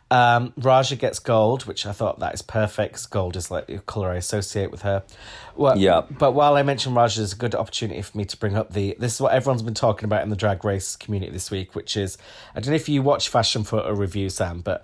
Um, 0.09 0.53
Raja 0.57 0.95
gets 0.95 1.19
gold, 1.19 1.65
which 1.65 1.85
I 1.85 1.91
thought 1.91 2.19
that 2.19 2.33
is 2.33 2.41
perfect 2.41 2.93
'cause 2.93 3.05
gold 3.05 3.35
is 3.35 3.49
like 3.49 3.67
the 3.67 3.79
color 3.79 4.11
I 4.11 4.15
associate 4.17 4.69
with 4.71 4.81
her. 4.81 5.03
Well, 5.55 5.77
Yeah. 5.77 6.01
But 6.09 6.33
while 6.33 6.55
I 6.55 6.61
mentioned 6.63 6.95
Raja, 6.95 7.19
there's 7.19 7.33
a 7.33 7.35
good 7.35 7.55
opportunity 7.55 8.01
for 8.01 8.15
me 8.17 8.25
to 8.25 8.37
bring 8.37 8.55
up 8.55 8.73
the. 8.73 8.95
This 8.99 9.15
is 9.15 9.21
what 9.21 9.33
everyone's 9.33 9.61
been 9.63 9.73
talking 9.73 10.05
about 10.05 10.21
in 10.23 10.29
the 10.29 10.35
drag 10.35 10.63
race 10.65 10.95
community 10.95 11.31
this 11.31 11.49
week, 11.49 11.73
which 11.75 11.95
is 11.95 12.17
I 12.55 12.59
don't 12.59 12.69
know 12.71 12.75
if 12.75 12.89
you 12.89 13.01
watch 13.01 13.29
Fashion 13.29 13.63
Photo 13.63 13.91
Review, 13.91 14.29
Sam, 14.29 14.61
but 14.61 14.83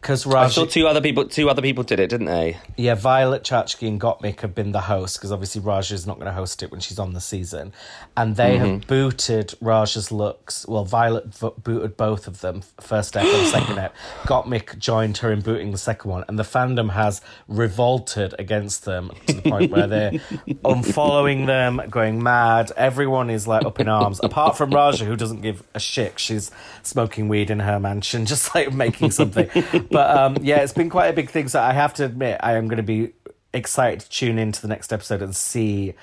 because 0.00 0.26
I 0.26 0.48
saw 0.48 0.64
two 0.64 0.86
other 0.86 1.00
people. 1.00 1.26
Two 1.26 1.50
other 1.50 1.60
people 1.60 1.82
did 1.82 1.98
it, 1.98 2.08
didn't 2.08 2.26
they? 2.26 2.56
yeah, 2.76 2.94
Violet 2.94 3.42
Chachki 3.42 3.88
and 3.88 4.00
Gottmik 4.00 4.40
have 4.40 4.54
been 4.54 4.70
the 4.70 4.82
hosts 4.82 5.16
because 5.16 5.32
obviously 5.32 5.60
Raja 5.60 5.94
is 5.94 6.06
not 6.06 6.16
going 6.16 6.26
to 6.26 6.32
host 6.32 6.62
it 6.62 6.70
when 6.70 6.80
she's 6.80 6.98
on 6.98 7.14
the 7.14 7.20
season, 7.20 7.72
and 8.16 8.36
they 8.36 8.56
have 8.56 8.68
mm-hmm. 8.68 8.86
booted 8.86 9.54
Raja's 9.60 10.12
looks. 10.12 10.66
Well, 10.68 10.84
Violet 10.84 11.34
v- 11.34 11.50
booted 11.58 11.96
both 11.96 12.28
of 12.28 12.40
them, 12.40 12.62
first 12.80 13.08
step 13.08 13.24
and 13.24 13.48
second 13.48 13.74
step. 13.74 13.94
Gottmik 14.22 14.78
joined 14.78 15.18
her 15.18 15.32
in 15.32 15.40
booting 15.40 15.72
the 15.72 15.78
second 15.78 16.10
one, 16.10 16.24
and 16.28 16.38
the 16.38 16.44
fandom 16.44 16.90
has 16.90 17.20
revolted 17.48 18.34
against 18.38 18.84
them 18.84 19.10
to 19.26 19.32
the 19.34 19.42
point 19.42 19.72
where 19.72 19.88
they're 19.88 20.12
unfollowing 20.64 21.46
them, 21.46 21.82
going 21.90 22.22
mad. 22.22 22.70
Everyone 22.76 23.30
is 23.30 23.48
like 23.48 23.64
up 23.64 23.80
in 23.80 23.88
arms, 23.88 24.20
apart 24.22 24.56
from 24.56 24.70
Raja, 24.70 25.04
who 25.04 25.16
doesn't 25.16 25.40
give 25.40 25.64
a 25.74 25.80
shit. 25.80 26.20
She's 26.20 26.52
smoking 26.82 27.28
weed 27.28 27.50
in 27.50 27.60
her 27.60 27.80
mansion, 27.80 28.26
just 28.38 28.54
like 28.54 28.72
making 28.72 29.10
something. 29.10 29.48
But 29.90 30.16
um, 30.16 30.36
yeah, 30.42 30.58
it's 30.58 30.72
been 30.72 30.90
quite 30.90 31.08
a 31.08 31.12
big 31.12 31.30
thing. 31.30 31.48
So 31.48 31.60
I 31.60 31.72
have 31.72 31.94
to 31.94 32.04
admit, 32.04 32.40
I 32.42 32.54
am 32.54 32.68
going 32.68 32.78
to 32.78 32.82
be 32.82 33.12
excited 33.52 34.00
to 34.00 34.10
tune 34.10 34.38
into 34.38 34.62
the 34.62 34.68
next 34.68 34.92
episode 34.92 35.22
and 35.22 35.34
see 35.34 35.94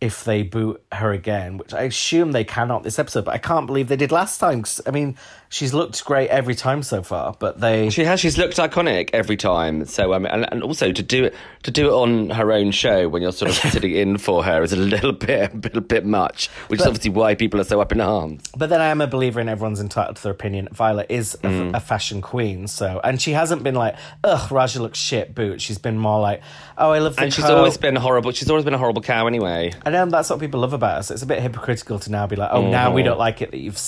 if 0.00 0.24
they 0.24 0.42
boot 0.42 0.82
her 0.92 1.12
again, 1.12 1.56
which 1.56 1.72
I 1.72 1.82
assume 1.82 2.32
they 2.32 2.44
cannot 2.44 2.82
this 2.82 2.98
episode, 2.98 3.24
but 3.24 3.34
I 3.34 3.38
can't 3.38 3.66
believe 3.66 3.88
they 3.88 3.96
did 3.96 4.12
last 4.12 4.38
time. 4.38 4.64
I 4.86 4.90
mean, 4.90 5.16
she's 5.54 5.72
looked 5.72 6.04
great 6.04 6.28
every 6.30 6.54
time 6.56 6.82
so 6.82 7.02
far, 7.02 7.34
but 7.38 7.60
they. 7.60 7.88
She 7.90 8.04
has. 8.04 8.18
She's 8.20 8.36
looked 8.36 8.56
iconic 8.56 9.10
every 9.12 9.36
time. 9.36 9.84
So 9.86 10.12
um, 10.12 10.26
and, 10.26 10.46
and 10.52 10.62
also 10.62 10.90
to 10.92 11.02
do 11.02 11.24
it 11.24 11.34
to 11.62 11.70
do 11.70 11.86
it 11.88 11.92
on 11.92 12.30
her 12.30 12.52
own 12.52 12.72
show 12.72 13.08
when 13.08 13.22
you're 13.22 13.32
sort 13.32 13.50
of 13.50 13.56
sitting 13.72 13.92
in 13.94 14.18
for 14.18 14.42
her 14.44 14.62
is 14.62 14.72
a 14.72 14.76
little 14.76 15.12
bit 15.26 15.52
a 15.52 15.56
little 15.56 15.80
bit 15.80 16.04
much, 16.04 16.48
which 16.68 16.80
is 16.80 16.86
obviously 16.86 17.10
why 17.10 17.34
people 17.34 17.60
are 17.60 17.64
so 17.64 17.80
up 17.80 17.92
in 17.92 18.00
arms. 18.00 18.42
But 18.56 18.68
then 18.68 18.80
I 18.80 18.86
am 18.88 19.00
a 19.00 19.06
believer 19.06 19.40
in 19.40 19.48
everyone's 19.48 19.80
entitled 19.80 20.16
to 20.16 20.22
their 20.24 20.32
opinion. 20.32 20.68
Violet 20.72 21.06
is 21.08 21.34
a, 21.36 21.38
Mm. 21.54 21.74
a 21.76 21.80
fashion 21.80 22.20
queen, 22.20 22.66
so 22.66 23.00
and 23.04 23.22
she 23.22 23.30
hasn't 23.32 23.62
been 23.62 23.76
like, 23.76 23.94
ugh, 24.24 24.50
Raja 24.50 24.82
looks 24.82 24.98
shit, 24.98 25.34
boot. 25.34 25.60
She's 25.60 25.78
been 25.78 25.98
more 25.98 26.20
like, 26.20 26.42
oh, 26.76 26.90
I 26.90 26.98
love 26.98 27.14
the 27.16 27.22
And 27.22 27.32
she's 27.32 27.44
coat. 27.44 27.56
always 27.56 27.76
been 27.76 27.94
horrible. 27.96 28.32
She's 28.32 28.50
always 28.50 28.64
been 28.64 28.74
a 28.74 28.78
horrible 28.78 29.02
cow 29.02 29.26
anyway. 29.28 29.72
And 29.86 30.10
that's 30.10 30.30
what 30.30 30.40
people 30.40 30.60
love 30.60 30.72
about 30.72 30.98
us. 30.98 31.10
It's 31.12 31.22
a 31.22 31.26
bit 31.26 31.40
hypocritical 31.40 32.00
to 32.00 32.10
now 32.10 32.26
be 32.26 32.34
like, 32.36 32.50
oh, 32.52 32.68
now 32.68 32.92
we 32.92 33.02
don't 33.04 33.18
like 33.18 33.40
it 33.40 33.52
that 33.52 33.58
you've 33.58 33.80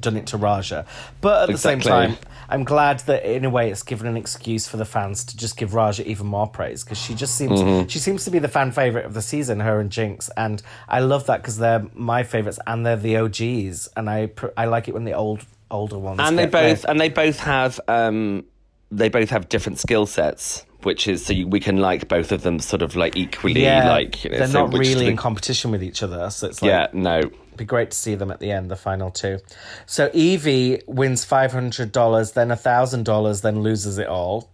done 0.00 0.16
it 0.16 0.28
to 0.28 0.36
Raja. 0.38 0.86
But 1.20 1.42
at 1.44 1.52
the 1.52 1.58
same 1.58 1.80
time, 1.80 2.16
I'm 2.48 2.64
glad 2.64 3.00
that 3.00 3.24
in 3.24 3.44
a 3.44 3.50
way 3.50 3.70
it's 3.70 3.82
given 3.82 4.06
an 4.06 4.16
excuse 4.16 4.66
for 4.66 4.76
the 4.76 4.84
fans 4.84 5.24
to 5.24 5.36
just 5.36 5.56
give 5.56 5.74
Raja 5.74 6.06
even 6.08 6.26
more 6.26 6.46
praise 6.48 6.82
because 6.82 6.98
she 6.98 7.14
just 7.14 7.34
seems 7.36 7.90
she 7.92 7.98
seems 7.98 8.24
to 8.24 8.30
be 8.30 8.38
the 8.38 8.48
fan 8.48 8.72
favorite 8.72 9.04
of 9.04 9.14
the 9.14 9.22
season, 9.22 9.60
her 9.60 9.78
and 9.80 9.90
Jinkx, 9.90 10.30
and 10.36 10.62
I 10.88 11.00
love 11.00 11.26
that 11.26 11.42
because 11.42 11.58
they're 11.58 11.86
my 11.94 12.22
favorites 12.22 12.58
and 12.66 12.84
they're 12.84 12.96
the 12.96 13.16
OGs, 13.18 13.88
and 13.96 14.10
I 14.10 14.26
pr- 14.26 14.48
I 14.56 14.64
like 14.66 14.88
it 14.88 14.94
when 14.94 15.04
the 15.04 15.12
old 15.14 15.44
older 15.70 15.98
ones 15.98 16.18
And 16.20 16.36
they 16.36 16.46
both 16.46 16.82
their- 16.82 16.90
and 16.90 17.00
they 17.00 17.08
both 17.10 17.38
have 17.40 17.78
um, 17.86 18.44
they 18.90 19.08
both 19.08 19.30
have 19.30 19.48
different 19.48 19.78
skill 19.78 20.04
sets, 20.06 20.64
which 20.82 21.06
is 21.06 21.24
so 21.24 21.32
you, 21.32 21.46
we 21.46 21.60
can 21.60 21.76
like 21.76 22.08
both 22.08 22.32
of 22.32 22.42
them 22.42 22.58
sort 22.58 22.82
of 22.82 22.96
like 22.96 23.16
equally. 23.16 23.62
yeah, 23.62 23.88
like 23.88 24.24
you 24.24 24.30
know, 24.30 24.38
they're 24.38 24.48
so 24.48 24.66
not 24.66 24.76
really 24.76 25.06
in 25.06 25.16
competition 25.16 25.70
with 25.70 25.84
each 25.84 26.02
other, 26.02 26.28
so 26.30 26.48
it's 26.48 26.60
like 26.62 26.68
Yeah, 26.70 26.86
no. 26.92 27.20
Be 27.60 27.66
great 27.66 27.90
to 27.90 27.96
see 27.98 28.14
them 28.14 28.30
at 28.30 28.40
the 28.40 28.50
end, 28.50 28.70
the 28.70 28.74
final 28.74 29.10
two. 29.10 29.38
So 29.84 30.10
Evie 30.14 30.80
wins 30.86 31.26
five 31.26 31.52
hundred 31.52 31.92
dollars, 31.92 32.32
then 32.32 32.56
thousand 32.56 33.04
dollars, 33.04 33.42
then 33.42 33.60
loses 33.60 33.98
it 33.98 34.06
all. 34.06 34.48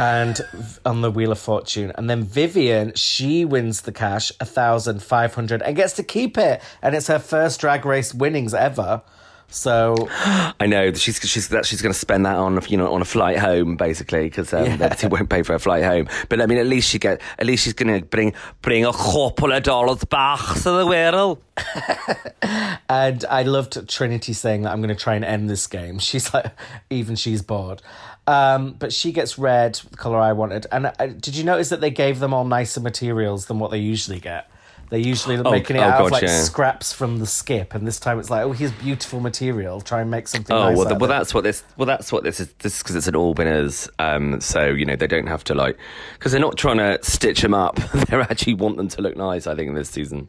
And 0.00 0.40
on 0.84 1.02
the 1.02 1.12
Wheel 1.12 1.30
of 1.30 1.38
Fortune, 1.38 1.92
and 1.94 2.10
then 2.10 2.24
Vivienne, 2.24 2.92
she 2.94 3.44
wins 3.44 3.82
the 3.82 3.92
cash, 3.92 4.32
a 4.40 4.44
thousand 4.44 5.00
five 5.00 5.36
hundred, 5.36 5.62
and 5.62 5.76
gets 5.76 5.92
to 5.92 6.02
keep 6.02 6.36
it, 6.36 6.60
and 6.82 6.96
it's 6.96 7.06
her 7.06 7.20
first 7.20 7.60
drag 7.60 7.86
race 7.86 8.12
winnings 8.12 8.52
ever. 8.52 9.02
So 9.50 10.08
I 10.60 10.66
know 10.66 10.90
that 10.90 10.98
she's 11.00 11.18
she's 11.20 11.48
that 11.48 11.64
she's 11.66 11.80
going 11.80 11.92
to 11.92 11.98
spend 11.98 12.26
that 12.26 12.36
on 12.36 12.60
you 12.68 12.76
know 12.76 12.92
on 12.92 13.00
a 13.00 13.04
flight 13.06 13.38
home 13.38 13.76
basically 13.76 14.24
because 14.24 14.52
um, 14.52 14.66
Yeah. 14.66 14.88
they 14.88 15.08
won't 15.08 15.30
pay 15.30 15.42
for 15.42 15.54
a 15.54 15.58
flight 15.58 15.84
home. 15.84 16.08
But 16.28 16.40
I 16.40 16.46
mean, 16.46 16.58
at 16.58 16.66
least 16.66 16.88
she 16.90 16.98
get 16.98 17.20
at 17.38 17.46
least 17.46 17.64
she's 17.64 17.72
going 17.72 18.00
to 18.00 18.04
bring 18.06 18.34
bring 18.62 18.84
a 18.84 18.92
couple 18.92 19.52
of 19.52 19.62
dollars 19.62 20.04
back 20.04 20.40
to 20.62 20.70
the 20.70 20.86
world. 20.86 21.42
And 22.90 23.24
I 23.28 23.42
loved 23.42 23.86
Trinity 23.88 24.32
saying 24.32 24.62
that 24.62 24.72
I'm 24.72 24.80
going 24.80 24.94
to 24.94 25.00
try 25.02 25.14
and 25.14 25.24
end 25.24 25.50
this 25.50 25.66
game. 25.66 25.98
She's 25.98 26.32
like, 26.32 26.52
even 26.88 27.16
she's 27.16 27.42
bored. 27.42 27.82
Um, 28.26 28.72
but 28.78 28.92
she 28.94 29.12
gets 29.12 29.38
red, 29.38 29.74
the 29.90 29.96
color 29.96 30.18
I 30.18 30.32
wanted. 30.32 30.66
And 30.72 30.86
uh, 30.86 30.92
did 31.06 31.36
you 31.36 31.44
notice 31.44 31.68
that 31.68 31.82
they 31.82 31.90
gave 31.90 32.18
them 32.18 32.32
all 32.32 32.44
nicer 32.46 32.80
materials 32.80 33.44
than 33.46 33.58
what 33.58 33.70
they 33.70 33.78
usually 33.78 34.20
get? 34.20 34.50
They're 34.90 34.98
usually 34.98 35.36
making 35.42 35.76
it 35.76 35.80
oh 35.80 35.84
out 35.84 36.06
of 36.06 36.10
like 36.10 36.22
yeah. 36.22 36.40
scraps 36.40 36.92
from 36.92 37.18
the 37.18 37.26
skip, 37.26 37.74
and 37.74 37.86
this 37.86 38.00
time 38.00 38.18
it's 38.18 38.30
like, 38.30 38.44
oh, 38.44 38.52
here's 38.52 38.72
beautiful 38.72 39.20
material. 39.20 39.80
Try 39.80 40.00
and 40.00 40.10
make 40.10 40.28
something. 40.28 40.54
Oh 40.54 40.70
nice 40.70 40.76
well, 40.76 40.86
out 40.86 40.88
th- 40.88 40.94
of 40.96 41.00
well 41.00 41.10
that's 41.10 41.34
what 41.34 41.44
this 41.44 41.62
well 41.76 41.86
that's 41.86 42.10
what 42.10 42.24
this 42.24 42.40
is 42.40 42.52
this 42.54 42.82
because 42.82 42.96
it's 42.96 43.06
an 43.06 43.14
all 43.14 43.34
winners. 43.34 43.88
Um, 43.98 44.40
so 44.40 44.64
you 44.66 44.86
know 44.86 44.96
they 44.96 45.06
don't 45.06 45.26
have 45.26 45.44
to 45.44 45.54
like 45.54 45.76
because 46.14 46.32
they're 46.32 46.40
not 46.40 46.56
trying 46.56 46.78
to 46.78 46.98
stitch 47.02 47.42
them 47.42 47.52
up. 47.52 47.76
they 48.08 48.16
actually 48.16 48.54
want 48.54 48.78
them 48.78 48.88
to 48.88 49.02
look 49.02 49.16
nice. 49.16 49.46
I 49.46 49.54
think 49.54 49.68
in 49.68 49.74
this 49.74 49.90
season. 49.90 50.28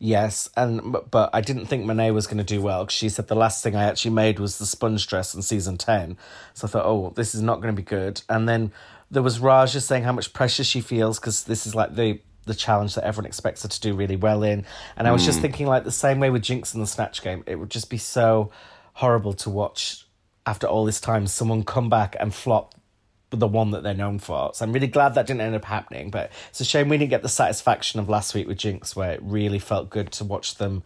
Yes, 0.00 0.50
and 0.56 0.92
but- 0.92 1.10
but 1.12 1.30
I 1.32 1.40
didn't 1.40 1.66
think 1.66 1.84
Monet 1.84 2.10
was 2.10 2.26
going 2.26 2.38
to 2.38 2.44
do 2.44 2.60
well 2.60 2.84
because 2.84 2.96
she 2.96 3.08
said 3.08 3.28
the 3.28 3.36
last 3.36 3.62
thing 3.62 3.76
I 3.76 3.84
actually 3.84 4.10
made 4.10 4.40
was 4.40 4.58
the 4.58 4.66
sponge 4.66 5.06
dress 5.06 5.34
in 5.34 5.42
season 5.42 5.78
ten. 5.78 6.16
So 6.52 6.66
I 6.66 6.70
thought, 6.70 6.84
oh, 6.84 7.12
this 7.14 7.34
is 7.34 7.42
not 7.42 7.60
going 7.60 7.74
to 7.74 7.80
be 7.80 7.86
good. 7.86 8.22
And 8.28 8.48
then 8.48 8.72
there 9.10 9.22
was 9.22 9.38
Raja 9.38 9.80
saying 9.80 10.02
how 10.02 10.12
much 10.12 10.32
pressure 10.32 10.64
she 10.64 10.80
feels 10.80 11.20
because 11.20 11.44
this 11.44 11.66
is 11.66 11.74
like 11.76 11.94
the 11.94 12.20
the 12.46 12.54
challenge 12.54 12.94
that 12.94 13.04
everyone 13.04 13.26
expects 13.26 13.62
her 13.62 13.68
to 13.68 13.80
do 13.80 13.94
really 13.94 14.16
well 14.16 14.42
in. 14.42 14.64
And 14.96 15.08
I 15.08 15.12
was 15.12 15.24
just 15.24 15.38
hmm. 15.38 15.42
thinking, 15.42 15.66
like 15.66 15.84
the 15.84 15.90
same 15.90 16.20
way 16.20 16.30
with 16.30 16.42
Jinkx 16.42 16.74
in 16.74 16.80
the 16.80 16.86
Snatch 16.86 17.22
Game, 17.22 17.44
it 17.46 17.56
would 17.56 17.70
just 17.70 17.90
be 17.90 17.98
so 17.98 18.50
horrible 18.94 19.32
to 19.32 19.50
watch 19.50 20.06
after 20.46 20.66
all 20.66 20.84
this 20.84 21.00
time 21.00 21.26
someone 21.26 21.64
come 21.64 21.88
back 21.88 22.16
and 22.20 22.34
flop 22.34 22.74
the 23.30 23.48
one 23.48 23.70
that 23.72 23.82
they're 23.82 23.94
known 23.94 24.18
for. 24.18 24.52
So 24.54 24.64
I'm 24.64 24.72
really 24.72 24.86
glad 24.86 25.14
that 25.14 25.26
didn't 25.26 25.40
end 25.40 25.54
up 25.54 25.64
happening. 25.64 26.10
But 26.10 26.30
it's 26.50 26.60
a 26.60 26.64
shame 26.64 26.88
we 26.88 26.98
didn't 26.98 27.10
get 27.10 27.22
the 27.22 27.28
satisfaction 27.28 28.00
of 28.00 28.08
last 28.08 28.34
week 28.34 28.46
with 28.46 28.58
Jinkx, 28.58 28.94
where 28.94 29.12
it 29.12 29.20
really 29.22 29.58
felt 29.58 29.90
good 29.90 30.12
to 30.12 30.24
watch 30.24 30.56
them 30.56 30.82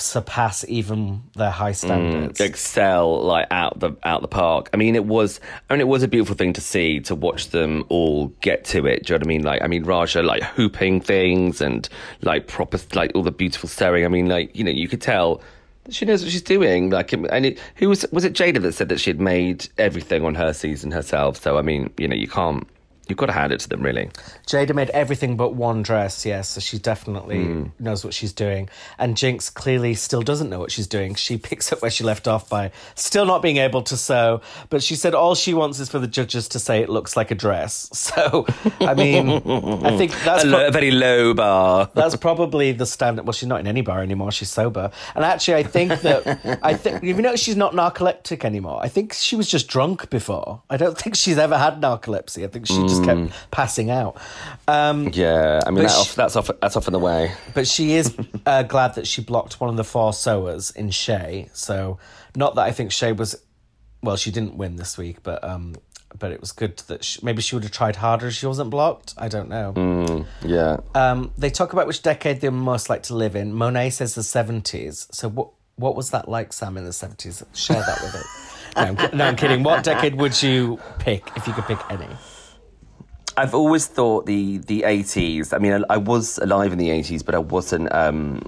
surpass 0.00 0.64
even 0.68 1.22
their 1.34 1.50
high 1.50 1.72
mm, 1.72 1.76
standards. 1.76 2.40
excel 2.40 3.22
like 3.22 3.46
out 3.50 3.78
the 3.80 3.92
out 4.04 4.22
the 4.22 4.28
park. 4.28 4.70
I 4.72 4.76
mean, 4.76 4.94
it 4.94 5.04
was. 5.04 5.40
I 5.68 5.74
mean, 5.74 5.80
it 5.80 5.88
was 5.88 6.02
a 6.02 6.08
beautiful 6.08 6.36
thing 6.36 6.52
to 6.54 6.60
see 6.60 7.00
to 7.00 7.14
watch 7.14 7.48
them 7.48 7.84
all 7.88 8.28
get 8.40 8.64
to 8.66 8.86
it. 8.86 9.06
Do 9.06 9.12
you 9.12 9.18
know 9.18 9.22
what 9.22 9.26
I 9.26 9.28
mean? 9.28 9.42
Like, 9.42 9.62
I 9.62 9.66
mean, 9.66 9.84
Raja 9.84 10.22
like 10.22 10.42
hooping 10.42 11.00
things 11.00 11.60
and 11.60 11.88
like 12.22 12.46
proper 12.46 12.78
like 12.94 13.12
all 13.14 13.22
the 13.22 13.32
beautiful 13.32 13.68
sewing. 13.68 14.04
I 14.04 14.08
mean, 14.08 14.28
like 14.28 14.54
you 14.54 14.64
know, 14.64 14.70
you 14.70 14.88
could 14.88 15.00
tell. 15.00 15.42
She 15.90 16.04
knows 16.04 16.22
what 16.22 16.30
she's 16.30 16.42
doing. 16.42 16.90
Like, 16.90 17.14
and 17.14 17.46
it, 17.46 17.58
who 17.76 17.88
was 17.88 18.04
was 18.12 18.24
it? 18.24 18.34
Jaida 18.34 18.60
that 18.60 18.72
said 18.72 18.90
that 18.90 19.00
she 19.00 19.10
had 19.10 19.20
made 19.20 19.68
everything 19.78 20.22
on 20.24 20.34
her 20.34 20.52
season 20.52 20.90
herself. 20.90 21.38
So, 21.38 21.56
I 21.56 21.62
mean, 21.62 21.90
you 21.96 22.06
know, 22.08 22.16
you 22.16 22.28
can't. 22.28 22.68
You've 23.08 23.18
got 23.18 23.26
to 23.26 23.32
hand 23.32 23.52
it 23.52 23.60
to 23.60 23.68
them, 23.68 23.82
really. 23.82 24.10
Jaida 24.46 24.74
made 24.74 24.90
everything 24.90 25.36
but 25.36 25.54
one 25.54 25.82
dress, 25.82 26.26
yes, 26.26 26.48
so 26.50 26.60
she 26.60 26.78
definitely 26.78 27.44
Hmm. 27.44 27.64
knows 27.78 28.04
what 28.04 28.14
she's 28.14 28.32
doing. 28.32 28.68
And 28.98 29.16
Jinkx 29.16 29.52
clearly 29.52 29.94
still 29.94 30.22
doesn't 30.22 30.50
know 30.50 30.58
what 30.58 30.70
she's 30.70 30.86
doing. 30.86 31.14
She 31.14 31.38
picks 31.38 31.72
up 31.72 31.82
where 31.82 31.90
she 31.90 32.04
left 32.04 32.28
off 32.28 32.48
by 32.48 32.70
still 32.94 33.24
not 33.26 33.42
being 33.42 33.56
able 33.58 33.82
to 33.82 33.96
sew, 33.96 34.40
but 34.70 34.82
she 34.82 34.94
said 34.94 35.14
all 35.14 35.34
she 35.34 35.54
wants 35.54 35.80
is 35.80 35.88
for 35.88 35.98
the 35.98 36.06
judges 36.06 36.48
to 36.48 36.58
say 36.58 36.80
it 36.82 36.88
looks 36.88 37.16
like 37.16 37.30
a 37.30 37.34
dress. 37.34 37.88
So, 38.18 38.46
I 38.80 38.94
mean, 38.94 39.28
I 39.84 39.96
think 39.98 40.12
that's 40.24 40.44
A, 40.44 40.48
pro- 40.48 40.58
lo- 40.58 40.66
a 40.66 40.70
very 40.70 40.90
low 40.90 41.34
bar. 41.34 41.90
that's 41.94 42.16
probably 42.16 42.72
the 42.72 42.86
standard. 42.86 43.26
Well, 43.26 43.32
she's 43.32 43.48
not 43.48 43.60
in 43.60 43.66
any 43.66 43.82
bar 43.82 44.02
anymore. 44.02 44.32
She's 44.32 44.50
sober. 44.50 44.90
And 45.14 45.24
actually, 45.24 45.56
I 45.56 45.62
think 45.62 46.00
that 46.02 46.58
I 46.62 46.74
think 46.74 47.02
you 47.08 47.14
know 47.20 47.36
she's 47.36 47.56
not 47.56 47.74
narcoleptic 47.74 48.44
anymore. 48.44 48.80
I 48.82 48.88
think 48.88 49.12
she 49.12 49.36
was 49.36 49.48
just 49.48 49.68
drunk 49.68 50.08
before. 50.10 50.62
I 50.70 50.76
don't 50.76 50.96
think 50.96 51.16
she's 51.16 51.38
ever 51.38 51.58
had 51.58 51.80
narcolepsy. 51.80 52.44
I 52.44 52.48
think 52.48 52.66
she 52.66 52.78
just 52.82 52.97
kept 53.04 53.32
passing 53.50 53.90
out. 53.90 54.16
Um, 54.66 55.08
Yeah, 55.12 55.60
I 55.66 55.70
mean, 55.70 55.84
that 55.84 55.90
she- 55.90 55.96
off, 56.00 56.14
that's 56.14 56.36
off. 56.36 56.50
That's 56.60 56.76
off 56.76 56.86
in 56.86 56.92
the 56.92 56.98
way. 56.98 57.32
but 57.54 57.66
she 57.66 57.92
is 57.94 58.14
uh, 58.46 58.62
glad 58.62 58.94
that 58.94 59.06
she 59.06 59.22
blocked 59.22 59.60
one 59.60 59.70
of 59.70 59.76
the 59.76 59.84
four 59.84 60.12
sewers 60.12 60.70
in 60.70 60.90
Shea. 60.90 61.48
So, 61.52 61.98
not 62.36 62.54
that 62.56 62.62
I 62.62 62.70
think 62.72 62.92
Shea 62.92 63.12
was. 63.12 63.36
Well, 64.02 64.16
she 64.16 64.30
didn't 64.30 64.56
win 64.56 64.76
this 64.76 64.96
week, 64.96 65.22
but 65.24 65.42
um, 65.42 65.74
but 66.18 66.30
it 66.30 66.40
was 66.40 66.52
good 66.52 66.78
that 66.86 67.02
she, 67.04 67.18
maybe 67.22 67.42
she 67.42 67.54
would 67.56 67.64
have 67.64 67.72
tried 67.72 67.96
harder 67.96 68.28
if 68.28 68.34
she 68.34 68.46
wasn't 68.46 68.70
blocked. 68.70 69.12
I 69.18 69.28
don't 69.28 69.48
know. 69.48 70.24
Yeah. 70.44 70.78
Um, 70.94 71.32
they 71.36 71.50
talk 71.50 71.72
about 71.72 71.86
which 71.86 72.02
decade 72.02 72.40
they 72.40 72.48
most 72.50 72.88
like 72.88 73.02
to 73.04 73.14
live 73.14 73.34
in. 73.34 73.52
Monet 73.52 73.90
says 73.90 74.14
the 74.14 74.22
seventies. 74.22 75.08
So 75.10 75.28
what 75.28 75.50
what 75.76 75.96
was 75.96 76.10
that 76.10 76.28
like, 76.28 76.52
Sam, 76.52 76.76
in 76.76 76.84
the 76.84 76.92
seventies? 76.92 77.42
Share 77.54 77.80
that 77.80 78.00
with 78.02 78.14
us. 78.14 78.26
No 78.76 79.08
no, 79.12 79.24
I'm 79.26 79.34
kidding. 79.36 79.64
What 79.64 79.82
decade 79.82 80.14
would 80.14 80.40
you 80.40 80.78
pick 81.00 81.28
if 81.36 81.46
you 81.48 81.52
could 81.52 81.64
pick 81.64 81.78
any? 81.90 82.06
I've 83.38 83.54
always 83.54 83.86
thought 83.86 84.26
the 84.26 84.58
the 84.58 84.82
eighties. 84.82 85.52
I 85.52 85.58
mean, 85.58 85.72
I, 85.72 85.94
I 85.94 85.96
was 85.96 86.38
alive 86.38 86.72
in 86.72 86.78
the 86.78 86.90
eighties, 86.90 87.22
but 87.22 87.36
I 87.36 87.38
wasn't. 87.38 87.92
Um, 87.94 88.42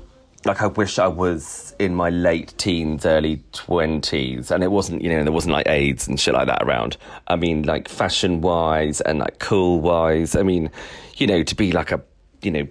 like 0.44 0.62
I 0.62 0.66
wish 0.66 0.98
I 0.98 1.06
was 1.06 1.76
in 1.78 1.94
my 1.94 2.10
late 2.10 2.54
teens, 2.58 3.06
early 3.06 3.40
twenties, 3.52 4.50
and 4.50 4.64
it 4.64 4.72
wasn't. 4.72 5.02
You 5.02 5.10
know, 5.10 5.22
there 5.22 5.32
wasn't 5.32 5.52
like 5.52 5.68
AIDS 5.68 6.08
and 6.08 6.18
shit 6.18 6.34
like 6.34 6.48
that 6.48 6.64
around. 6.64 6.96
I 7.28 7.36
mean, 7.36 7.62
like 7.62 7.88
fashion 7.88 8.40
wise 8.40 9.00
and 9.02 9.20
like 9.20 9.38
cool 9.38 9.80
wise. 9.80 10.34
I 10.34 10.42
mean, 10.42 10.70
you 11.18 11.28
know, 11.28 11.44
to 11.44 11.54
be 11.54 11.70
like 11.70 11.92
a 11.92 12.02
you 12.42 12.50
know 12.50 12.66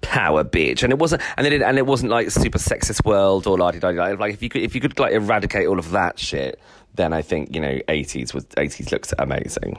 power 0.00 0.44
bitch, 0.44 0.82
and 0.82 0.90
it 0.90 0.98
wasn't, 0.98 1.20
and 1.36 1.46
it 1.46 1.60
and 1.60 1.76
it 1.76 1.84
wasn't 1.84 2.10
like 2.10 2.30
super 2.30 2.58
sexist 2.58 3.04
world 3.04 3.46
or 3.46 3.58
like 3.58 3.82
like 3.82 4.32
if 4.32 4.42
you 4.42 4.48
could 4.48 4.62
if 4.62 4.74
you 4.74 4.80
could 4.80 4.98
like 4.98 5.12
eradicate 5.12 5.66
all 5.66 5.78
of 5.78 5.90
that 5.90 6.18
shit, 6.18 6.58
then 6.94 7.12
I 7.12 7.20
think 7.20 7.54
you 7.54 7.60
know 7.60 7.78
eighties 7.88 8.32
was 8.32 8.46
eighties 8.56 8.90
looks 8.90 9.12
amazing. 9.18 9.78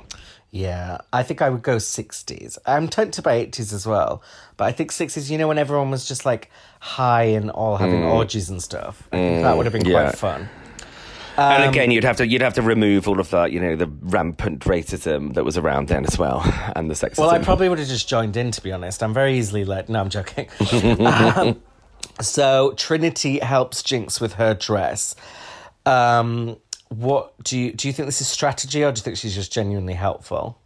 Yeah, 0.53 0.99
I 1.11 1.23
think 1.23 1.41
I 1.41 1.49
would 1.49 1.63
go 1.63 1.79
sixties. 1.79 2.59
I'm 2.67 2.87
tempted 2.87 3.23
by 3.23 3.33
eighties 3.33 3.73
as 3.73 3.87
well, 3.87 4.21
but 4.55 4.65
I 4.65 4.71
think 4.71 4.91
sixties. 4.91 5.31
You 5.31 5.39
know, 5.39 5.47
when 5.47 5.57
everyone 5.57 5.89
was 5.89 6.07
just 6.07 6.27
like 6.27 6.51
high 6.79 7.23
and 7.23 7.49
all 7.49 7.77
having 7.77 8.03
orgies 8.03 8.51
and 8.51 8.61
stuff. 8.61 9.07
I 9.11 9.15
think 9.15 9.43
that 9.45 9.57
would 9.57 9.65
have 9.65 9.73
been 9.73 9.83
yeah. 9.83 10.03
quite 10.03 10.15
fun. 10.15 10.49
and 11.37 11.67
again, 11.67 11.89
you'd 11.89 12.03
have 12.03 12.17
to 12.17 12.27
you'd 12.27 12.43
have 12.43 12.53
to 12.53 12.61
remove 12.61 13.07
all 13.07 13.19
of 13.19 13.31
that, 13.31 13.51
you 13.51 13.59
know, 13.59 13.75
the 13.75 13.87
rampant 13.87 14.59
racism 14.65 15.33
that 15.33 15.43
was 15.43 15.57
around 15.57 15.87
then 15.87 16.05
as 16.05 16.19
well, 16.19 16.43
and 16.75 16.87
the 16.87 16.93
sexism. 16.93 17.17
Well, 17.17 17.31
I 17.31 17.39
probably 17.39 17.67
would 17.67 17.79
have 17.79 17.87
just 17.87 18.07
joined 18.07 18.37
in, 18.37 18.51
to 18.51 18.61
be 18.61 18.71
honest. 18.71 19.01
I'm 19.01 19.11
very 19.11 19.39
easily 19.39 19.65
led. 19.65 19.89
No, 19.89 20.01
I'm 20.01 20.09
joking. 20.09 20.49
um, 21.01 21.59
so 22.21 22.73
Trinity 22.77 23.39
helps 23.39 23.81
Jinkx 23.81 24.21
with 24.21 24.33
her 24.33 24.53
dress. 24.53 25.15
Um, 25.87 26.57
what 26.97 27.34
do 27.43 27.58
you 27.58 27.73
do? 27.73 27.88
You 27.88 27.93
think 27.93 28.08
this 28.08 28.21
is 28.21 28.27
strategy, 28.27 28.84
or 28.84 28.91
do 28.91 28.99
you 28.99 29.03
think 29.03 29.17
she's 29.17 29.36
just 29.36 29.51
genuinely 29.51 29.93
helpful? 29.93 30.60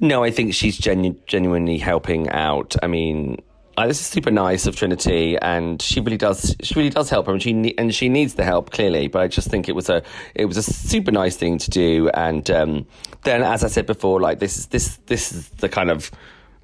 no, 0.00 0.24
I 0.24 0.30
think 0.30 0.54
she's 0.54 0.76
genu- 0.78 1.16
genuinely 1.26 1.78
helping 1.78 2.28
out. 2.30 2.76
I 2.82 2.86
mean, 2.86 3.38
uh, 3.76 3.86
this 3.86 4.00
is 4.00 4.06
super 4.06 4.30
nice 4.30 4.66
of 4.66 4.76
Trinity, 4.76 5.38
and 5.38 5.80
she 5.80 6.00
really 6.00 6.16
does. 6.16 6.54
She 6.62 6.74
really 6.74 6.90
does 6.90 7.10
help 7.10 7.26
her, 7.26 7.32
and 7.32 7.42
she 7.42 7.52
ne- 7.52 7.74
and 7.78 7.94
she 7.94 8.08
needs 8.08 8.34
the 8.34 8.44
help 8.44 8.70
clearly. 8.70 9.08
But 9.08 9.22
I 9.22 9.28
just 9.28 9.48
think 9.48 9.68
it 9.68 9.74
was 9.74 9.88
a 9.88 10.02
it 10.34 10.46
was 10.46 10.56
a 10.56 10.62
super 10.62 11.10
nice 11.10 11.36
thing 11.36 11.58
to 11.58 11.70
do. 11.70 12.08
And 12.10 12.50
um, 12.50 12.86
then, 13.24 13.42
as 13.42 13.62
I 13.64 13.68
said 13.68 13.86
before, 13.86 14.20
like 14.20 14.40
this 14.40 14.58
is 14.58 14.66
this 14.66 14.96
this 15.06 15.32
is 15.32 15.48
the 15.50 15.68
kind 15.68 15.90
of 15.90 16.10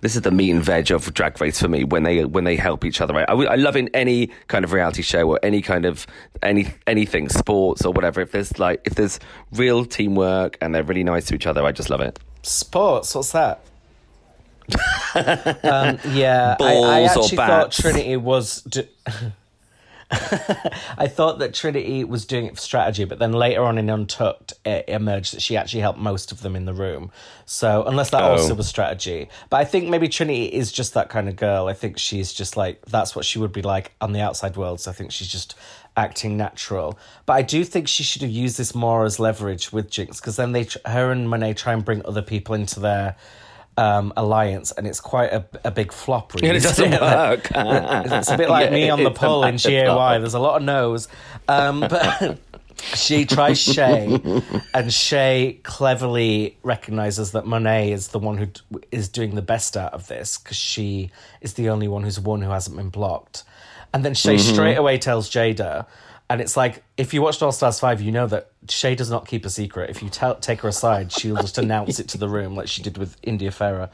this 0.05 0.17
is 0.17 0.23
the 0.23 0.31
meat 0.31 0.51
and 0.51 0.63
veg 0.63 0.91
of 0.91 1.13
Drag 1.15 1.41
Race 1.41 1.59
for 1.59 1.69
me 1.69 1.83
when 1.83 2.03
they 2.03 2.27
when 2.27 2.45
they 2.45 2.57
help 2.57 2.85
each 2.85 3.01
other. 3.01 3.17
I, 3.17 3.23
I, 3.23 3.35
I 3.35 3.55
love 3.55 3.75
in 3.75 3.89
any 3.95 4.27
kind 4.49 4.63
of 4.63 4.73
reality 4.73 5.01
show 5.01 5.27
or 5.31 5.41
any 5.43 5.63
kind 5.63 5.87
of 5.87 6.07
any 6.43 6.69
anything 6.87 7.31
sports 7.31 7.87
or 7.87 7.93
whatever. 7.93 8.21
If 8.21 8.33
there's 8.33 8.59
like 8.59 8.83
if 8.85 8.97
there's 8.97 9.19
real 9.53 9.87
teamwork 9.87 10.59
and 10.61 10.75
they're 10.75 10.85
really 10.85 11.05
nice 11.05 11.25
to 11.27 11.35
each 11.35 11.47
other, 11.47 11.65
I 11.65 11.73
just 11.73 11.89
love 11.89 12.03
it. 12.03 12.21
Sports, 12.43 13.15
what's 13.15 13.33
that? 13.33 13.61
um, 15.15 15.99
yeah, 16.13 16.57
I, 16.61 16.65
I 16.65 17.07
Balls 17.07 17.17
or 17.17 17.23
actually 17.23 17.37
thought? 17.37 17.73
Trinity 17.73 18.17
was. 18.19 18.61
D- 18.63 18.89
I 20.99 21.07
thought 21.09 21.39
that 21.39 21.55
Trinity 21.55 22.05
was 22.05 22.25
doing 22.25 22.47
it 22.47 22.55
for 22.57 22.61
strategy, 22.61 23.05
but 23.05 23.19
then 23.19 23.33
later 23.33 23.63
on 23.63 23.79
in 23.79 23.89
Untucked, 23.91 24.55
it 24.65 24.85
emerged 24.89 25.35
that 25.35 25.43
she 25.43 25.57
actually 25.57 25.81
helped 25.81 25.99
most 25.99 26.33
of 26.33 26.43
them 26.43 26.57
in 26.57 26.65
the 26.65 26.73
room. 26.75 27.11
So, 27.47 27.85
unless 27.85 28.11
that 28.11 28.23
Oh. 28.23 28.33
also 28.33 28.55
was 28.55 28.69
strategy, 28.69 29.29
but 29.51 29.59
I 29.59 29.65
think 29.65 29.89
maybe 29.89 30.09
Trinity 30.09 30.45
is 30.47 30.73
just 30.73 30.95
that 30.95 31.09
kind 31.09 31.29
of 31.29 31.37
girl. 31.37 31.67
I 31.69 31.75
think 31.75 31.99
she's 31.99 32.33
just 32.33 32.57
like 32.57 32.85
that's 32.87 33.15
what 33.15 33.25
she 33.25 33.39
would 33.39 33.53
be 33.53 33.63
like 33.63 33.93
on 34.01 34.13
the 34.13 34.21
outside 34.21 34.57
world. 34.57 34.81
So 34.81 34.91
I 34.91 34.95
think 34.95 35.13
she's 35.13 35.29
just 35.29 35.55
acting 35.97 36.37
natural. 36.37 36.99
But 37.27 37.35
I 37.35 37.43
do 37.43 37.65
think 37.65 37.87
she 37.89 38.03
should 38.03 38.23
have 38.23 38.31
used 38.31 38.59
this 38.59 38.75
more 38.75 39.05
as 39.05 39.21
leverage 39.21 39.73
with 39.73 39.91
Jinkx 39.91 40.17
because 40.21 40.37
then 40.37 40.53
they, 40.53 40.67
her 40.87 41.13
and 41.13 41.29
Monet, 41.29 41.55
try 41.55 41.73
and 41.73 41.85
bring 41.85 42.05
other 42.05 42.23
people 42.23 42.55
into 42.55 42.81
their. 42.81 43.17
Um, 43.77 44.13
alliance 44.17 44.71
and 44.71 44.87
it's 44.87 45.01
quite 45.01 45.33
a, 45.33 45.45
a 45.65 45.71
big 45.73 45.93
flop. 45.93 46.33
Really, 46.35 46.49
And 46.49 46.57
it 46.57 46.63
doesn't 46.63 46.93
work. 46.93 47.51
it's 47.55 48.31
a 48.31 48.37
bit 48.37 48.49
like 48.49 48.71
me 48.71 48.89
on 48.97 49.03
the 49.03 49.11
poll 49.11 49.45
in 49.45 49.57
GAY. 49.57 50.19
There's 50.21 50.35
a 50.35 50.39
lot 50.39 50.59
of 50.59 50.63
no's. 50.63 51.09
Um, 51.49 51.81
but 51.81 52.39
she 52.95 53.25
tries 53.25 53.61
Shea, 53.61 54.21
and 54.73 54.93
Shea 54.93 55.59
cleverly 55.63 56.57
recognizes 56.63 57.33
that 57.33 57.47
Monet 57.47 57.93
is 57.93 58.09
the 58.09 58.19
one 58.19 58.37
who 58.39 58.47
is 58.93 59.09
doing 59.09 59.35
the 59.35 59.43
best 59.43 59.77
out 59.77 59.93
of 59.93 60.07
this 60.07 60.39
because 60.39 60.57
she 60.57 61.11
is 61.41 61.55
the 61.55 61.69
only 61.69 61.89
one 61.89 62.05
who's 62.05 62.21
won 62.21 62.43
who 62.43 62.51
hasn't 62.51 62.77
been 62.77 62.91
blocked. 62.91 63.43
And 63.93 64.05
then 64.05 64.15
Shea 64.15 64.39
straight 64.39 64.77
away 64.77 64.99
tells 64.99 65.31
Jaida. 65.31 65.87
And 66.31 66.41
it's 66.41 66.57
like, 66.57 66.83
if 66.97 67.13
you 67.13 67.21
watched 67.21 67.43
All 67.43 67.53
Stars 67.53 67.79
5, 67.81 68.01
you 68.01 68.11
know 68.11 68.27
that 68.29 68.51
Shea 68.69 68.95
does 68.95 69.11
not 69.11 69.27
keep 69.27 69.45
a 69.45 69.51
secret. 69.51 69.91
If 69.91 70.03
you 70.03 70.09
tell, 70.09 70.37
take 70.37 70.61
her 70.63 70.69
aside, 70.69 71.13
she'll 71.13 71.37
just 71.37 71.59
announce 71.59 72.01
it 72.01 72.09
to 72.09 72.19
the 72.19 72.29
room 72.29 72.57
like 72.57 72.67
she 72.67 72.83
did 72.83 72.97
with 72.97 73.17
India 73.23 73.51
Ferrah. 73.51 73.91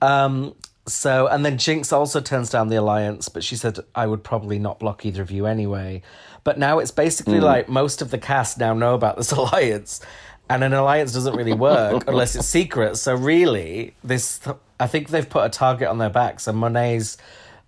Um, 0.00 0.54
so, 0.86 1.26
and 1.26 1.44
then 1.44 1.58
Jinkx 1.58 1.92
also 1.92 2.20
turns 2.20 2.48
down 2.48 2.68
the 2.68 2.76
alliance, 2.76 3.28
but 3.28 3.44
she 3.44 3.56
said, 3.56 3.78
I 3.94 4.06
would 4.06 4.22
probably 4.24 4.58
not 4.58 4.78
block 4.78 5.04
either 5.04 5.20
of 5.20 5.30
you 5.30 5.46
anyway. 5.46 6.02
But 6.44 6.58
now 6.58 6.78
it's 6.78 6.92
basically 6.92 7.40
like 7.40 7.68
most 7.68 8.00
of 8.00 8.10
the 8.10 8.18
cast 8.18 8.58
now 8.58 8.72
know 8.72 8.94
about 8.94 9.16
this 9.16 9.32
alliance, 9.32 10.00
and 10.48 10.62
an 10.62 10.72
alliance 10.72 11.12
doesn't 11.12 11.34
really 11.34 11.54
work 11.54 12.04
unless 12.08 12.36
it's 12.36 12.46
secret. 12.46 12.96
So, 12.96 13.14
really, 13.14 13.94
this, 14.04 14.40
I 14.78 14.86
think 14.86 15.08
they've 15.08 15.28
put 15.28 15.44
a 15.44 15.50
target 15.50 15.88
on 15.88 15.98
their 15.98 16.10
backs, 16.10 16.46
and 16.46 16.56
Monet's 16.56 17.18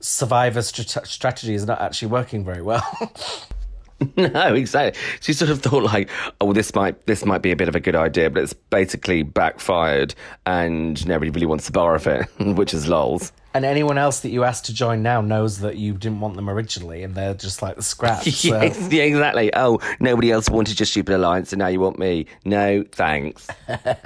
survivor 0.01 0.61
strat- 0.61 1.07
strategy 1.09 1.55
is 1.55 1.67
not 1.67 1.81
actually 1.81 2.09
working 2.09 2.45
very 2.45 2.63
well. 2.63 2.87
No, 4.17 4.55
exactly. 4.55 5.01
She 5.21 5.33
sort 5.33 5.51
of 5.51 5.61
thought 5.61 5.83
like, 5.83 6.09
oh, 6.41 6.53
this 6.53 6.75
might 6.75 7.07
this 7.07 7.25
might 7.25 7.43
be 7.43 7.51
a 7.51 7.57
bit 7.57 7.69
of 7.69 7.75
a 7.75 7.81
good 7.81 7.97
idea, 7.97 8.31
but 8.31 8.43
it's 8.43 8.53
basically 8.53 9.23
backfired, 9.23 10.15
and 10.47 11.05
nobody 11.07 11.31
really 11.31 11.47
wants 11.47 11.67
to 11.67 11.73
borrow 11.73 11.97
it, 12.01 12.29
which 12.57 12.73
is 12.75 12.87
lols. 12.89 13.33
and 13.55 13.65
anyone 13.65 13.99
else 13.99 14.21
that 14.21 14.31
you 14.31 14.45
ask 14.45 14.65
to 14.65 14.75
join 14.75 15.03
now 15.03 15.21
knows 15.21 15.59
that 15.61 15.77
you 15.77 15.95
didn't 15.95 16.21
want 16.21 16.37
them 16.37 16.49
originally, 16.49 17.03
and 17.03 17.15
they're 17.17 17.35
just 17.35 17.61
like 17.63 17.75
the 17.77 17.83
scraps. 17.83 18.27
So. 18.49 18.61
yeah, 18.63 18.89
yeah, 18.89 19.03
exactly. 19.03 19.51
Oh, 19.55 19.81
nobody 19.99 20.31
else 20.31 20.49
wanted 20.49 20.79
your 20.79 20.87
stupid 20.87 21.15
alliance, 21.15 21.53
and 21.53 21.59
now 21.59 21.67
you 21.69 21.81
want 21.81 21.99
me? 21.99 22.27
No, 22.45 22.85
thanks. 22.93 23.49
Yeah, 23.69 23.97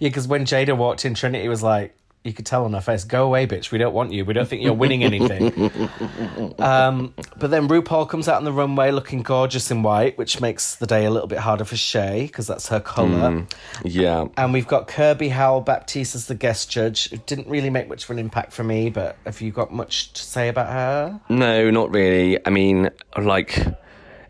because 0.00 0.26
when 0.26 0.44
Jaida 0.46 0.76
walked 0.76 1.04
in, 1.04 1.12
Trinity 1.14 1.48
was 1.48 1.62
like, 1.62 1.94
you 2.24 2.32
could 2.32 2.46
tell 2.46 2.64
on 2.64 2.72
her 2.72 2.80
face, 2.80 3.04
"Go 3.04 3.24
away, 3.26 3.46
bitch. 3.46 3.70
We 3.70 3.78
don't 3.78 3.94
want 3.94 4.12
you. 4.12 4.24
We 4.24 4.32
don't 4.32 4.48
think 4.48 4.62
you're 4.62 4.72
winning 4.74 5.02
anything." 5.02 5.80
um, 6.58 7.14
but 7.36 7.50
then 7.50 7.68
RuPaul 7.68 8.08
comes 8.08 8.28
out 8.28 8.36
on 8.36 8.44
the 8.44 8.52
runway 8.52 8.90
looking 8.90 9.22
gorgeous 9.22 9.70
in 9.70 9.82
white, 9.82 10.16
which 10.18 10.40
makes 10.40 10.76
the 10.76 10.86
day 10.86 11.04
a 11.04 11.10
little 11.10 11.28
bit 11.28 11.38
harder 11.38 11.64
for 11.64 11.76
Shea 11.76 12.22
because 12.26 12.46
that's 12.46 12.68
her 12.68 12.80
color. 12.80 13.46
Yeah. 13.84 14.26
And 14.36 14.52
we've 14.52 14.68
got 14.68 14.86
Kirby 14.88 15.30
Howell 15.30 15.62
Baptiste 15.62 16.14
as 16.14 16.26
the 16.26 16.34
guest 16.34 16.70
judge. 16.70 17.12
It 17.12 17.26
didn't 17.26 17.48
really 17.48 17.70
make 17.70 17.88
much 17.88 18.04
of 18.04 18.10
an 18.10 18.18
impact 18.18 18.52
for 18.52 18.64
me, 18.64 18.90
but 18.90 19.16
have 19.24 19.40
you 19.40 19.50
got 19.50 19.72
much 19.72 20.12
to 20.12 20.22
say 20.22 20.48
about 20.48 20.68
her? 20.68 21.20
No, 21.28 21.70
not 21.70 21.90
really. 21.90 22.38
I 22.46 22.50
mean, 22.50 22.90
like, 23.16 23.58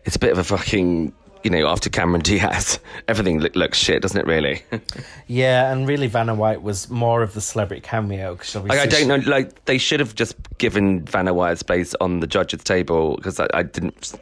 it's 0.05 0.15
a 0.15 0.19
bit 0.19 0.31
of 0.31 0.37
a 0.39 0.43
fucking, 0.43 1.13
you 1.43 1.51
know, 1.51 1.67
after 1.67 1.89
Cameron 1.89 2.21
Diaz, 2.21 2.79
everything 3.07 3.39
look, 3.39 3.55
looks 3.55 3.77
shit, 3.77 4.01
doesn't 4.01 4.19
it, 4.19 4.25
really? 4.25 4.63
Yeah, 5.27 5.71
and 5.71 5.87
really 5.87 6.07
Vanna 6.07 6.35
White 6.35 6.61
was 6.61 6.89
more 6.89 7.23
of 7.23 7.33
the 7.33 7.41
celebrity 7.41 7.81
cameo 7.81 8.35
because 8.35 8.55
Like, 8.55 8.79
I 8.79 8.85
don't 8.85 9.07
know, 9.07 9.29
like, 9.29 9.65
they 9.65 9.77
should 9.77 9.99
have 9.99 10.13
just 10.15 10.35
given 10.57 11.03
Vanna 11.05 11.33
White 11.33 11.57
space 11.57 11.95
on 12.01 12.19
the 12.19 12.27
judges' 12.27 12.63
table 12.63 13.15
because 13.15 13.39
I, 13.39 13.47
I 13.53 13.63
didn't, 13.63 14.13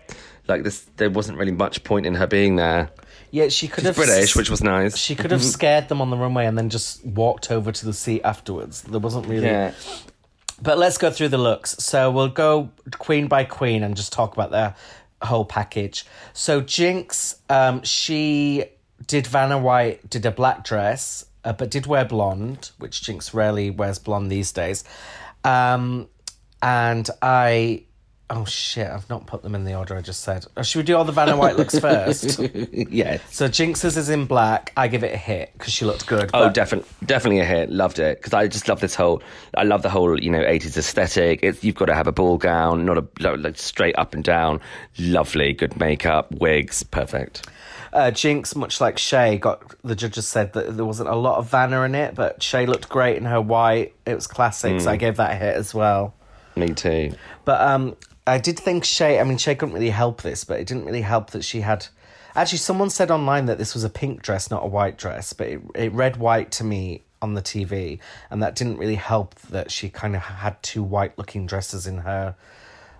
like, 0.48 0.64
this, 0.64 0.86
there 0.98 1.10
wasn't 1.10 1.38
really 1.38 1.52
much 1.52 1.84
point 1.84 2.06
in 2.06 2.14
her 2.16 2.28
being 2.28 2.56
there. 2.56 2.92
Yeah, 3.32 3.48
she 3.48 3.68
could 3.68 3.82
She's 3.82 3.88
have 3.88 3.96
British, 3.96 4.36
which 4.36 4.50
was 4.50 4.62
nice. 4.62 4.98
She 4.98 5.16
could 5.16 5.32
have 5.32 5.40
mm-hmm. 5.42 5.50
scared 5.50 5.88
them 5.90 6.02
on 6.02 6.10
the 6.10 6.18
runway 6.18 6.46
and 6.46 6.58
then 6.58 6.70
just 6.70 7.04
walked 7.06 7.50
over 7.50 7.72
to 7.72 7.86
the 7.86 7.94
seat 7.94 8.22
afterwards. 8.24 8.82
There 8.84 9.00
wasn't 9.00 9.28
really. 9.28 9.48
Yeah. 9.48 9.74
But 10.62 10.78
let's 10.78 10.98
go 10.98 11.10
through 11.10 11.30
the 11.30 11.38
looks. 11.38 11.72
So 11.84 12.12
we'll 12.12 12.28
go 12.28 12.70
queen 13.00 13.28
by 13.28 13.46
queen 13.46 13.84
and 13.84 13.96
just 13.96 14.14
talk 14.14 14.34
about 14.34 14.52
their 14.52 14.76
whole 15.22 15.46
package. 15.46 16.06
So 16.34 16.62
Jinkx, 16.62 17.36
um, 17.50 17.84
she 17.84 18.66
did 19.08 19.28
Vanna 19.28 19.58
White, 19.58 20.10
did 20.10 20.26
a 20.26 20.32
black 20.32 20.64
dress, 20.64 21.26
uh, 21.44 21.54
but 21.54 21.72
did 21.72 21.86
wear 21.88 22.06
blonde, 22.06 22.72
which 22.78 23.02
Jinkx 23.02 23.34
rarely 23.34 23.70
wears 23.70 24.00
blonde 24.00 24.32
these 24.32 24.52
days. 24.52 24.84
Um, 25.44 26.08
and 26.62 27.10
I. 27.22 27.84
Oh 28.34 28.46
shit! 28.46 28.88
I've 28.88 29.10
not 29.10 29.28
put 29.28 29.44
them 29.44 29.56
in 29.56 29.66
the 29.66 29.76
order 29.76 29.98
I 29.98 30.02
just 30.02 30.22
said. 30.22 30.46
Oh, 30.56 30.62
should 30.62 30.80
we 30.80 30.84
do 30.84 30.96
all 30.96 31.04
the 31.04 31.12
Vanna 31.12 31.36
White 31.36 31.58
looks 31.58 31.78
first? 31.78 32.40
yes. 32.72 33.22
So 33.30 33.50
Jinkx's 33.50 33.98
is 33.98 34.10
in 34.10 34.26
black. 34.26 34.72
I 34.78 34.88
give 34.88 35.04
it 35.04 35.14
a 35.14 35.18
hit 35.18 35.52
because 35.52 35.74
she 35.74 35.84
looked 35.84 36.08
good. 36.08 36.30
Oh, 36.34 36.46
but- 36.46 36.54
definitely, 36.54 36.90
definitely 37.06 37.40
a 37.42 37.46
hit. 37.46 37.70
Loved 37.70 38.00
it 38.00 38.20
because 38.20 38.34
I 38.34 38.48
just 38.48 38.70
love 38.70 38.80
this 38.80 38.96
whole. 38.96 39.22
I 39.56 39.64
love 39.64 39.82
the 39.82 39.90
whole 39.90 40.18
you 40.18 40.32
know 40.32 40.42
eighties 40.42 40.78
aesthetic. 40.78 41.42
It's 41.44 41.62
you've 41.62 41.76
got 41.76 41.88
to 41.88 41.94
have 41.94 42.08
a 42.08 42.14
ball 42.14 42.38
gown, 42.38 42.86
not 42.86 42.98
a 42.98 43.06
like, 43.20 43.58
straight 43.58 43.98
up 43.98 44.14
and 44.14 44.24
down. 44.24 44.62
Lovely, 44.98 45.52
good 45.52 45.78
makeup, 45.78 46.32
wigs, 46.32 46.84
perfect. 46.84 47.46
Uh, 47.92 48.12
Jinkx, 48.12 48.56
much 48.56 48.80
like 48.80 48.98
Shea, 48.98 49.38
got 49.38 49.76
the 49.84 49.96
judges 49.96 50.26
said 50.26 50.54
that 50.54 50.78
there 50.78 50.86
wasn't 50.86 51.10
a 51.10 51.16
lot 51.16 51.40
of 51.40 51.50
Vanna 51.50 51.82
in 51.82 51.96
it, 51.96 52.16
but 52.16 52.42
Shea 52.42 52.66
looked 52.66 52.88
great 52.88 53.18
in 53.18 53.26
her 53.26 53.42
white. 53.42 53.94
It 54.06 54.16
was 54.16 54.28
classic, 54.28 54.80
so 54.80 54.90
I 54.90 54.96
gave 54.96 55.18
that 55.18 55.32
a 55.32 55.36
hit 55.36 55.58
as 55.58 55.74
well. 55.74 56.14
Me 56.56 56.70
too. 56.70 57.14
But 57.44 57.60
um, 57.62 57.96
I 58.28 58.38
did 58.38 58.60
think 58.60 58.84
Shea. 58.86 59.20
I 59.20 59.24
mean, 59.24 59.38
Shea 59.38 59.56
couldn't 59.56 59.74
really 59.74 59.90
help 59.90 60.22
this, 60.22 60.44
but 60.44 60.60
it 60.60 60.68
didn't 60.68 60.86
really 60.86 61.02
help 61.02 61.32
that 61.32 61.44
she 61.44 61.62
had. 61.62 61.88
Actually, 62.36 62.60
someone 62.60 62.90
said 62.90 63.12
online 63.12 63.46
that 63.48 63.58
this 63.58 63.74
was 63.74 63.84
a 63.84 63.90
pink 63.90 64.22
dress, 64.22 64.50
not 64.50 64.64
a 64.64 64.68
white 64.68 64.98
dress, 64.98 65.34
but 65.34 65.48
it, 65.48 65.62
it 65.76 65.92
read 65.92 66.18
white 66.18 66.52
to 66.54 66.64
me 66.64 67.04
on 67.22 67.34
the 67.34 67.42
TV, 67.42 68.00
and 68.30 68.42
that 68.42 68.56
didn't 68.56 68.78
really 68.78 68.96
help 68.96 69.36
that 69.36 69.70
she 69.72 69.90
kind 69.90 70.16
of 70.16 70.22
had 70.22 70.62
two 70.64 70.82
white 70.82 71.18
looking 71.18 71.46
dresses 71.46 71.86
in 71.88 72.00
her 72.00 72.36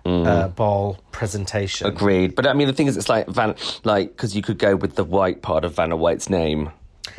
uh, 0.04 0.48
ball 0.48 0.98
presentation. 1.12 1.86
Agreed. 1.86 2.34
But 2.34 2.46
I 2.46 2.52
mean, 2.52 2.66
the 2.66 2.72
thing 2.72 2.88
is, 2.88 2.96
it's 2.96 3.08
like 3.08 3.26
Van, 3.28 3.54
like 3.84 4.10
because 4.10 4.34
you 4.36 4.42
could 4.42 4.58
go 4.58 4.76
with 4.76 4.96
the 4.96 5.04
white 5.04 5.42
part 5.42 5.64
of 5.64 5.74
Vanna 5.74 5.96
White's 5.96 6.28
name 6.28 6.70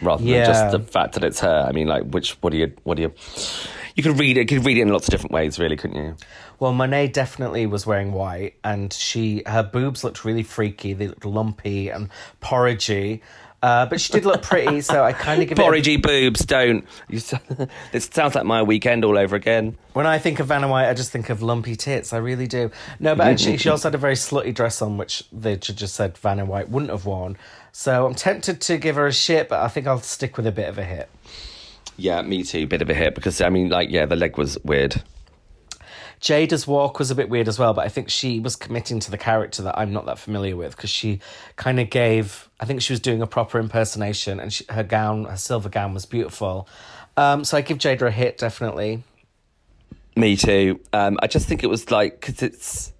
rather 0.01 0.23
Yeah. 0.23 0.45
than 0.45 0.53
just 0.53 0.71
the 0.71 0.79
fact 0.91 1.13
that 1.13 1.23
it's 1.23 1.39
her. 1.39 1.65
I 1.67 1.71
mean, 1.71 1.87
like, 1.87 2.03
which 2.03 2.33
what 2.41 2.51
do 2.51 2.57
you 2.57 2.73
what 2.83 2.95
do 2.97 3.03
you? 3.03 3.13
You 3.95 4.03
could 4.03 4.17
read 4.19 4.37
it. 4.37 4.49
You 4.51 4.57
could 4.57 4.65
read 4.65 4.77
it 4.77 4.81
in 4.81 4.89
lots 4.89 5.07
of 5.07 5.11
different 5.11 5.31
ways, 5.33 5.59
really, 5.59 5.75
couldn't 5.77 5.97
you? 6.03 6.15
Well, 6.59 6.73
Monet 6.73 7.07
definitely 7.09 7.65
was 7.65 7.85
wearing 7.85 8.11
white, 8.11 8.55
and 8.63 8.91
she 8.91 9.43
her 9.45 9.63
boobs 9.63 10.03
looked 10.03 10.25
really 10.25 10.43
freaky. 10.43 10.93
They 10.93 11.07
looked 11.07 11.25
lumpy 11.25 11.89
and 11.89 12.09
porridgey, 12.41 13.21
uh, 13.61 13.85
but 13.85 13.99
she 14.01 14.11
did 14.13 14.25
look 14.25 14.41
pretty. 14.41 14.81
so 14.91 15.03
I 15.03 15.13
kind 15.13 15.41
of 15.41 15.49
give 15.49 15.59
it. 15.59 15.61
a- 15.61 15.65
Porridgey 15.65 16.01
boobs, 16.01 16.45
don't. 16.45 16.85
You, 17.09 17.17
s- 17.17 17.33
it 17.93 18.01
sounds 18.13 18.35
like 18.35 18.45
my 18.45 18.63
weekend 18.63 19.05
all 19.05 19.17
over 19.17 19.35
again. 19.35 19.77
When 19.93 20.07
I 20.07 20.17
think 20.19 20.39
of 20.39 20.47
Vanna 20.47 20.67
White, 20.67 20.89
I 20.89 20.93
just 20.93 21.11
think 21.11 21.29
of 21.29 21.41
lumpy 21.43 21.75
tits. 21.75 22.13
I 22.13 22.17
really 22.17 22.47
do. 22.47 22.71
No, 22.99 23.15
but 23.15 23.27
actually, 23.27 23.57
she 23.57 23.69
also 23.69 23.89
had 23.89 23.95
a 23.95 23.99
very 23.99 24.15
slutty 24.15 24.53
dress 24.53 24.81
on, 24.81 24.97
which 24.97 25.23
the 25.31 25.55
judges 25.57 25.93
said 25.93 26.17
Vanna 26.17 26.45
White 26.45 26.69
wouldn't 26.69 26.91
have 26.91 27.05
worn. 27.05 27.37
So 27.71 28.05
I'm 28.05 28.15
tempted 28.15 28.61
to 28.61 28.77
give 28.77 28.95
her 28.95 29.07
a 29.07 29.13
shit, 29.13 29.49
but 29.49 29.59
I 29.61 29.67
think 29.67 29.87
I'll 29.87 29.99
stick 29.99 30.37
with 30.37 30.47
a 30.47 30.51
bit 30.51 30.69
of 30.69 30.77
a 30.77 30.83
hit. 30.83 31.09
Yeah, 31.97 32.21
me 32.21 32.43
too. 32.43 32.67
Bit 32.67 32.81
of 32.81 32.89
a 32.89 32.93
hit 32.93 33.15
because 33.15 33.41
I 33.41 33.49
mean, 33.49 33.69
like, 33.69 33.89
yeah, 33.89 34.05
the 34.05 34.15
leg 34.15 34.37
was 34.37 34.57
weird. 34.63 35.01
Jaida's 36.21 36.65
walk 36.65 36.99
was 36.99 37.11
a 37.11 37.15
bit 37.15 37.27
weird 37.27 37.49
as 37.49 37.59
well, 37.59 37.73
but 37.73 37.85
I 37.85 37.89
think 37.89 38.09
she 38.09 38.39
was 38.39 38.55
committing 38.55 39.01
to 39.01 39.11
the 39.11 39.17
character 39.17 39.61
that 39.63 39.77
I'm 39.77 39.91
not 39.91 40.05
that 40.05 40.17
familiar 40.17 40.55
with 40.55 40.73
because 40.73 40.89
she 40.89 41.19
kind 41.57 41.81
of 41.81 41.89
gave. 41.89 42.49
I 42.61 42.65
think 42.65 42.81
she 42.81 42.93
was 42.93 43.01
doing 43.01 43.21
a 43.21 43.27
proper 43.27 43.59
impersonation, 43.59 44.39
and 44.39 44.53
she, 44.53 44.63
her 44.69 44.83
gown, 44.83 45.25
her 45.25 45.35
silver 45.35 45.67
gown, 45.67 45.93
was 45.93 46.05
beautiful. 46.05 46.67
Um, 47.17 47.43
so 47.43 47.57
I 47.57 47.61
give 47.61 47.77
Jaida 47.77 48.07
a 48.07 48.11
hit, 48.11 48.37
definitely. 48.37 49.03
Me 50.15 50.37
too. 50.37 50.79
Um, 50.93 51.19
I 51.21 51.27
just 51.27 51.47
think 51.47 51.61
it 51.61 51.67
was 51.67 51.91
like 51.91 52.21
because 52.21 52.41
it's 52.41 52.93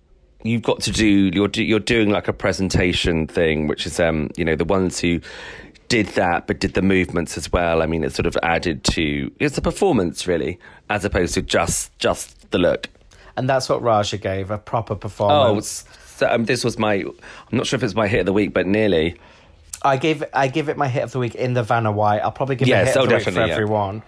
you've 0.43 0.61
got 0.61 0.81
to 0.81 0.91
do 0.91 1.31
you're 1.33 1.47
do, 1.47 1.63
you're 1.63 1.79
doing 1.79 2.09
like 2.09 2.27
a 2.27 2.33
presentation 2.33 3.27
thing, 3.27 3.67
which 3.67 3.85
is 3.85 3.99
um 3.99 4.31
you 4.35 4.43
know 4.43 4.55
the 4.55 4.65
ones 4.65 4.99
who 4.99 5.21
did 5.93 6.07
that 6.07 6.47
but 6.47 6.59
did 6.59 6.73
the 6.73 6.81
movements 6.81 7.37
as 7.37 7.51
well. 7.51 7.83
I 7.83 7.85
mean, 7.85 8.03
it 8.03 8.13
sort 8.13 8.25
of 8.25 8.35
added 8.41 8.83
to 8.85 9.31
it's 9.39 9.59
a 9.59 9.61
performance 9.61 10.25
really, 10.25 10.57
as 10.89 11.05
opposed 11.05 11.35
to 11.35 11.43
just 11.43 11.95
just 11.99 12.49
the 12.49 12.57
look. 12.57 12.89
And 13.37 13.47
that's 13.47 13.69
what 13.69 13.83
Raja 13.83 14.17
gave 14.17 14.49
a 14.49 14.57
proper 14.57 14.95
performance. 14.95 15.85
Oh, 15.87 15.97
so, 16.15 16.27
um, 16.31 16.45
this 16.45 16.63
was 16.63 16.79
my. 16.79 16.95
I'm 16.95 17.13
not 17.51 17.67
sure 17.67 17.77
if 17.77 17.83
it's 17.83 17.93
my 17.93 18.07
hit 18.07 18.21
of 18.21 18.25
the 18.25 18.33
week, 18.33 18.55
but 18.55 18.65
nearly. 18.65 19.19
I 19.83 19.97
gave 19.97 20.23
I 20.33 20.47
give 20.47 20.67
it 20.69 20.77
my 20.77 20.87
hit 20.87 21.03
of 21.03 21.11
the 21.11 21.19
week 21.19 21.35
in 21.35 21.53
the 21.53 21.61
Vanna 21.61 21.91
White. 21.91 22.21
I'll 22.21 22.31
probably 22.31 22.55
give 22.55 22.67
it 22.67 22.71
a 22.71 22.85
hit 22.85 22.97
oh, 22.97 23.03
of 23.03 23.09
the 23.09 23.15
week 23.15 23.23
for 23.25 23.31
yeah. 23.31 23.45
everyone. 23.45 24.01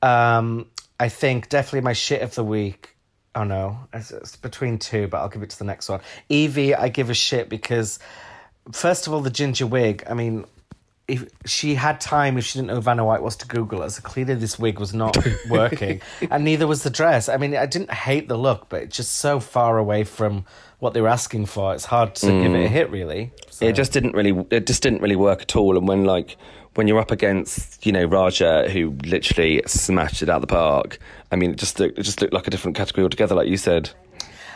Um, 0.00 0.70
I 0.98 1.10
think 1.10 1.50
definitely 1.50 1.82
my 1.82 1.92
shit 1.92 2.22
of 2.22 2.34
the 2.34 2.44
week. 2.44 2.96
Oh 3.34 3.44
no, 3.44 3.78
it's, 3.92 4.10
it's 4.10 4.36
between 4.36 4.78
two, 4.78 5.06
but 5.08 5.18
I'll 5.18 5.28
give 5.28 5.42
it 5.42 5.50
to 5.50 5.58
the 5.58 5.64
next 5.64 5.90
one. 5.90 6.00
Evie, 6.30 6.74
I 6.74 6.88
give 6.88 7.10
a 7.10 7.14
shit 7.14 7.50
because 7.50 7.98
first 8.72 9.06
of 9.06 9.12
all, 9.12 9.20
the 9.20 9.30
ginger 9.30 9.66
wig. 9.66 10.02
I 10.08 10.14
mean, 10.14 10.46
if 11.08 11.24
she 11.44 11.74
had 11.76 12.00
time, 12.00 12.36
if 12.36 12.44
she 12.44 12.58
didn't 12.58 12.68
know 12.68 12.80
Vanna 12.80 13.04
White 13.04 13.22
was 13.22 13.36
to 13.36 13.46
Google 13.46 13.82
it, 13.82 13.90
so 13.90 14.02
clearly 14.02 14.34
this 14.34 14.58
wig 14.58 14.80
was 14.80 14.92
not 14.92 15.16
working, 15.50 16.00
and 16.30 16.44
neither 16.44 16.66
was 16.66 16.82
the 16.82 16.90
dress. 16.90 17.28
I 17.28 17.36
mean, 17.36 17.54
I 17.56 17.66
didn't 17.66 17.92
hate 17.92 18.28
the 18.28 18.36
look, 18.36 18.68
but 18.68 18.82
it's 18.82 18.96
just 18.96 19.12
so 19.16 19.38
far 19.38 19.78
away 19.78 20.02
from 20.04 20.44
what 20.80 20.94
they 20.94 21.00
were 21.00 21.08
asking 21.08 21.46
for. 21.46 21.74
It's 21.74 21.84
hard 21.84 22.14
to 22.16 22.26
give 22.26 22.54
it 22.54 22.64
a 22.64 22.68
hit, 22.68 22.90
really. 22.90 23.30
So- 23.50 23.66
It 23.66 23.74
just 23.74 23.92
didn't 23.92 24.14
really. 24.14 24.44
It 24.50 24.66
just 24.66 24.82
didn't 24.82 25.00
really 25.00 25.16
work 25.16 25.42
at 25.42 25.54
all. 25.56 25.76
And 25.78 25.86
when 25.86 26.04
like 26.04 26.36
when 26.74 26.88
you're 26.88 26.98
up 26.98 27.10
against 27.12 27.86
you 27.86 27.92
know 27.92 28.04
Raja, 28.04 28.68
who 28.68 28.90
literally 29.04 29.62
smashed 29.66 30.22
it 30.22 30.28
out 30.28 30.40
the 30.40 30.46
park. 30.48 30.98
I 31.32 31.36
mean, 31.36 31.52
it 31.52 31.56
just 31.58 31.78
looked, 31.80 31.98
it 31.98 32.02
just 32.02 32.20
looked 32.20 32.32
like 32.34 32.46
a 32.46 32.50
different 32.50 32.76
category 32.76 33.04
altogether, 33.04 33.34
like 33.34 33.48
you 33.48 33.56
said. 33.56 33.90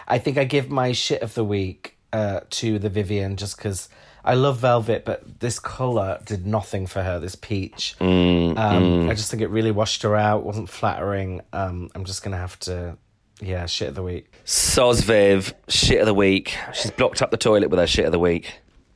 I 0.08 0.18
think 0.18 0.36
I 0.36 0.44
give 0.44 0.68
my 0.70 0.90
shit 0.92 1.22
of 1.22 1.34
the 1.34 1.44
week 1.44 1.96
uh, 2.12 2.40
to 2.50 2.78
the 2.80 2.88
Vivienne 2.88 3.36
just 3.36 3.56
because 3.56 3.88
I 4.24 4.34
love 4.34 4.58
Velvet, 4.58 5.04
but 5.04 5.40
this 5.40 5.58
color 5.58 6.18
did 6.24 6.46
nothing 6.46 6.86
for 6.86 7.02
her. 7.02 7.18
This 7.18 7.34
peach, 7.34 7.96
Mm, 8.00 8.58
um, 8.58 9.08
I 9.10 9.14
just 9.14 9.30
think 9.30 9.42
it 9.42 9.48
really 9.50 9.70
washed 9.70 10.02
her 10.02 10.14
out. 10.16 10.44
wasn't 10.44 10.68
flattering. 10.68 11.40
Um, 11.52 11.90
I'm 11.94 12.04
just 12.04 12.22
gonna 12.22 12.36
have 12.36 12.58
to, 12.60 12.96
yeah, 13.40 13.66
shit 13.66 13.88
of 13.88 13.94
the 13.94 14.02
week. 14.02 14.30
Sosviv, 14.44 15.52
shit 15.68 16.00
of 16.00 16.06
the 16.06 16.14
week. 16.14 16.54
She's 16.74 16.90
blocked 16.90 17.22
up 17.22 17.30
the 17.30 17.36
toilet 17.36 17.70
with 17.70 17.78
her 17.80 17.86
shit 17.86 18.04
of 18.06 18.12
the 18.12 18.18
week. 18.18 18.52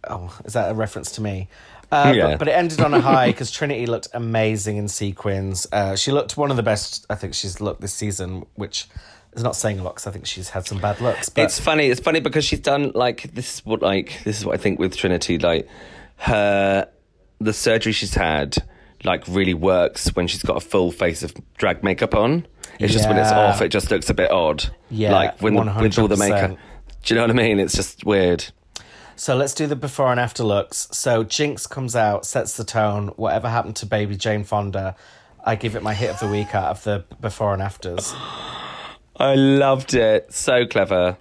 Oh, 0.09 0.37
is 0.45 0.53
that 0.53 0.71
a 0.71 0.75
reference 0.75 1.13
to 1.13 1.23
me? 1.23 1.49
Uh, 1.93 2.13
Yeah. 2.15 2.27
but, 2.31 2.41
but 2.41 2.49
it 2.49 2.53
ended 2.53 2.81
on 2.81 2.93
a 2.93 3.01
high 3.13 3.29
because 3.29 3.51
Trinity 3.51 3.87
looked 3.87 4.09
amazing 4.15 4.77
in 4.77 4.89
sequins. 4.89 5.67
Uh, 5.73 5.97
she 5.97 6.13
looked 6.13 6.37
one 6.37 6.51
of 6.51 6.57
the 6.57 6.63
best 6.63 7.07
I 7.09 7.15
think 7.15 7.35
she's 7.35 7.61
looked 7.61 7.81
this 7.81 7.93
season, 7.95 8.45
which 8.55 8.89
is 9.35 9.43
not 9.43 9.57
saying 9.57 9.79
a 9.81 9.83
lot 9.83 9.95
because 9.95 10.07
I 10.07 10.11
think 10.11 10.27
she's 10.27 10.51
had 10.51 10.67
some 10.67 10.79
bad 10.79 11.01
looks. 11.01 11.29
But 11.29 11.45
It's 11.45 11.59
funny. 11.59 11.89
It's 11.89 12.01
funny 12.01 12.21
because 12.21 12.45
she's 12.45 12.61
done 12.61 12.93
like 12.95 13.35
this 13.35 13.55
is 13.55 13.67
what 13.67 13.83
like 13.83 14.23
this 14.25 14.39
is 14.39 14.45
what 14.45 14.55
I 14.55 14.59
think 14.59 14.79
with 14.79 14.97
Trinity 14.97 15.39
like 15.39 15.69
her 16.19 16.89
the 17.41 17.53
surgery 17.53 17.93
she's 17.93 18.15
had 18.15 18.63
like 19.03 19.27
really 19.29 19.55
works 19.55 20.09
when 20.15 20.27
she's 20.27 20.43
got 20.43 20.57
a 20.57 20.61
full 20.61 20.91
face 20.91 21.23
of 21.23 21.35
drag 21.59 21.83
makeup 21.83 22.15
on. 22.15 22.47
It's 22.81 22.93
just 22.93 23.09
when 23.09 23.19
it's 23.19 23.31
off, 23.31 23.63
it 23.63 23.69
just 23.69 23.91
looks 23.91 24.11
a 24.11 24.15
bit 24.15 24.31
odd. 24.31 24.65
Yeah, 24.91 25.13
like 25.13 25.41
when 25.41 25.55
the, 25.55 25.61
with 25.81 25.99
all 25.99 26.09
the 26.09 26.17
100%. 26.17 26.19
makeup. 26.19 26.59
Do 27.03 27.15
you 27.15 27.21
know 27.21 27.27
what 27.27 27.31
I 27.31 27.35
mean? 27.35 27.61
It's 27.61 27.75
just 27.75 28.05
weird. 28.05 28.47
So 29.17 29.37
let's 29.37 29.55
do 29.55 29.67
the 29.67 29.77
before 29.77 30.11
and 30.11 30.19
after 30.19 30.43
looks. 30.43 30.89
So 30.91 31.23
Jinkx 31.23 31.69
comes 31.69 31.95
out, 31.95 32.27
sets 32.27 32.57
the 32.57 32.65
tone. 32.65 33.09
Whatever 33.17 33.49
happened 33.49 33.77
to 33.77 33.87
baby 33.87 34.17
Jane 34.17 34.43
Fonda, 34.43 34.97
I 35.45 35.55
give 35.55 35.77
it 35.77 35.83
my 35.83 35.95
hit 35.95 36.11
of 36.11 36.19
the 36.19 36.27
week 36.27 36.55
out 36.55 36.71
of 36.71 36.83
the 36.83 37.05
before 37.21 37.53
and 37.53 37.63
afters. 37.63 38.13
I 39.17 39.35
loved 39.35 39.95
it. 39.95 40.33
So 40.33 40.67
clever. 40.67 41.17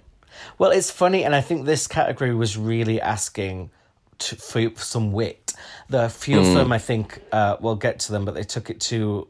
Well, 0.58 0.70
it's 0.70 0.90
funny, 0.90 1.24
and 1.24 1.34
I 1.34 1.40
think 1.40 1.66
this 1.66 1.86
category 1.86 2.34
was 2.34 2.56
really 2.56 3.00
asking 3.00 3.70
to, 4.18 4.36
for 4.36 4.70
some 4.76 5.12
wit. 5.12 5.52
The 5.88 6.08
few 6.08 6.40
of 6.40 6.46
hmm. 6.46 6.54
them, 6.54 6.72
I 6.72 6.78
think, 6.78 7.20
uh, 7.32 7.56
we'll 7.60 7.76
get 7.76 7.98
to 8.00 8.12
them, 8.12 8.24
but 8.24 8.34
they 8.34 8.44
took 8.44 8.70
it 8.70 8.80
to 8.82 9.28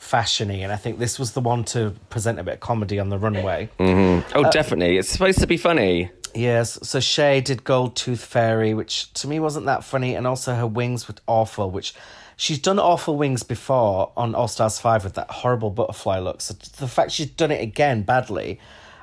fashiony, 0.00 0.60
and 0.60 0.72
I 0.72 0.76
think 0.76 0.98
this 0.98 1.18
was 1.18 1.32
the 1.32 1.40
one 1.40 1.64
to 1.64 1.94
present 2.08 2.38
a 2.38 2.42
bit 2.42 2.54
of 2.54 2.60
comedy 2.60 2.98
on 2.98 3.10
the 3.10 3.18
runway. 3.18 3.68
Mm-hmm. 3.78 4.36
Oh, 4.36 4.44
uh, 4.44 4.50
definitely. 4.50 4.96
It's 4.96 5.10
supposed 5.10 5.38
to 5.40 5.46
be 5.46 5.56
funny. 5.56 6.10
Yes, 6.34 6.78
so 6.82 7.00
Shea 7.00 7.40
did 7.40 7.64
Gold 7.64 7.96
Tooth 7.96 8.24
Fairy, 8.24 8.72
which 8.72 9.12
to 9.14 9.28
me 9.28 9.40
wasn't 9.40 9.66
that 9.66 9.84
funny, 9.84 10.14
and 10.14 10.26
also 10.26 10.54
her 10.54 10.66
wings 10.66 11.08
were 11.08 11.14
awful, 11.26 11.70
which 11.70 11.94
she's 12.40 12.58
done 12.58 12.78
awful 12.78 13.16
wings 13.16 13.42
before 13.42 14.12
on 14.16 14.34
All 14.34 14.48
Stars 14.48 14.78
5 14.80 15.04
with 15.04 15.14
that 15.14 15.30
horrible 15.30 15.68
butterfly 15.70 16.18
look. 16.18 16.40
So 16.40 16.54
the 16.78 16.88
fact 16.88 17.10
she's 17.12 17.26
done 17.26 17.50
it 17.50 17.60
again 17.60 18.02
badly, 18.02 18.58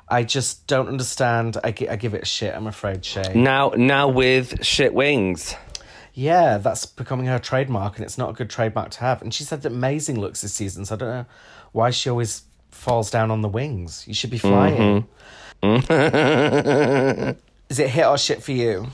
I 0.09 0.23
just 0.23 0.65
don't 0.65 0.87
understand. 0.87 1.55
I, 1.63 1.71
gi- 1.71 1.87
I 1.87 1.97
give 1.97 2.15
it 2.15 2.23
a 2.23 2.25
shit, 2.25 2.55
I'm 2.55 2.65
afraid, 2.65 3.05
Shea. 3.05 3.33
Now, 3.35 3.73
now 3.77 4.07
with 4.07 4.65
shit 4.65 4.91
wings. 4.93 5.53
Yeah, 6.15 6.57
that's 6.57 6.87
becoming 6.87 7.27
her 7.27 7.37
trademark, 7.37 7.97
and 7.97 8.03
it's 8.03 8.17
not 8.17 8.31
a 8.31 8.33
good 8.33 8.49
trademark 8.49 8.89
to 8.91 9.01
have. 9.01 9.21
And 9.21 9.31
she's 9.31 9.51
had 9.51 9.63
amazing 9.67 10.19
looks 10.19 10.41
this 10.41 10.53
season, 10.53 10.85
so 10.85 10.95
I 10.95 10.97
don't 10.97 11.09
know 11.09 11.25
why 11.73 11.91
she 11.91 12.09
always 12.09 12.41
falls 12.71 13.11
down 13.11 13.29
on 13.29 13.43
the 13.43 13.47
wings. 13.47 14.03
You 14.07 14.15
should 14.15 14.31
be 14.31 14.39
flying. 14.39 15.07
Mm-hmm. 15.61 15.91
Mm. 15.93 17.37
Is 17.69 17.77
it 17.79 17.89
hit 17.89 18.05
or 18.07 18.17
shit 18.17 18.41
for 18.41 18.53
you? 18.53 18.87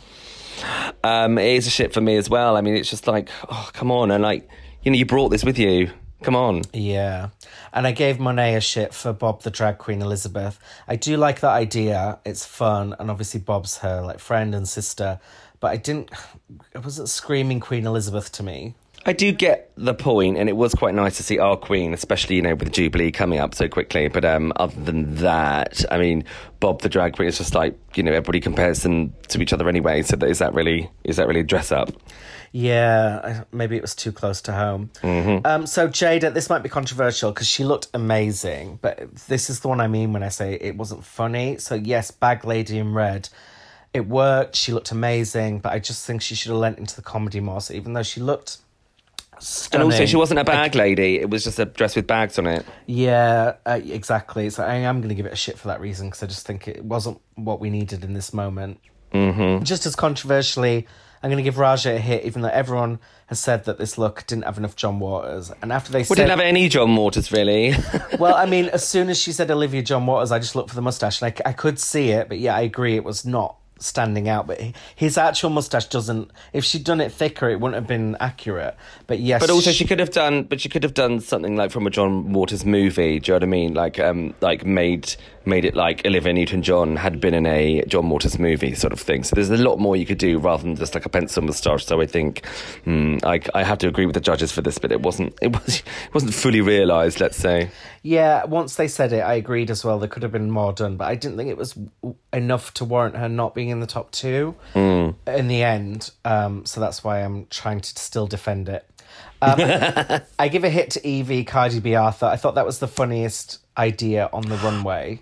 Um, 1.04 1.38
it 1.38 1.56
is 1.56 1.68
a 1.68 1.70
shit 1.70 1.94
for 1.94 2.02
me 2.02 2.16
as 2.18 2.30
well. 2.30 2.58
I 2.58 2.62
mean, 2.62 2.76
it's 2.76 2.90
just 2.90 3.08
like, 3.08 3.30
oh, 3.50 3.70
come 3.74 3.92
on. 3.92 4.12
And 4.12 4.24
like, 4.24 4.50
you 4.84 4.92
know, 4.92 4.98
you 4.98 5.06
brought 5.06 5.30
this 5.30 5.44
with 5.44 5.58
you. 5.60 5.92
Come 6.24 6.36
on. 6.36 6.62
Yeah. 6.72 7.30
And 7.74 7.86
I 7.86 7.92
gave 7.92 8.20
Monet 8.20 8.56
a 8.56 8.62
shit 8.62 8.94
for 8.94 9.12
Bob 9.12 9.42
the 9.42 9.52
drag 9.52 9.78
queen 9.78 10.02
Elizabeth. 10.02 10.58
I 10.88 10.96
do 10.96 11.18
like 11.18 11.42
that 11.42 11.52
idea. 11.52 12.20
It's 12.26 12.46
fun. 12.46 12.96
And 12.98 13.12
obviously 13.12 13.42
Bob's 13.42 13.80
her 13.80 14.02
like 14.02 14.20
friend 14.20 14.56
and 14.56 14.68
sister. 14.68 15.20
But 15.60 15.72
I 15.72 15.78
didn't 15.78 16.12
it 16.74 16.84
wasn't 16.84 17.10
screaming 17.10 17.60
Queen 17.60 17.86
Elizabeth 17.86 18.32
to 18.34 18.44
me. 18.44 18.76
I 19.06 19.12
do 19.12 19.34
get 19.34 19.72
the 19.76 19.94
point, 19.94 20.38
and 20.38 20.48
it 20.48 20.56
was 20.56 20.74
quite 20.74 20.96
nice 20.96 21.18
to 21.18 21.24
see 21.24 21.38
our 21.38 21.58
queen, 21.58 21.94
especially 21.94 22.38
you 22.38 22.42
know 22.42 22.56
with 22.56 22.72
Jubilee 22.72 23.12
coming 23.12 23.40
up 23.40 23.54
so 23.54 23.68
quickly. 23.68 24.08
But 24.08 24.24
um, 24.24 24.54
other 24.56 24.80
than 24.80 25.16
that, 25.16 25.84
I 25.92 25.98
mean, 25.98 26.24
Bob 26.62 26.82
the 26.82 26.90
drag 26.90 27.16
queen 27.16 27.28
is 27.28 27.38
just 27.38 27.54
like 27.54 27.78
you 27.96 28.04
know 28.04 28.12
everybody 28.12 28.40
compares 28.40 28.84
them 28.84 29.14
to 29.28 29.42
each 29.42 29.52
other 29.52 29.68
anyway. 29.68 30.04
So 30.04 30.16
that, 30.16 30.30
is 30.30 30.40
that 30.40 30.54
really 30.54 30.90
is 31.04 31.18
that 31.18 31.28
really 31.28 31.44
dress 31.44 31.72
up? 31.72 31.92
Yeah, 32.54 33.44
maybe 33.52 33.76
it 33.76 33.82
was 33.82 33.96
too 33.96 34.12
close 34.12 34.42
to 34.44 34.54
home. 34.54 34.92
Um, 35.44 35.66
so 35.66 35.88
Jaida, 35.90 36.34
this 36.34 36.50
might 36.50 36.62
be 36.62 36.70
controversial 36.70 37.32
because 37.32 37.48
she 37.48 37.64
looked 37.64 37.88
amazing, 37.96 38.78
but 38.82 39.16
this 39.28 39.50
is 39.50 39.62
the 39.62 39.68
one 39.68 39.82
I 39.82 39.88
mean 39.88 40.14
when 40.14 40.24
I 40.24 40.30
say 40.30 40.54
it 40.54 40.78
wasn't 40.78 41.04
funny. 41.04 41.58
So 41.58 41.76
yes, 41.76 42.12
Bag 42.12 42.46
Lady 42.46 42.78
in 42.78 42.94
Red, 42.94 43.28
it 43.94 44.08
worked. 44.08 44.56
She 44.56 44.72
looked 44.72 44.92
amazing, 44.92 45.60
but 45.60 45.74
I 45.74 45.80
just 45.80 46.06
think 46.06 46.22
she 46.22 46.36
should 46.36 46.52
have 46.52 46.60
lent 46.60 46.78
into 46.78 46.96
the 46.96 47.02
comedy 47.02 47.40
more. 47.40 47.60
So 47.60 47.74
even 47.74 47.94
though 47.94 48.04
she 48.04 48.22
looked 48.22 48.60
And 49.72 49.84
also, 49.84 50.06
she 50.06 50.16
wasn't 50.16 50.40
a 50.40 50.44
bag 50.44 50.76
lady; 50.76 51.20
it 51.20 51.30
was 51.30 51.44
just 51.44 51.60
a 51.60 51.66
dress 51.66 51.96
with 51.96 52.08
bags 52.08 52.40
on 52.40 52.48
it. 52.48 52.66
Yeah, 52.86 53.56
uh, 53.66 53.80
exactly. 53.84 54.50
So 54.50 54.64
I 54.64 54.76
am 54.76 55.00
going 55.00 55.10
to 55.10 55.16
give 55.16 55.26
it 55.26 55.34
a 55.34 55.38
shit 55.38 55.58
for 55.58 55.68
that 55.68 55.82
reason 55.82 56.08
because 56.08 56.24
I 56.24 56.28
just 56.28 56.46
think 56.46 56.68
it 56.68 56.84
wasn't 56.84 57.20
what 57.36 57.60
we 57.60 57.70
needed 57.70 58.04
in 58.04 58.14
this 58.14 58.34
moment. 58.34 58.80
Mm-hmm. 59.14 59.64
Just 59.64 59.86
as 59.86 59.96
controversially, 59.96 60.88
I'm 61.22 61.30
going 61.30 61.38
to 61.38 61.44
give 61.44 61.58
Raja 61.58 61.96
a 61.96 62.00
hit, 62.00 62.26
even 62.26 62.42
though 62.42 62.50
everyone 62.50 63.00
has 63.28 63.40
said 63.40 63.66
that 63.66 63.78
this 63.78 63.98
look 63.98 64.26
didn't 64.28 64.44
have 64.44 64.58
enough 64.58 64.76
John 64.76 65.00
Waters. 65.00 65.52
And 65.62 65.72
after 65.72 65.92
they 65.92 66.04
said 66.04 66.10
We 66.10 66.16
said, 66.16 66.24
didn't 66.24 66.40
have 66.40 66.46
any 66.46 66.68
John 66.68 66.96
Waters 66.96 67.32
really. 67.32 67.74
well, 68.20 68.36
I 68.36 68.46
mean, 68.46 68.66
as 68.66 68.88
soon 68.88 69.10
as 69.10 69.20
she 69.20 69.32
said 69.32 69.50
Olivia 69.50 69.82
John 69.82 70.06
Waters, 70.06 70.32
I 70.32 70.40
just 70.40 70.56
looked 70.56 70.70
for 70.70 70.76
the 70.76 70.82
mustache, 70.82 71.22
and 71.22 71.34
I, 71.46 71.50
I 71.50 71.54
could 71.54 71.80
see 71.80 72.10
it. 72.10 72.28
But 72.28 72.40
yeah, 72.40 72.56
I 72.56 72.62
agree, 72.62 72.96
it 72.96 73.04
was 73.04 73.26
not 73.26 73.58
standing 73.84 74.30
out. 74.30 74.48
But 74.48 74.62
his 74.96 75.18
actual 75.18 75.50
mustache 75.50 75.88
doesn't. 75.88 76.32
If 76.54 76.64
she'd 76.64 76.84
done 76.84 77.02
it 77.02 77.12
thicker, 77.12 77.50
it 77.50 77.60
wouldn't 77.60 77.76
have 77.76 77.88
been 77.88 78.16
accurate. 78.20 78.76
But 79.08 79.20
yes, 79.20 79.42
But 79.42 79.50
also, 79.50 79.72
she 79.72 79.86
could 79.86 80.00
have 80.00 80.12
done. 80.12 80.44
But 80.44 80.62
she 80.62 80.70
could 80.70 80.84
have 80.84 80.94
done 80.94 81.20
something 81.20 81.56
like 81.56 81.72
from 81.72 81.88
a 81.88 81.90
John 81.90 82.34
Waters 82.34 82.66
movie. 82.66 83.20
Do 83.20 83.32
you 83.32 83.34
know 83.34 83.36
what 83.36 83.44
I 83.44 83.48
mean? 83.48 83.74
Like, 83.74 84.00
um, 84.00 84.34
like 84.42 84.66
made 84.66 85.16
made 85.46 85.66
it 85.66 85.76
like 85.76 86.06
Olivia 86.06 86.32
Newton-John 86.32 86.96
had 86.96 87.20
been 87.20 87.34
in 87.34 87.46
a 87.46 87.84
John 87.86 88.10
Waters 88.10 88.40
movie, 88.40 88.74
sort 88.76 88.94
of 88.94 89.00
thing. 89.00 89.24
So 89.24 89.36
there's 89.36 89.50
a 89.50 89.58
lot 89.58 89.78
more 89.78 89.96
you 89.96 90.06
could 90.06 90.18
do 90.18 90.40
rather 90.40 90.64
than 90.64 90.76
just 90.76 90.94
like 90.94 91.06
a 91.06 91.10
pencil 91.10 91.44
moustache. 91.44 91.86
So 91.86 92.00
I 92.00 92.06
think, 92.06 92.46
hmm, 92.86 93.18
I, 93.24 93.42
I 93.54 93.64
have 93.64 93.78
to 93.80 93.88
agree 93.88 94.06
with 94.06 94.14
the 94.14 94.22
judges 94.22 94.52
for 94.52 94.62
this, 94.62 94.78
but 94.78 94.92
it 94.92 95.02
wasn't. 95.02 95.38
It 95.42 95.52
was. 95.54 95.80
It 95.80 96.14
wasn't 96.14 96.34
fully 96.34 96.62
realised. 96.62 97.20
Let's 97.20 97.38
say. 97.38 97.72
Yeah, 98.02 98.46
once 98.46 98.76
they 98.76 98.88
said 98.88 99.14
it, 99.14 99.22
I 99.22 99.36
agreed 99.36 99.72
as 99.72 99.86
well. 99.86 99.98
There 99.98 100.10
could 100.10 100.24
have 100.24 100.32
been 100.32 100.52
more 100.52 100.74
done, 100.74 100.98
but 100.98 101.06
I 101.06 101.16
didn't 101.16 101.38
think 101.38 101.50
it 101.50 101.58
was 101.58 101.78
enough 102.34 102.74
to 102.76 102.86
warrant 102.86 103.16
her 103.16 103.30
not 103.30 103.56
being 103.56 103.70
in 103.74 103.82
the 103.82 103.88
top 103.88 104.12
two 104.12 104.56
in 104.74 105.48
the 105.48 105.64
end. 105.64 106.12
Um, 106.24 106.66
so 106.66 106.80
that's 106.80 107.04
why 107.04 107.20
I'm 107.20 107.48
trying 107.48 107.82
to 107.82 108.00
still 108.00 108.28
defend 108.28 108.70
it. 108.70 108.88
Um, 109.42 109.60
I 110.40 110.48
give 110.48 110.64
a 110.64 110.70
hit 110.70 110.92
to 110.92 111.02
Yvie, 111.02 111.46
Cardi 111.46 111.82
B, 111.82 111.96
Arthur. 111.96 112.28
I 112.28 112.38
thought 112.38 112.56
that 112.56 112.66
was 112.66 112.80
the 112.80 112.88
funniest 112.88 113.60
idea 113.78 114.30
on 114.32 114.44
the 114.44 114.56
runway. 114.58 115.20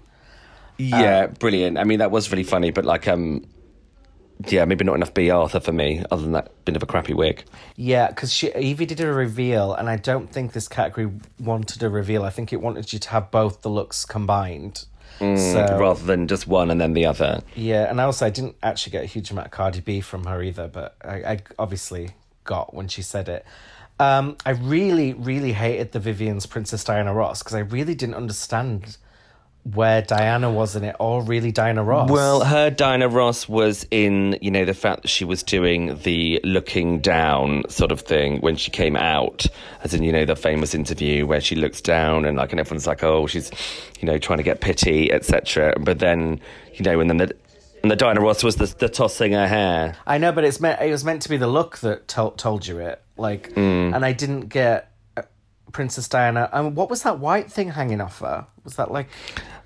Yeah, 0.77 1.27
brilliant. 1.27 1.77
I 1.77 1.83
mean, 1.83 1.99
that 1.99 2.11
was 2.11 2.31
really 2.31 2.43
funny, 2.43 2.71
but 2.71 2.85
like, 2.85 3.07
um, 3.07 3.45
yeah, 4.47 4.65
maybe 4.65 4.83
not 4.83 4.95
enough 4.95 5.13
Bea 5.13 5.29
Arthur 5.29 5.59
for 5.59 5.71
me. 5.71 6.03
Other 6.11 6.23
than 6.23 6.31
that 6.31 6.65
bit 6.65 6.75
of 6.75 6.83
a 6.83 6.85
crappy 6.85 7.13
wig. 7.13 7.43
Yeah, 7.75 8.07
because 8.07 8.31
Yvie 8.31 8.87
did 8.87 8.99
a 8.99 9.11
reveal, 9.11 9.73
and 9.73 9.89
I 9.89 9.97
don't 9.97 10.31
think 10.31 10.53
this 10.53 10.67
category 10.67 11.11
wanted 11.39 11.83
a 11.83 11.89
reveal. 11.89 12.23
I 12.23 12.29
think 12.29 12.51
it 12.51 12.61
wanted 12.61 12.91
you 12.93 12.99
to 12.99 13.09
have 13.09 13.31
both 13.31 13.61
the 13.61 13.69
looks 13.69 14.05
combined. 14.05 14.85
So, 15.21 15.77
rather 15.79 16.03
than 16.03 16.27
just 16.27 16.47
one 16.47 16.71
and 16.71 16.81
then 16.81 16.93
the 16.93 17.05
other. 17.05 17.41
Yeah, 17.55 17.89
and 17.89 17.99
also 18.01 18.25
I 18.25 18.29
didn't 18.29 18.55
actually 18.63 18.91
get 18.91 19.03
a 19.03 19.07
huge 19.07 19.29
amount 19.29 19.47
of 19.47 19.51
Cardi 19.51 19.79
B 19.79 20.01
from 20.01 20.25
her 20.25 20.41
either, 20.41 20.67
but 20.67 20.95
I, 21.03 21.15
I 21.15 21.41
obviously 21.59 22.11
got 22.43 22.73
when 22.73 22.87
she 22.87 23.01
said 23.01 23.29
it. 23.29 23.45
Um, 23.99 24.35
I 24.47 24.51
really, 24.51 25.13
really 25.13 25.53
hated 25.53 25.91
the 25.91 25.99
Vivienne's 25.99 26.47
Princess 26.47 26.83
Diana 26.83 27.13
Ross 27.13 27.43
because 27.43 27.53
I 27.53 27.59
really 27.59 27.93
didn't 27.93 28.15
understand 28.15 28.97
where 29.63 30.01
Diana 30.01 30.51
was 30.51 30.75
in 30.75 30.83
it, 30.83 30.95
or 30.99 31.21
really 31.23 31.51
Diana 31.51 31.83
Ross. 31.83 32.09
Well, 32.09 32.43
her 32.43 32.69
Diana 32.71 33.07
Ross 33.07 33.47
was 33.47 33.85
in, 33.91 34.37
you 34.41 34.49
know, 34.49 34.65
the 34.65 34.73
fact 34.73 35.03
that 35.03 35.07
she 35.09 35.23
was 35.23 35.43
doing 35.43 35.97
the 35.99 36.39
looking 36.43 36.99
down 36.99 37.63
sort 37.69 37.91
of 37.91 38.01
thing 38.01 38.39
when 38.41 38.55
she 38.55 38.71
came 38.71 38.95
out, 38.95 39.45
as 39.83 39.93
in, 39.93 40.01
you 40.03 40.11
know, 40.11 40.25
the 40.25 40.35
famous 40.35 40.73
interview 40.73 41.27
where 41.27 41.41
she 41.41 41.55
looks 41.55 41.79
down 41.79 42.25
and 42.25 42.37
like, 42.37 42.51
and 42.51 42.59
everyone's 42.59 42.87
like, 42.87 43.03
oh, 43.03 43.27
she's, 43.27 43.51
you 43.99 44.07
know, 44.07 44.17
trying 44.17 44.37
to 44.37 44.43
get 44.43 44.61
pity, 44.61 45.11
etc. 45.11 45.75
But 45.79 45.99
then, 45.99 46.39
you 46.73 46.83
know, 46.83 46.99
and 46.99 47.09
then 47.09 47.17
the 47.17 47.35
and 47.83 47.89
the 47.91 47.95
Diana 47.95 48.21
Ross 48.21 48.43
was 48.43 48.55
the, 48.57 48.65
the 48.77 48.89
tossing 48.89 49.31
her 49.33 49.47
hair. 49.47 49.95
I 50.05 50.17
know, 50.19 50.31
but 50.31 50.43
it's 50.43 50.59
meant 50.59 50.81
it 50.81 50.91
was 50.91 51.03
meant 51.05 51.21
to 51.23 51.29
be 51.29 51.37
the 51.37 51.47
look 51.47 51.77
that 51.79 52.07
told 52.07 52.37
told 52.37 52.65
you 52.67 52.79
it. 52.79 53.01
Like, 53.17 53.51
Mm. 53.53 53.95
and 53.95 54.03
I 54.05 54.13
didn't 54.13 54.47
get 54.49 54.91
uh, 55.17 55.21
Princess 55.71 56.07
Diana. 56.07 56.49
And 56.53 56.75
what 56.75 56.89
was 56.89 57.03
that 57.03 57.19
white 57.19 57.51
thing 57.51 57.69
hanging 57.69 58.01
off 58.01 58.19
her? 58.19 58.47
Was 58.63 58.75
that 58.75 58.91
like 58.91 59.07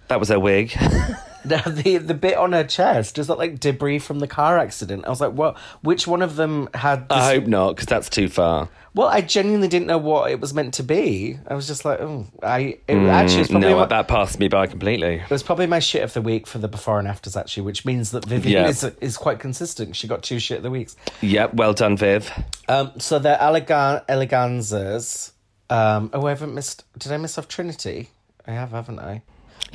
That 0.07 0.19
was 0.19 0.29
her 0.29 0.39
wig. 0.39 0.69
the 1.45 1.61
the, 1.83 1.97
the 1.97 2.13
bit 2.13 2.37
on 2.37 2.51
her 2.53 2.63
chest? 2.63 3.17
Is 3.17 3.27
that 3.27 3.37
like 3.37 3.59
debris 3.59 3.99
from 3.99 4.19
the 4.19 4.27
car 4.27 4.57
accident? 4.57 5.05
I 5.05 5.09
was 5.09 5.21
like, 5.21 5.31
what? 5.33 5.57
Which 5.81 6.07
one 6.07 6.21
of 6.21 6.35
them 6.35 6.69
had? 6.73 7.09
This? 7.09 7.17
I 7.17 7.33
hope 7.35 7.47
not, 7.47 7.75
because 7.75 7.87
that's 7.87 8.09
too 8.09 8.27
far. 8.29 8.69
well, 8.93 9.07
I 9.07 9.21
genuinely 9.21 9.67
didn't 9.67 9.87
know 9.87 9.97
what 9.97 10.31
it 10.31 10.39
was 10.39 10.53
meant 10.53 10.75
to 10.75 10.83
be. 10.83 11.37
I 11.47 11.53
was 11.55 11.67
just 11.67 11.83
like, 11.85 11.99
oh, 12.01 12.27
I 12.43 12.77
it, 12.87 12.95
actually 12.97 13.41
it's 13.41 13.51
probably 13.51 13.67
Mm, 13.67 13.71
No, 13.71 13.79
my, 13.79 13.85
that 13.87 14.07
passed 14.07 14.39
me 14.39 14.47
by 14.47 14.67
completely. 14.67 15.15
it 15.15 15.29
was 15.29 15.43
probably 15.43 15.67
my 15.67 15.79
shit 15.79 16.03
of 16.03 16.13
the 16.13 16.21
week 16.21 16.45
for 16.47 16.59
the 16.59 16.67
before 16.67 16.99
and 16.99 17.07
afters 17.07 17.35
actually, 17.35 17.63
which 17.63 17.83
means 17.85 18.11
that 18.11 18.25
Vivienne 18.25 18.63
Yeah. 18.63 18.69
is 18.69 18.83
is 19.01 19.17
quite 19.17 19.39
consistent. 19.39 19.95
She 19.95 20.07
got 20.07 20.23
two 20.23 20.39
shit 20.39 20.57
of 20.57 20.63
the 20.63 20.71
weeks. 20.71 20.95
Yep, 21.21 21.55
well 21.55 21.73
done, 21.73 21.97
Viv. 21.97 22.31
Um, 22.69 22.91
so 22.99 23.17
they're 23.19 23.37
elegan- 23.37 24.05
eleganzas. 24.07 25.31
Um, 25.69 26.11
oh, 26.13 26.25
I 26.27 26.29
haven't 26.29 26.53
missed. 26.53 26.83
Did 26.97 27.11
I 27.11 27.17
miss 27.17 27.37
off 27.37 27.47
Trinity? 27.47 28.09
I 28.47 28.51
have, 28.51 28.69
haven't 28.71 28.99
I? 28.99 29.23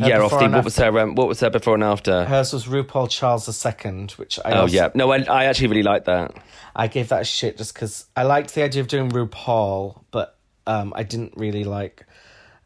Yeah, 0.09 0.21
off 0.21 0.31
the, 0.31 0.49
what 0.49 0.65
was 0.65 0.79
after- 0.79 0.93
her? 0.93 1.01
Um, 1.01 1.15
what 1.15 1.29
was 1.29 1.41
her 1.41 1.51
before 1.51 1.75
and 1.75 1.85
after? 1.85 2.25
Hers 2.25 2.53
was 2.53 2.67
RuPaul 2.67 3.09
Charles 3.11 3.49
II, 3.67 4.09
which 4.17 4.39
I 4.45 4.53
oh 4.53 4.61
also, 4.63 4.75
yeah, 4.75 4.89
no, 4.95 5.13
I, 5.13 5.23
I 5.25 5.45
actually 5.45 5.69
really 5.69 5.83
like 5.83 6.05
that. 6.05 6.35
I 6.75 6.87
gave 6.89 7.09
that 7.09 7.23
a 7.23 7.25
shit 7.25 7.57
just 7.59 7.75
because 7.75 8.07
I 8.17 8.23
liked 8.23 8.55
the 8.55 8.63
idea 8.63 8.81
of 8.81 8.89
doing 8.89 9.11
RuPaul, 9.11 10.03
but 10.11 10.39
um, 10.67 10.93
I 10.97 11.03
didn't 11.03 11.35
really 11.37 11.65
like. 11.65 12.07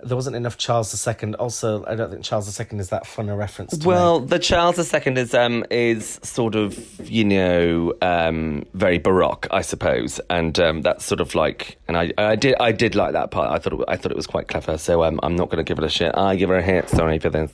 There 0.04 0.16
wasn't 0.16 0.36
enough 0.36 0.58
Charles 0.58 1.06
II. 1.06 1.34
Also, 1.34 1.84
I 1.86 1.94
don't 1.94 2.10
think 2.10 2.24
Charles 2.24 2.60
II 2.60 2.78
is 2.78 2.90
that 2.90 3.06
fun 3.06 3.28
a 3.28 3.36
reference. 3.36 3.76
To 3.76 3.86
Well, 3.86 4.20
the 4.20 4.38
Charles 4.38 4.78
II 4.78 5.12
is 5.16 5.34
um 5.34 5.64
is 5.70 6.20
sort 6.22 6.54
of 6.54 7.10
you 7.10 7.24
know 7.24 7.94
um 8.02 8.64
very 8.74 8.98
baroque, 8.98 9.46
I 9.50 9.62
suppose, 9.62 10.20
and 10.30 10.58
um 10.60 10.82
that's 10.82 11.04
sort 11.04 11.20
of 11.20 11.34
like, 11.34 11.78
and 11.88 11.96
I 11.96 12.12
I 12.18 12.36
did 12.36 12.54
I 12.60 12.72
did 12.72 12.94
like 12.94 13.12
that 13.12 13.30
part. 13.30 13.50
I 13.50 13.58
thought 13.58 13.80
it, 13.80 13.84
I 13.88 13.96
thought 13.96 14.12
it 14.12 14.16
was 14.16 14.26
quite 14.26 14.48
clever. 14.48 14.78
So 14.78 15.04
um, 15.04 15.18
I'm 15.22 15.36
not 15.36 15.48
going 15.50 15.64
to 15.64 15.68
give 15.68 15.78
it 15.78 15.84
a 15.84 15.88
shit. 15.88 16.16
I 16.16 16.36
give 16.36 16.48
her 16.50 16.56
a 16.56 16.62
hit. 16.62 16.88
Sorry 16.90 17.18
for 17.18 17.30
this. 17.30 17.50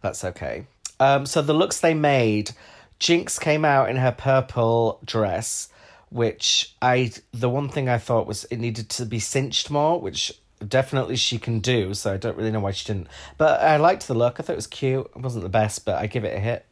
That's 0.00 0.24
okay. 0.24 0.66
Um, 1.00 1.26
so 1.26 1.42
the 1.42 1.54
looks 1.54 1.80
they 1.80 1.94
made, 1.94 2.52
Jinkx 3.00 3.40
came 3.40 3.64
out 3.64 3.90
in 3.90 3.96
her 3.96 4.12
purple 4.12 5.00
dress, 5.04 5.68
which 6.10 6.74
I 6.80 7.12
the 7.32 7.48
one 7.50 7.68
thing 7.68 7.88
I 7.88 7.98
thought 7.98 8.26
was 8.26 8.44
it 8.44 8.58
needed 8.58 8.88
to 8.90 9.06
be 9.06 9.18
cinched 9.18 9.70
more, 9.70 10.00
which 10.00 10.32
definitely 10.68 11.16
she 11.16 11.38
can 11.38 11.60
do. 11.60 11.94
So 11.94 12.12
I 12.12 12.16
don't 12.16 12.36
really 12.36 12.50
know 12.50 12.60
why 12.60 12.72
she 12.72 12.86
didn't. 12.86 13.08
But 13.38 13.60
I 13.60 13.76
liked 13.76 14.06
the 14.08 14.14
look. 14.14 14.38
I 14.38 14.42
thought 14.42 14.52
it 14.52 14.56
was 14.56 14.66
cute. 14.66 15.10
It 15.14 15.20
wasn't 15.20 15.42
the 15.44 15.48
best, 15.50 15.84
but 15.84 15.96
I 15.96 16.06
give 16.06 16.24
it 16.24 16.36
a 16.36 16.40
hit. 16.40 16.64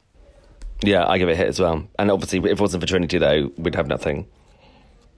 Yeah, 0.83 1.07
I 1.07 1.19
give 1.19 1.29
it 1.29 1.33
a 1.33 1.37
hit 1.37 1.49
as 1.49 1.61
well. 1.61 1.87
And 1.99 2.11
obviously, 2.11 2.39
if 2.39 2.45
it 2.47 2.61
wasn't 2.61 2.83
for 2.83 2.87
Trinity 2.87 3.19
though, 3.19 3.51
we'd 3.59 3.75
have 3.75 3.87
nothing. 3.87 4.27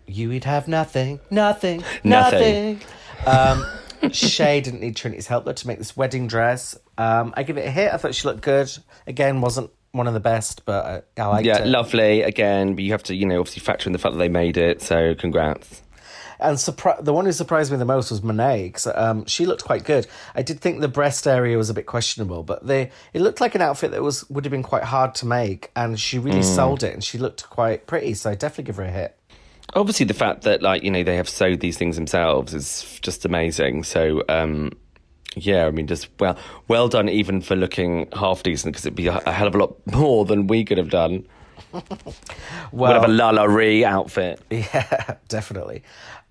You 0.06 0.30
would 0.30 0.44
have 0.44 0.66
nothing, 0.66 1.20
nothing, 1.30 1.84
Nothing. 2.04 2.80
nothing. 2.80 2.80
um, 3.26 3.64
Shea 4.12 4.60
didn't 4.60 4.80
need 4.80 4.96
Trinity's 4.96 5.28
help 5.28 5.44
though 5.44 5.52
to 5.52 5.66
make 5.68 5.78
this 5.78 5.96
wedding 5.96 6.26
dress. 6.26 6.76
Um, 6.98 7.32
I 7.36 7.44
give 7.44 7.56
it 7.56 7.66
a 7.66 7.70
hit. 7.70 7.92
I 7.94 7.96
thought 7.98 8.14
she 8.14 8.26
looked 8.26 8.42
good. 8.42 8.68
Again, 9.06 9.40
wasn't 9.40 9.70
one 9.92 10.08
of 10.08 10.14
the 10.14 10.20
best, 10.20 10.64
but 10.64 11.06
I, 11.16 11.22
I 11.22 11.26
liked 11.26 11.46
Yeah, 11.46 11.58
it. 11.58 11.68
lovely. 11.68 12.22
Again, 12.22 12.74
but 12.74 12.82
you 12.82 12.90
have 12.92 13.04
to, 13.04 13.14
you 13.14 13.26
know, 13.26 13.38
obviously 13.38 13.60
factor 13.60 13.88
in 13.88 13.92
the 13.92 13.98
fact 14.00 14.14
that 14.14 14.18
they 14.18 14.28
made 14.28 14.56
it. 14.56 14.82
So 14.82 15.14
congrats. 15.14 15.82
And 16.42 16.56
surpri- 16.56 17.02
the 17.04 17.12
one 17.12 17.24
who 17.24 17.32
surprised 17.32 17.72
me 17.72 17.78
the 17.78 17.84
most 17.84 18.10
was 18.10 18.22
Monet 18.22 18.64
because 18.64 18.86
um, 18.88 19.24
she 19.26 19.46
looked 19.46 19.64
quite 19.64 19.84
good. 19.84 20.06
I 20.34 20.42
did 20.42 20.60
think 20.60 20.80
the 20.80 20.88
breast 20.88 21.26
area 21.26 21.56
was 21.56 21.70
a 21.70 21.74
bit 21.74 21.86
questionable, 21.86 22.42
but 22.42 22.66
they 22.66 22.90
it 23.12 23.22
looked 23.22 23.40
like 23.40 23.54
an 23.54 23.62
outfit 23.62 23.90
that 23.92 24.02
was 24.02 24.28
would 24.30 24.44
have 24.44 24.52
been 24.52 24.62
quite 24.62 24.84
hard 24.84 25.14
to 25.16 25.26
make, 25.26 25.70
and 25.76 25.98
she 25.98 26.18
really 26.18 26.42
sold 26.42 26.82
it, 26.82 26.92
and 26.92 27.02
she 27.04 27.18
looked 27.18 27.48
quite 27.48 27.86
pretty. 27.86 28.14
So 28.14 28.30
I 28.30 28.34
definitely 28.34 28.64
give 28.64 28.76
her 28.76 28.84
a 28.84 28.90
hit. 28.90 29.16
Obviously, 29.74 30.04
the 30.04 30.14
fact 30.14 30.42
that 30.42 30.62
like 30.62 30.82
you 30.82 30.90
know 30.90 31.02
they 31.02 31.16
have 31.16 31.28
sewed 31.28 31.60
these 31.60 31.78
things 31.78 31.96
themselves 31.96 32.52
is 32.52 32.98
just 33.00 33.24
amazing. 33.24 33.84
So 33.84 34.22
um, 34.28 34.72
yeah, 35.36 35.66
I 35.66 35.70
mean, 35.70 35.86
just 35.86 36.08
well, 36.20 36.36
well 36.68 36.88
done 36.88 37.08
even 37.08 37.40
for 37.40 37.56
looking 37.56 38.08
half 38.12 38.42
decent 38.42 38.72
because 38.72 38.86
it'd 38.86 38.96
be 38.96 39.06
a, 39.06 39.16
a 39.26 39.32
hell 39.32 39.46
of 39.46 39.54
a 39.54 39.58
lot 39.58 39.86
more 39.86 40.24
than 40.24 40.46
we 40.46 40.64
could 40.64 40.78
have 40.78 40.90
done. 40.90 41.26
Well, 42.70 43.00
Whatever 43.00 43.06
LaLaRi 43.08 43.82
outfit. 43.84 44.40
Yeah, 44.50 45.16
definitely. 45.28 45.82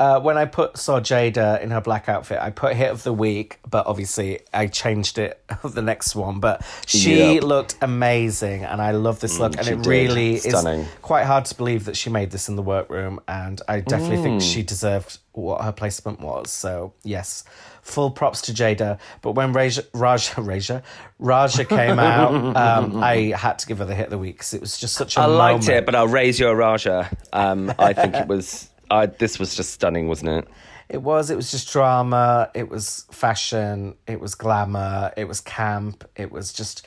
Uh, 0.02 0.20
when 0.20 0.36
I 0.36 0.46
put 0.46 0.78
saw 0.78 1.00
Jaida 1.00 1.62
in 1.62 1.70
her 1.70 1.80
black 1.80 2.10
outfit, 2.10 2.40
I 2.42 2.50
put 2.50 2.76
hit 2.76 2.90
of 2.90 3.04
the 3.04 3.14
week, 3.14 3.60
but 3.70 3.86
obviously 3.86 4.40
I 4.52 4.66
changed 4.66 5.20
it 5.20 5.40
of 5.64 5.76
the 5.80 5.84
next 5.84 6.16
one. 6.16 6.40
But 6.40 6.66
she 6.88 7.36
Yep. 7.36 7.44
looked 7.44 7.76
amazing, 7.84 8.64
and 8.66 8.82
I 8.82 8.92
love 8.92 9.20
this 9.20 9.38
look. 9.40 9.58
and 9.60 9.68
it 9.68 9.76
did. 9.78 9.86
really 9.86 10.38
Stunning. 10.38 10.80
is 10.82 10.88
quite 11.04 11.26
hard 11.26 11.46
to 11.46 11.56
believe 11.56 11.86
that 11.86 11.96
she 11.96 12.10
made 12.10 12.32
this 12.32 12.50
in 12.50 12.56
the 12.56 12.64
workroom. 12.64 13.20
And 13.28 13.62
I 13.68 13.80
definitely 13.82 14.18
Mm. 14.18 14.24
think 14.24 14.42
she 14.42 14.64
deserved 14.64 15.20
what 15.34 15.62
her 15.62 15.72
placement 15.72 16.20
was. 16.20 16.50
So 16.50 16.94
yes, 17.04 17.44
full 17.84 18.10
props 18.10 18.42
to 18.44 18.54
Jaida. 18.54 18.98
But 19.22 19.34
when 19.34 19.54
Raja, 19.54 19.84
Raja, 19.94 20.42
Raja, 20.42 20.82
Raja 21.20 21.64
came 21.64 22.00
out, 22.00 22.34
um, 22.58 23.04
I 23.04 23.34
had 23.38 23.60
to 23.60 23.68
give 23.68 23.78
her 23.78 23.86
the 23.86 23.94
hit 23.96 24.06
of 24.06 24.12
the 24.12 24.18
week 24.18 24.38
because 24.40 24.56
it 24.56 24.62
was 24.62 24.80
just 24.80 24.96
such 24.96 25.16
a 25.16 25.22
I 25.22 25.26
liked 25.26 25.68
it, 25.70 25.86
but 25.86 25.94
I'll 25.94 26.08
raise 26.08 26.40
your 26.40 26.56
Raja. 26.56 27.08
Um, 27.32 27.72
I 27.78 27.94
think 27.94 28.16
it 28.16 28.28
was. 28.28 28.68
I, 28.92 29.06
this 29.08 29.40
was 29.40 29.56
just 29.56 29.72
stunning, 29.72 30.08
wasn't 30.08 30.30
it? 30.30 30.48
It 30.90 31.02
was. 31.02 31.30
It 31.30 31.36
was 31.36 31.50
just 31.50 31.72
drama. 31.72 32.52
It 32.54 32.70
was 32.70 33.06
fashion. 33.12 33.96
It 34.08 34.20
was 34.20 34.36
glamour. 34.36 35.14
It 35.16 35.28
was 35.28 35.40
camp. 35.40 36.04
It 36.16 36.32
was 36.32 36.52
just. 36.52 36.86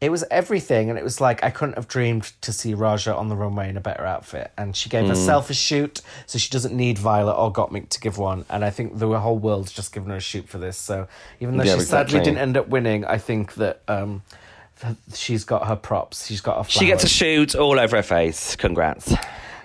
It 0.00 0.10
was 0.10 0.24
everything, 0.30 0.90
and 0.90 0.98
it 0.98 1.04
was 1.04 1.20
like 1.20 1.42
I 1.42 1.50
couldn't 1.50 1.76
have 1.76 1.88
dreamed 1.88 2.32
to 2.42 2.52
see 2.52 2.74
Raja 2.74 3.14
on 3.14 3.28
the 3.28 3.36
runway 3.36 3.70
in 3.70 3.76
a 3.78 3.80
better 3.80 4.04
outfit. 4.04 4.50
And 4.58 4.76
she 4.76 4.90
gave 4.90 5.06
herself 5.06 5.48
a 5.48 5.54
shoot, 5.54 6.02
so 6.26 6.36
she 6.36 6.50
doesn't 6.50 6.76
need 6.76 6.98
Violet 6.98 7.32
or 7.32 7.50
Gottmik 7.50 7.88
to 7.90 8.00
give 8.00 8.18
one. 8.18 8.44
And 8.50 8.64
I 8.64 8.70
think 8.70 8.98
the 8.98 9.08
whole 9.18 9.38
world's 9.38 9.72
just 9.72 9.94
given 9.94 10.10
her 10.10 10.16
a 10.16 10.20
shoot 10.20 10.46
for 10.46 10.58
this. 10.58 10.76
So 10.76 11.06
even 11.40 11.56
though 11.56 11.64
Yeah, 11.64 11.76
she 11.76 11.84
sadly 11.84 12.18
didn't 12.18 12.38
end 12.38 12.56
up 12.58 12.68
winning, 12.68 13.06
I 13.06 13.16
think 13.16 13.54
that 13.54 13.80
um, 13.88 14.22
she's 15.14 15.44
got 15.44 15.68
her 15.68 15.76
props. 15.76 16.26
She's 16.26 16.42
got 16.42 16.58
her. 16.58 16.70
She 16.70 16.86
gets 16.86 17.04
a 17.04 17.08
shoot 17.08 17.54
all 17.54 17.78
over 17.78 17.96
her 17.96 18.02
face. 18.02 18.56
Congrats. 18.56 19.14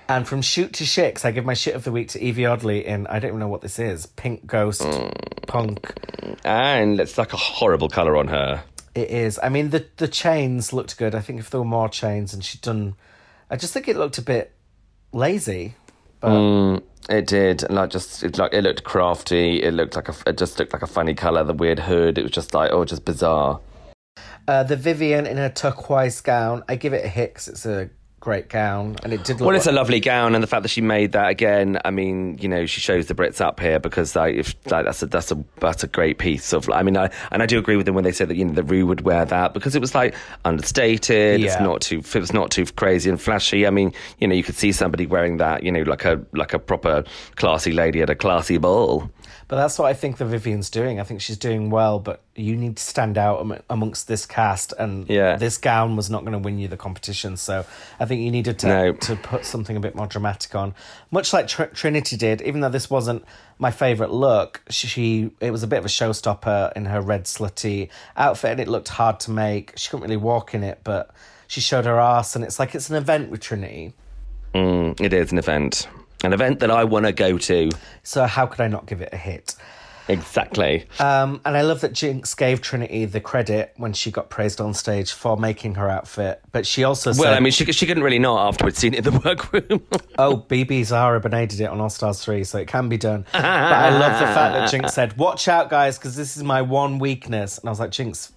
And 0.10 0.28
from 0.28 0.41
shoot 0.41 0.74
to 0.74 0.84
shits, 0.86 1.24
I 1.24 1.32
give 1.32 1.45
my 1.45 1.53
shit 1.53 1.76
of 1.76 1.84
the 1.84 1.91
week 1.91 2.10
to 2.10 2.20
Yvie 2.20 2.51
Oddly 2.51 2.86
in 2.86 3.05
I 3.07 3.20
don't 3.20 3.30
even 3.30 3.39
know 3.39 3.47
what 3.47 3.62
this 3.62 3.78
is. 3.80 4.07
Pink 4.07 4.45
Ghost 4.47 4.82
Hmm. 4.84 5.10
Punk. 5.47 5.93
And 6.43 6.99
it's 6.99 7.18
like 7.18 7.32
a 7.34 7.38
horrible 7.38 7.89
colour 7.89 8.18
on 8.18 8.28
her. 8.28 8.64
It 8.95 9.10
is. 9.12 9.39
I 9.41 9.49
mean, 9.49 9.70
the 9.70 9.86
the 9.97 10.07
chains 10.07 10.74
looked 10.74 10.97
good. 10.97 11.14
I 11.16 11.22
think 11.22 11.39
if 11.39 11.49
there 11.51 11.60
were 11.60 11.66
more 11.66 11.89
chains 11.89 12.34
and 12.34 12.43
she'd 12.43 12.62
done, 12.62 12.95
I 13.49 13.55
just 13.55 13.72
think 13.74 13.88
it 13.88 13.95
looked 13.97 14.18
a 14.18 14.22
bit 14.24 14.51
lazy. 15.14 15.76
But 16.20 16.30
Mm, 16.32 16.84
it 17.10 17.28
did, 17.28 17.64
and 17.64 17.76
like 17.76 17.91
just 17.91 18.24
it 18.24 18.38
like 18.38 18.53
it 18.53 18.64
looked 18.64 18.84
crafty. 18.84 19.62
It 19.64 19.74
looked 19.74 19.95
like 19.95 20.10
a 20.10 20.16
it 20.28 20.38
just 20.38 20.57
looked 20.60 20.74
like 20.74 20.82
a 20.82 20.88
funny 20.88 21.14
color. 21.14 21.43
The 21.43 21.53
weird 21.53 21.80
hood. 21.80 22.18
It 22.18 22.24
was 22.24 22.32
just 22.32 22.53
like 22.53 22.72
oh, 22.72 22.84
just 22.84 23.05
bizarre. 23.05 23.60
uh, 24.47 24.64
the 24.64 24.76
Vivienne 24.76 25.28
in 25.28 25.38
her 25.38 25.49
turquoise 25.49 26.22
gown, 26.22 26.64
I 26.68 26.76
give 26.76 26.93
it 26.93 27.05
a 27.05 27.07
Hicks. 27.07 27.47
it's 27.47 27.66
a 27.66 27.89
great 28.20 28.49
gown 28.49 28.97
and 29.03 29.13
it 29.13 29.24
did 29.24 29.39
look. 29.39 29.47
Well, 29.47 29.55
it's 29.55 29.67
a 29.67 29.72
lovely 29.72 29.99
gown, 29.99 30.36
and 30.36 30.43
the 30.43 30.47
fact 30.47 30.63
that 30.63 30.70
she 30.70 30.82
made 30.82 31.13
that 31.13 31.30
again. 31.30 31.80
I 31.86 31.91
mean, 31.91 32.38
you 32.39 32.49
know, 32.49 32.65
she 32.65 32.82
shows 32.82 33.07
the 33.07 33.15
Brits 33.15 33.39
up 33.41 33.59
here 33.59 33.80
because 33.80 34.15
like, 34.15 34.36
if 34.36 34.55
like, 34.70 34.86
that's 34.86 35.01
a 35.01 35.05
that's 35.07 35.32
a 35.32 35.43
that's 35.59 35.84
a 35.84 35.88
great 35.88 36.17
piece 36.17 36.53
of. 36.53 36.70
I 36.70 36.84
mean, 36.84 36.97
I 36.97 37.09
and 37.32 37.41
I 37.41 37.45
do 37.45 37.57
agree 37.57 37.76
with 37.78 37.86
them 37.86 37.95
when 37.95 38.03
they 38.03 38.11
say 38.11 38.26
that 38.26 38.36
you 38.36 38.45
know 38.45 38.53
the 38.53 38.63
Ru 38.63 38.86
would 38.86 39.01
wear 39.01 39.26
that 39.26 39.53
because 39.53 39.76
it 39.76 39.82
was 39.82 39.95
like 39.95 40.15
understated. 40.45 41.41
It's 41.41 41.53
Yeah. 41.55 41.63
not 41.63 41.82
too 41.82 41.99
it 41.99 42.15
was 42.20 42.34
not 42.34 42.51
too 42.51 42.65
crazy 42.65 43.09
and 43.09 43.20
flashy. 43.20 43.65
I 43.65 43.70
mean, 43.70 43.93
you 44.20 44.28
know, 44.28 44.36
you 44.36 44.43
could 44.43 44.55
see 44.55 44.72
somebody 44.72 45.05
wearing 45.05 45.38
that, 45.38 45.63
you 45.63 45.72
know, 45.72 45.82
like 45.84 46.05
a 46.05 46.22
like 46.34 46.53
a 46.53 46.59
proper 46.59 47.03
classy 47.36 47.72
lady 47.72 48.01
at 48.01 48.09
a 48.09 48.15
classy 48.15 48.57
ball. 48.57 49.09
But 49.50 49.56
that's 49.56 49.80
what 49.80 49.88
I 49.88 49.93
think 49.95 50.18
the 50.18 50.26
Vivienne's 50.26 50.70
doing. 50.70 51.00
I 51.00 51.04
think 51.04 51.22
she's 51.22 51.36
doing 51.36 51.72
well, 51.72 52.00
but 52.00 52.22
you 52.36 52.56
need 52.56 52.78
to 52.78 52.84
stand 52.84 53.18
out 53.18 53.39
am- 53.41 53.60
amongst 53.68 54.08
this 54.08 54.28
cast, 54.28 54.74
and 54.78 55.10
Yeah. 55.10 55.38
this 55.38 55.58
gown 55.58 55.95
was 55.95 56.08
not 56.08 56.22
going 56.22 56.34
to 56.34 56.38
win 56.39 56.60
you 56.60 56.68
the 56.68 56.78
competition. 56.78 57.36
So 57.36 57.66
I 58.00 58.06
think 58.06 58.22
you 58.22 58.30
needed 58.30 58.60
to 58.60 58.68
No. 58.68 58.91
to 58.93 59.16
put 59.16 59.45
something 59.45 59.76
a 59.76 59.80
bit 59.80 59.95
more 59.95 60.06
dramatic 60.06 60.54
on, 60.54 60.76
much 61.10 61.34
like 61.34 61.47
Tr- 61.47 61.64
Trinity 61.64 62.16
did. 62.16 62.43
Even 62.43 62.62
though 62.62 62.70
this 62.70 62.91
wasn't 62.91 63.26
my 63.58 63.72
favorite 63.72 64.12
look, 64.12 64.62
she 64.70 65.32
it 65.39 65.50
was 65.50 65.64
a 65.64 65.68
bit 65.68 65.80
of 65.80 65.86
a 65.86 65.89
showstopper 65.89 66.72
in 66.76 66.86
her 66.86 67.02
red 67.02 67.24
slutty 67.26 67.89
outfit, 68.16 68.52
and 68.52 68.60
it 68.60 68.68
looked 68.68 68.89
hard 68.89 69.20
to 69.22 69.32
make. 69.32 69.74
She 69.76 69.89
couldn't 69.89 70.04
really 70.04 70.16
walk 70.16 70.54
in 70.54 70.64
it, 70.64 70.82
but 70.84 71.10
she 71.47 71.60
showed 71.60 71.86
her 71.86 72.00
ass, 72.00 72.36
and 72.36 72.45
it's 72.45 72.60
like 72.60 72.76
it's 72.76 72.91
an 72.91 72.95
event 72.97 73.32
with 73.32 73.39
Trinity. 73.41 73.93
Mm, 74.54 75.02
it 75.02 75.12
is 75.12 75.32
an 75.32 75.39
event, 75.39 75.88
an 76.24 76.34
event 76.34 76.59
that 76.59 76.72
I 76.72 76.84
want 76.84 77.05
to 77.05 77.11
go 77.11 77.38
to. 77.38 77.70
So 78.03 78.26
how 78.26 78.45
could 78.45 78.61
I 78.61 78.67
not 78.67 78.86
give 78.86 79.01
it 79.01 79.09
a 79.13 79.17
hit? 79.17 79.55
Exactly. 80.09 80.88
Um, 80.99 81.39
and 81.45 81.55
I 81.55 81.61
love 81.61 81.82
that 81.82 81.93
Jinkx 81.93 82.36
gave 82.36 82.61
Trinity 82.61 83.05
the 83.05 83.22
credit 83.22 83.74
when 83.78 83.93
she 83.93 84.09
got 84.09 84.32
praised 84.32 84.59
on 84.59 84.74
stage 84.74 85.11
for 85.11 85.38
making 85.38 85.76
her 85.76 85.88
outfit. 85.88 86.41
But 86.51 86.65
she 86.65 86.84
also 86.84 87.11
said, 87.11 87.22
well, 87.22 87.34
I 87.36 87.39
mean, 87.39 87.51
she 87.51 87.72
she 87.72 87.86
couldn't 87.86 88.01
really 88.01 88.17
not 88.17 88.47
after 88.47 88.65
we'd 88.65 88.76
seen 88.76 88.95
it 88.95 89.05
in 89.05 89.13
the 89.13 89.20
workroom. 89.26 89.84
"Oh, 90.17 90.43
BeBe 90.49 90.84
Zahara 90.84 91.20
Benet 91.20 91.47
did 91.47 91.61
it 91.61 91.65
on 91.70 91.80
All 91.80 91.91
Stars 91.91 92.24
three, 92.26 92.43
so 92.43 92.57
it 92.57 92.67
can 92.67 92.89
be 92.89 92.97
done." 92.97 93.26
but 93.32 93.45
I 93.45 93.91
love 93.91 94.20
the 94.20 94.26
fact 94.26 94.55
that 94.55 94.72
Jinkx 94.74 94.89
said, 94.91 95.15
"Watch 95.15 95.47
out, 95.47 95.70
guys, 95.70 95.99
because 95.99 96.15
this 96.15 96.36
is 96.36 96.43
my 96.43 96.63
one 96.63 96.97
weakness." 96.97 97.59
And 97.59 97.70
I 97.70 97.72
was 97.72 97.80
like, 97.80 97.91
"Jinkx." 97.91 98.32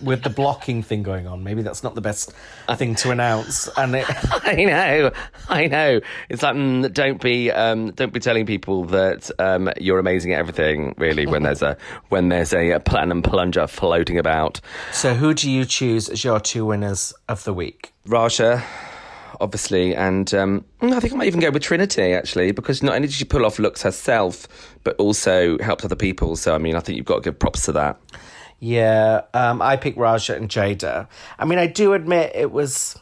With 0.00 0.24
the 0.24 0.30
blocking 0.30 0.82
thing 0.82 1.04
going 1.04 1.28
on, 1.28 1.44
maybe 1.44 1.62
that's 1.62 1.84
not 1.84 1.94
the 1.94 2.00
best 2.00 2.32
thing 2.76 2.96
to 2.96 3.10
announce. 3.12 3.68
And 3.76 3.94
it, 3.94 4.06
I 4.44 4.64
know, 4.64 5.12
I 5.48 5.66
know. 5.68 6.00
It's 6.28 6.42
like 6.42 6.56
mm, 6.56 6.92
don't 6.92 7.20
be 7.20 7.50
um, 7.50 7.92
don't 7.92 8.12
be 8.12 8.18
telling 8.18 8.44
people 8.44 8.84
that 8.86 9.30
um, 9.38 9.70
you're 9.80 10.00
amazing 10.00 10.32
at 10.32 10.40
everything. 10.40 10.94
Really, 10.98 11.26
when 11.26 11.44
there's 11.44 11.62
a 11.62 11.76
when 12.08 12.28
there's 12.30 12.52
a 12.52 12.80
platinum 12.80 13.22
plunger 13.22 13.66
floating 13.66 14.18
about. 14.18 14.60
so, 14.92 15.14
who 15.14 15.34
do 15.34 15.50
you 15.50 15.64
choose 15.64 16.08
as 16.08 16.24
your 16.24 16.40
two 16.40 16.66
winners 16.66 17.14
of 17.28 17.44
the 17.44 17.54
week? 17.54 17.92
Raja, 18.06 18.64
obviously, 19.40 19.94
and 19.94 20.32
um, 20.34 20.64
I 20.80 20.98
think 20.98 21.12
I 21.12 21.16
might 21.16 21.26
even 21.26 21.40
go 21.40 21.50
with 21.50 21.62
Trinity 21.62 22.12
actually, 22.12 22.52
because 22.52 22.82
not 22.82 22.94
only 22.94 23.08
did 23.08 23.14
she 23.14 23.24
pull 23.24 23.46
off 23.46 23.58
looks 23.58 23.82
herself, 23.82 24.48
but 24.84 24.96
also 24.96 25.58
helped 25.58 25.84
other 25.84 25.96
people. 25.96 26.36
So 26.36 26.54
I 26.54 26.58
mean, 26.58 26.74
I 26.74 26.80
think 26.80 26.96
you've 26.96 27.06
got 27.06 27.16
to 27.16 27.20
give 27.22 27.38
props 27.38 27.64
to 27.66 27.72
that. 27.72 28.00
Yeah, 28.64 29.22
um, 29.34 29.60
I 29.60 29.74
picked 29.74 29.98
Raja 29.98 30.36
and 30.36 30.48
Jaida. 30.48 31.08
I 31.36 31.44
mean, 31.44 31.58
I 31.58 31.66
do 31.66 31.94
admit 31.94 32.30
it 32.36 32.52
was. 32.52 32.96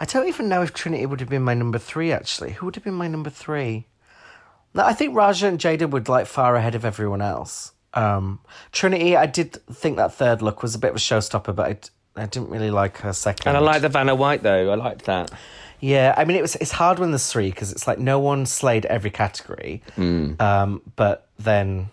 I 0.00 0.06
don't 0.06 0.28
even 0.28 0.48
know 0.48 0.62
if 0.62 0.72
Trinity 0.72 1.04
would 1.04 1.20
have 1.20 1.28
been 1.28 1.42
my 1.42 1.52
number 1.52 1.76
three. 1.76 2.10
Actually, 2.10 2.52
who 2.52 2.64
would 2.64 2.74
have 2.74 2.84
been 2.84 2.94
my 2.94 3.06
number 3.06 3.28
three? 3.28 3.86
No, 4.72 4.86
I 4.86 4.94
think 4.94 5.14
Raja 5.14 5.46
and 5.46 5.58
Jaida 5.58 5.90
would 5.90 6.08
like 6.08 6.26
far 6.26 6.56
ahead 6.56 6.74
of 6.74 6.86
everyone 6.86 7.20
else. 7.20 7.72
Um, 7.92 8.40
Trinity, 8.72 9.14
I 9.14 9.26
did 9.26 9.52
think 9.70 9.98
that 9.98 10.14
third 10.14 10.40
look 10.40 10.62
was 10.62 10.74
a 10.74 10.78
bit 10.78 10.92
of 10.92 10.96
a 10.96 11.00
showstopper, 11.00 11.54
but 11.54 11.90
I 12.16 12.24
didn't 12.24 12.48
really 12.48 12.70
like 12.70 12.96
her 12.98 13.12
second. 13.12 13.46
And 13.46 13.58
I 13.58 13.60
like 13.60 13.82
the 13.82 13.90
Vanna 13.90 14.14
White 14.14 14.42
though. 14.42 14.72
I 14.72 14.74
liked 14.74 15.04
that. 15.04 15.30
Yeah, 15.80 16.14
I 16.16 16.24
mean, 16.24 16.38
it 16.38 16.40
was 16.42 16.56
it's 16.56 16.72
hard 16.72 16.98
when 16.98 17.10
there's 17.10 17.30
three 17.30 17.50
because 17.50 17.72
it's 17.72 17.86
like 17.86 17.98
no 17.98 18.18
one 18.20 18.46
slayed 18.46 18.86
every 18.86 19.10
category. 19.10 19.82
Um, 19.98 20.80
but 20.96 21.28
then, 21.38 21.90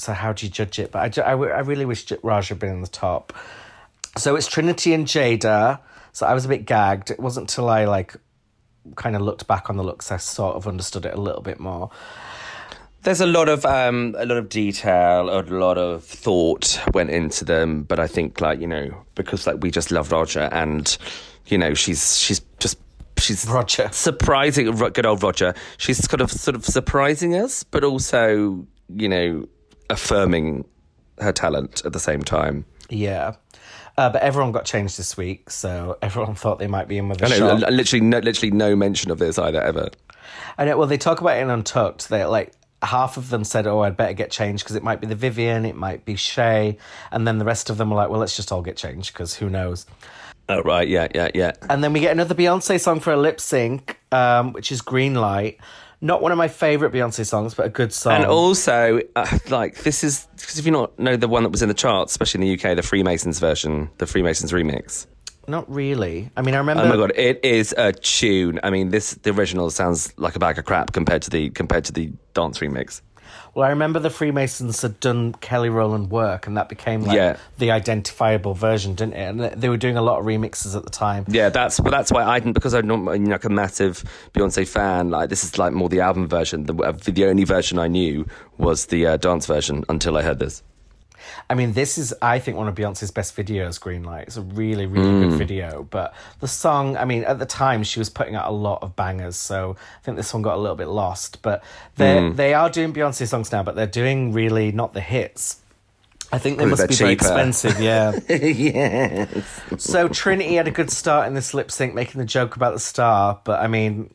so 0.00 0.12
how 0.12 0.32
do 0.32 0.46
you 0.46 0.50
judge 0.50 0.78
it? 0.78 0.90
But 0.92 1.18
I, 1.18 1.22
I, 1.22 1.32
I 1.32 1.60
really 1.60 1.84
wish 1.84 2.10
Raj 2.22 2.48
had 2.48 2.58
been 2.58 2.72
in 2.72 2.80
the 2.80 2.88
top. 2.88 3.32
So 4.16 4.34
it's 4.34 4.46
Trinity 4.46 4.94
and 4.94 5.06
Jaida. 5.06 5.80
So 6.12 6.26
I 6.26 6.34
was 6.34 6.44
a 6.44 6.48
bit 6.48 6.64
gagged. 6.66 7.10
It 7.10 7.20
wasn't 7.20 7.48
till 7.48 7.68
I 7.68 7.84
like 7.84 8.16
kind 8.96 9.14
of 9.14 9.22
looked 9.22 9.46
back 9.46 9.68
on 9.68 9.76
the 9.76 9.84
looks 9.84 10.10
I 10.10 10.16
sort 10.16 10.56
of 10.56 10.66
understood 10.66 11.04
it 11.04 11.14
a 11.14 11.20
little 11.20 11.42
bit 11.42 11.60
more. 11.60 11.90
There's 13.02 13.20
a 13.20 13.26
lot 13.26 13.48
of 13.48 13.64
um, 13.64 14.14
a 14.18 14.26
lot 14.26 14.36
of 14.36 14.48
detail, 14.48 15.30
a 15.30 15.40
lot 15.42 15.78
of 15.78 16.04
thought 16.04 16.78
went 16.92 17.10
into 17.10 17.44
them, 17.44 17.84
but 17.84 17.98
I 17.98 18.06
think 18.06 18.40
like 18.40 18.60
you 18.60 18.66
know 18.66 19.04
because 19.14 19.46
like 19.46 19.62
we 19.62 19.70
just 19.70 19.90
love 19.90 20.12
Raja, 20.12 20.50
and 20.52 20.96
you 21.46 21.56
know 21.56 21.72
she's 21.72 22.18
she's 22.18 22.40
just 22.58 22.78
she's 23.16 23.46
Raja. 23.48 23.90
surprising. 23.92 24.70
Good 24.74 25.06
old 25.06 25.22
Raja. 25.22 25.54
She's 25.78 26.06
kind 26.06 26.20
of 26.20 26.30
sort 26.30 26.54
of 26.54 26.66
surprising 26.66 27.34
us, 27.34 27.64
but 27.64 27.84
also 27.84 28.66
you 28.94 29.08
know 29.08 29.46
affirming 29.90 30.64
her 31.18 31.32
talent 31.32 31.82
at 31.84 31.92
the 31.92 32.00
same 32.00 32.22
time. 32.22 32.64
Yeah. 32.88 33.34
Uh, 33.96 34.08
but 34.08 34.22
everyone 34.22 34.52
got 34.52 34.64
changed 34.64 34.98
this 34.98 35.16
week, 35.16 35.50
so 35.50 35.98
everyone 36.00 36.34
thought 36.42 36.58
they 36.58 36.66
might 36.66 36.88
be 36.88 36.96
in 36.98 37.08
with 37.08 37.20
a 37.22 37.26
I 37.26 37.28
know, 37.28 37.58
shot. 37.58 37.72
literally, 37.72 38.04
no, 38.04 38.18
literally 38.18 38.50
no 38.50 38.74
mention 38.74 39.10
of 39.10 39.18
this 39.18 39.38
either 39.38 39.60
ever. 39.60 39.90
I 40.58 40.64
know. 40.64 40.78
Well, 40.78 40.86
they 40.86 40.96
talk 40.98 41.20
about 41.20 41.36
it 41.36 41.42
in 41.42 41.50
Untucked. 41.50 42.08
They 42.08 42.24
like 42.24 42.52
half 42.82 43.16
of 43.16 43.30
them 43.30 43.44
said, 43.44 43.66
"Oh, 43.66 43.80
I'd 43.80 43.96
better 43.96 44.14
get 44.14 44.30
changed 44.30 44.64
because 44.64 44.76
it 44.76 44.82
might 44.82 45.00
be 45.00 45.06
the 45.06 45.14
Vivienne, 45.14 45.66
it 45.66 45.76
might 45.76 46.04
be 46.04 46.16
Shea," 46.16 46.78
and 47.10 47.26
then 47.26 47.38
the 47.38 47.44
rest 47.44 47.68
of 47.68 47.76
them 47.78 47.90
were 47.90 47.96
like, 47.96 48.08
"Well, 48.08 48.20
let's 48.20 48.36
just 48.36 48.52
all 48.52 48.62
get 48.62 48.76
changed 48.76 49.12
because 49.12 49.34
who 49.34 49.50
knows." 49.50 49.86
Oh 50.48 50.62
right, 50.62 50.88
yeah, 50.88 51.08
yeah, 51.14 51.28
yeah. 51.34 51.52
And 51.68 51.84
then 51.84 51.92
we 51.92 52.00
get 52.00 52.12
another 52.12 52.34
Beyonce 52.34 52.80
song 52.80 53.00
for 53.00 53.12
a 53.12 53.16
lip 53.16 53.40
sync, 53.40 53.98
um, 54.12 54.52
which 54.52 54.72
is 54.72 54.80
Green 54.80 55.14
Light. 55.14 55.58
Not 56.02 56.22
one 56.22 56.32
of 56.32 56.38
my 56.38 56.48
favorite 56.48 56.92
Beyonce 56.92 57.26
songs, 57.26 57.54
but 57.54 57.66
a 57.66 57.68
good 57.68 57.92
song. 57.92 58.14
And 58.14 58.24
also, 58.24 59.00
uh, 59.16 59.38
like 59.50 59.82
this 59.82 60.02
is 60.02 60.26
because 60.36 60.58
if 60.58 60.64
you 60.64 60.72
not 60.72 60.98
know 60.98 61.16
the 61.16 61.28
one 61.28 61.42
that 61.42 61.50
was 61.50 61.62
in 61.62 61.68
the 61.68 61.74
charts, 61.74 62.12
especially 62.12 62.46
in 62.46 62.56
the 62.58 62.70
UK, 62.70 62.76
the 62.76 62.82
Freemasons 62.82 63.38
version, 63.38 63.90
the 63.98 64.06
Freemasons 64.06 64.52
remix. 64.52 65.06
Not 65.46 65.70
really. 65.70 66.30
I 66.36 66.42
mean, 66.42 66.54
I 66.54 66.58
remember. 66.58 66.84
Oh 66.84 66.88
my 66.88 66.96
god, 66.96 67.12
it 67.16 67.44
is 67.44 67.74
a 67.76 67.92
tune. 67.92 68.60
I 68.62 68.70
mean, 68.70 68.90
this 68.90 69.14
the 69.14 69.30
original 69.30 69.70
sounds 69.70 70.14
like 70.16 70.36
a 70.36 70.38
bag 70.38 70.58
of 70.58 70.64
crap 70.64 70.92
compared 70.92 71.22
to 71.22 71.30
the 71.30 71.50
compared 71.50 71.84
to 71.86 71.92
the 71.92 72.12
dance 72.34 72.60
remix. 72.60 73.02
Well, 73.54 73.66
I 73.66 73.70
remember 73.70 73.98
the 73.98 74.10
Freemasons 74.10 74.82
had 74.82 75.00
done 75.00 75.32
Kelly 75.40 75.68
Rowland 75.68 76.10
work, 76.10 76.46
and 76.46 76.56
that 76.56 76.68
became 76.68 77.02
like 77.02 77.16
Yeah. 77.16 77.36
the 77.58 77.70
identifiable 77.72 78.54
version, 78.54 78.94
didn't 78.94 79.14
it? 79.14 79.28
And 79.28 79.40
they 79.62 79.68
were 79.68 79.76
doing 79.76 79.96
a 79.96 80.02
lot 80.02 80.20
of 80.20 80.24
remixes 80.26 80.76
at 80.76 80.84
the 80.84 80.90
time. 80.90 81.24
Yeah, 81.28 81.48
that's 81.48 81.80
but 81.80 81.90
that's 81.90 82.12
why 82.12 82.24
I 82.24 82.38
didn't 82.38 82.54
because 82.54 82.74
I'm 82.74 82.86
not 82.86 83.12
you 83.12 83.18
know, 83.20 83.30
like 83.32 83.44
a 83.44 83.48
massive 83.50 84.04
Beyonce 84.34 84.66
fan. 84.66 85.10
Like 85.10 85.28
this 85.28 85.44
is 85.44 85.58
like 85.58 85.72
more 85.72 85.88
the 85.88 86.00
album 86.00 86.28
version. 86.28 86.64
The 86.66 86.74
the 87.12 87.24
only 87.26 87.44
version 87.44 87.78
I 87.78 87.88
knew 87.88 88.26
was 88.58 88.86
the 88.86 89.06
uh, 89.06 89.16
dance 89.16 89.46
version 89.46 89.84
until 89.88 90.16
I 90.16 90.22
heard 90.22 90.38
this. 90.38 90.62
I 91.48 91.54
mean, 91.54 91.72
this 91.72 91.98
is, 91.98 92.14
I 92.22 92.38
think, 92.38 92.56
one 92.56 92.68
of 92.68 92.74
Beyonce's 92.74 93.10
best 93.10 93.36
videos, 93.36 93.78
Greenlight. 93.80 94.22
It's 94.24 94.36
a 94.36 94.42
really, 94.42 94.86
really 94.86 95.08
Mm. 95.10 95.28
good 95.30 95.38
video. 95.38 95.86
But 95.90 96.14
the 96.40 96.48
song, 96.48 96.96
I 96.96 97.04
mean, 97.04 97.24
at 97.24 97.38
the 97.38 97.46
time, 97.46 97.82
she 97.82 97.98
was 97.98 98.08
putting 98.10 98.34
out 98.36 98.48
a 98.48 98.52
lot 98.52 98.82
of 98.82 98.94
bangers. 98.96 99.36
So 99.36 99.76
I 99.78 100.04
think 100.04 100.16
this 100.16 100.32
one 100.32 100.42
got 100.42 100.54
a 100.56 100.60
little 100.60 100.76
bit 100.76 100.88
lost. 100.88 101.42
But 101.42 101.62
they 101.96 102.16
Mm. 102.18 102.36
they 102.36 102.54
are 102.54 102.70
doing 102.70 102.92
Beyonce 102.92 103.26
songs 103.26 103.50
now, 103.52 103.62
but 103.62 103.74
they're 103.76 103.86
doing 103.86 104.32
really 104.32 104.72
not 104.72 104.94
the 104.94 105.00
hits. 105.00 105.56
I 106.32 106.38
think 106.38 106.58
they 106.58 106.64
must 106.66 106.86
be 106.88 106.94
very 106.94 107.12
expensive, 107.12 107.80
yeah. 107.90 108.12
yes. 108.28 109.60
so 109.78 110.06
Trinity 110.08 110.54
had 110.54 110.68
a 110.68 110.70
good 110.70 110.90
start 110.90 111.26
in 111.26 111.34
this 111.34 111.54
lip 111.54 111.72
sync, 111.72 111.92
making 111.92 112.20
the 112.20 112.24
joke 112.24 112.54
about 112.54 112.72
the 112.72 112.78
star. 112.78 113.40
But 113.42 113.60
I 113.60 113.66
mean, 113.66 114.14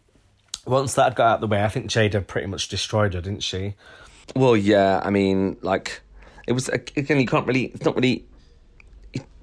once 0.66 0.94
that 0.94 1.16
got 1.16 1.26
out 1.28 1.36
of 1.36 1.42
the 1.42 1.48
way, 1.48 1.64
I 1.64 1.68
think 1.68 1.90
Jaida 1.90 2.26
pretty 2.26 2.48
much 2.48 2.70
destroyed 2.70 3.14
her, 3.16 3.22
didn't 3.22 3.44
she? 3.44 3.76
Well, 4.36 4.56
yeah. 4.56 5.02
I 5.04 5.10
mean, 5.10 5.58
like 5.62 6.02
it 6.48 6.54
was 6.54 6.70
again. 6.70 7.20
You 7.20 7.28
can't 7.28 7.48
really. 7.48 7.66
It's 7.66 7.86
not 7.86 7.96
really. 7.96 8.26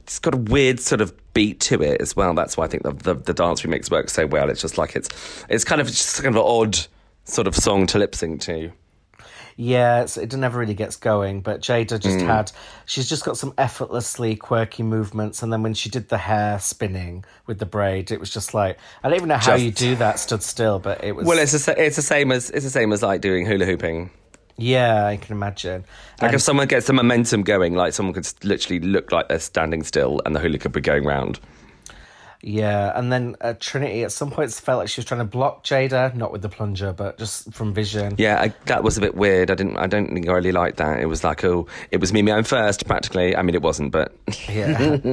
It's 0.05 0.19
got 0.19 0.35
a 0.35 0.39
weird 0.39 0.81
sort 0.81 1.01
of 1.01 1.15
beat 1.33 1.61
to 1.61 1.81
it 1.83 2.01
as 2.01 2.15
well. 2.17 2.35
That's 2.35 2.57
why 2.57 2.65
I 2.65 2.69
think 2.69 2.83
the 2.83 2.93
the, 2.93 3.15
the 3.15 3.35
dance 3.35 3.63
remix 3.63 3.91
works 3.91 4.13
so 4.13 4.27
well. 4.27 4.51
It's 4.51 4.61
just 4.61 4.77
like 4.79 4.97
it's 4.97 5.09
it's 5.49 5.65
kind 5.65 5.81
of 5.81 5.87
just 5.87 6.23
kind 6.23 6.35
of 6.37 6.43
an 6.43 6.47
odd 6.49 6.79
sort 7.25 7.47
of 7.47 7.55
song 7.57 7.87
to 7.89 7.99
lip 7.99 8.15
sync 8.15 8.41
to. 8.43 8.73
Yeah, 9.55 10.01
it's, 10.03 10.17
it 10.17 10.35
never 10.35 10.59
really 10.59 10.73
gets 10.75 10.97
going. 10.97 11.43
But 11.43 11.61
Jaida 11.61 12.01
just 12.01 12.19
Mm. 12.19 12.27
had, 12.27 12.51
she's 12.87 13.07
just 13.07 13.23
got 13.23 13.37
some 13.37 13.53
effortlessly 13.59 14.35
quirky 14.35 14.83
movements. 14.83 15.43
And 15.43 15.53
then 15.53 15.63
when 15.63 15.75
she 15.75 15.91
did 15.91 16.09
the 16.09 16.17
hair 16.17 16.59
spinning 16.59 17.23
with 17.47 17.59
the 17.59 17.67
braid, 17.67 18.11
it 18.11 18.19
was 18.19 18.31
just 18.31 18.55
like, 18.55 18.79
I 19.05 19.09
don't 19.11 19.17
even 19.17 19.29
know 19.29 19.37
how 19.37 19.53
Just- 19.59 19.63
you 19.65 19.71
do 19.71 19.97
that 19.97 20.19
stood 20.19 20.43
still, 20.43 20.79
but 20.79 21.05
it 21.05 21.15
was. 21.15 21.27
Well, 21.27 21.39
it's 21.39 21.53
the 21.53 21.81
it's 21.81 21.97
the 21.97 22.03
same 22.03 22.33
as 22.33 22.49
it's 22.51 22.65
the 22.65 22.71
same 22.71 22.93
as 22.93 23.03
like 23.03 23.21
doing 23.21 23.45
hula 23.47 23.67
hooping. 23.67 24.11
Yeah, 24.63 25.07
I 25.07 25.17
can 25.17 25.35
imagine. 25.35 25.85
Like 26.21 26.29
And- 26.29 26.35
if 26.35 26.43
someone 26.43 26.69
gets 26.69 26.87
the 26.87 26.93
momentum 26.93 27.43
going, 27.43 27.75
like 27.75 27.93
someone 27.93 28.15
could 28.15 28.33
literally 28.45 28.81
look 28.81 29.11
like 29.11 29.29
they're 29.29 29.41
standing 29.41 29.83
still, 29.83 30.21
and 30.25 30.37
the 30.37 30.41
hula 30.41 30.59
could 30.59 30.73
be 30.73 30.81
going 30.81 31.05
round. 31.05 31.41
Yeah, 32.45 32.91
and 32.99 33.13
then 33.13 33.37
uh, 33.41 33.55
Trinity 33.61 34.03
at 34.03 34.11
some 34.11 34.33
points 34.33 34.59
felt 34.59 34.81
like 34.81 34.89
she 34.89 34.99
was 35.01 35.05
trying 35.07 35.21
to 35.21 35.25
block 35.25 35.63
Jaida, 35.63 36.13
not 36.17 36.33
with 36.33 36.43
the 36.43 36.49
plunger, 36.49 36.93
but 36.93 37.17
just 37.17 37.53
from 37.53 37.73
vision. 37.73 38.17
Yeah, 38.19 38.41
I, 38.41 38.49
that 38.67 38.83
was 38.83 38.99
a 38.99 39.01
bit 39.01 39.15
weird. 39.15 39.49
I 39.49 39.55
didn't. 39.55 39.77
I 39.77 39.87
don't 39.87 40.13
think 40.13 40.29
I 40.29 40.33
really 40.33 40.51
liked 40.51 40.79
that. 40.79 40.99
It 40.99 41.07
was 41.07 41.23
like, 41.23 41.45
oh, 41.45 41.69
it 41.93 42.01
was 42.01 42.13
me, 42.13 42.21
me, 42.21 42.33
I'm 42.33 42.43
first, 42.43 42.85
practically. 42.85 43.37
I 43.37 43.43
mean, 43.43 43.55
it 43.55 43.63
wasn't, 43.63 43.93
but 43.93 44.13
Yeah. 44.49 44.75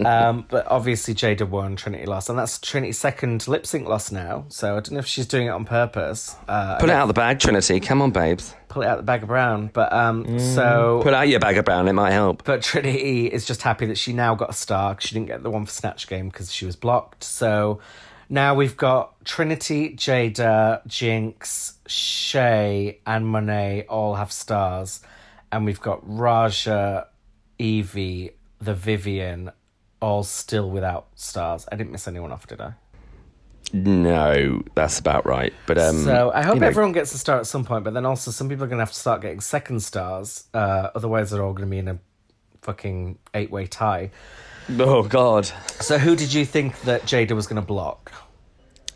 um, 0.06 0.46
but 0.48 0.66
obviously 0.68 1.14
Jaida 1.14 1.46
won, 1.46 1.76
Trinity 1.76 2.06
lost, 2.06 2.30
and 2.30 2.38
that's 2.38 2.58
Trinity's 2.58 2.96
second 2.98 3.46
lip 3.46 3.66
sync 3.66 3.86
loss 3.86 4.10
now. 4.10 4.46
So 4.48 4.78
I 4.78 4.80
don't 4.80 4.92
know 4.92 5.00
if 5.00 5.06
she's 5.06 5.26
doing 5.26 5.48
it 5.48 5.50
on 5.50 5.66
purpose. 5.66 6.36
Uh, 6.48 6.78
pull 6.78 6.88
it 6.88 6.94
out 6.94 7.02
of 7.02 7.08
the 7.08 7.14
bag, 7.14 7.38
Trinity. 7.38 7.80
Come 7.80 8.00
on, 8.00 8.12
babes. 8.12 8.54
Pull 8.76 8.82
it 8.82 8.88
out 8.88 8.98
the 8.98 9.04
bag 9.04 9.22
of 9.22 9.28
brown. 9.28 9.70
But 9.72 9.90
um, 9.90 10.38
so 10.38 11.00
Pull 11.02 11.14
out 11.14 11.28
your 11.28 11.40
bag 11.40 11.56
of 11.56 11.64
brown. 11.64 11.88
It 11.88 11.94
might 11.94 12.10
help. 12.10 12.44
But 12.44 12.60
Trinity 12.60 13.26
is 13.26 13.46
just 13.46 13.62
happy 13.62 13.86
that 13.86 13.96
she 13.96 14.12
now 14.12 14.34
got 14.34 14.50
a 14.50 14.52
star 14.52 14.94
she 15.00 15.14
didn't 15.14 15.28
get 15.28 15.42
the 15.42 15.48
one 15.48 15.64
for 15.64 15.72
Snatch 15.72 16.06
Game 16.06 16.28
because 16.28 16.52
she 16.52 16.66
was 16.66 16.76
blocked. 16.76 17.24
So 17.24 17.80
now 18.28 18.54
we've 18.54 18.76
got 18.76 19.24
Trinity, 19.24 19.96
Jaida, 19.96 20.86
Jinkx, 20.86 21.76
Shea, 21.86 23.00
and 23.06 23.26
Monet 23.26 23.86
all 23.88 24.16
have 24.16 24.30
stars. 24.30 25.00
And 25.50 25.64
we've 25.64 25.80
got 25.80 26.00
Raja, 26.02 27.06
Yvie, 27.58 28.32
the 28.60 28.74
Vivienne, 28.74 29.52
all 30.02 30.22
still 30.22 30.68
without 30.68 31.06
stars. 31.14 31.66
I 31.72 31.76
didn't 31.76 31.92
miss 31.92 32.06
anyone 32.06 32.30
off, 32.30 32.46
did 32.46 32.60
I? 32.60 32.74
No, 33.72 34.62
that's 34.74 34.98
about 34.98 35.26
right. 35.26 35.52
But 35.66 35.78
um, 35.78 36.04
So 36.04 36.30
I 36.32 36.42
hope 36.42 36.54
you 36.54 36.60
know, 36.60 36.66
everyone 36.66 36.92
gets 36.92 37.12
a 37.14 37.18
star 37.18 37.38
at 37.38 37.46
some 37.46 37.64
point, 37.64 37.84
but 37.84 37.94
then 37.94 38.06
also 38.06 38.30
some 38.30 38.48
people 38.48 38.64
are 38.64 38.68
going 38.68 38.78
to 38.78 38.82
have 38.82 38.92
to 38.92 38.98
start 38.98 39.20
getting 39.22 39.40
second 39.40 39.80
stars. 39.82 40.44
Uh, 40.54 40.90
otherwise, 40.94 41.30
they're 41.30 41.42
all 41.42 41.52
going 41.52 41.68
to 41.68 41.70
be 41.70 41.78
in 41.78 41.88
a 41.88 41.98
fucking 42.62 43.18
eight 43.34 43.50
way 43.50 43.66
tie. 43.66 44.10
Oh 44.78 45.02
God, 45.04 45.46
So 45.80 45.98
who 45.98 46.16
did 46.16 46.32
you 46.32 46.44
think 46.44 46.80
that 46.82 47.02
Jaida 47.02 47.32
was 47.32 47.46
going 47.46 47.60
to 47.60 47.66
block? 47.66 48.12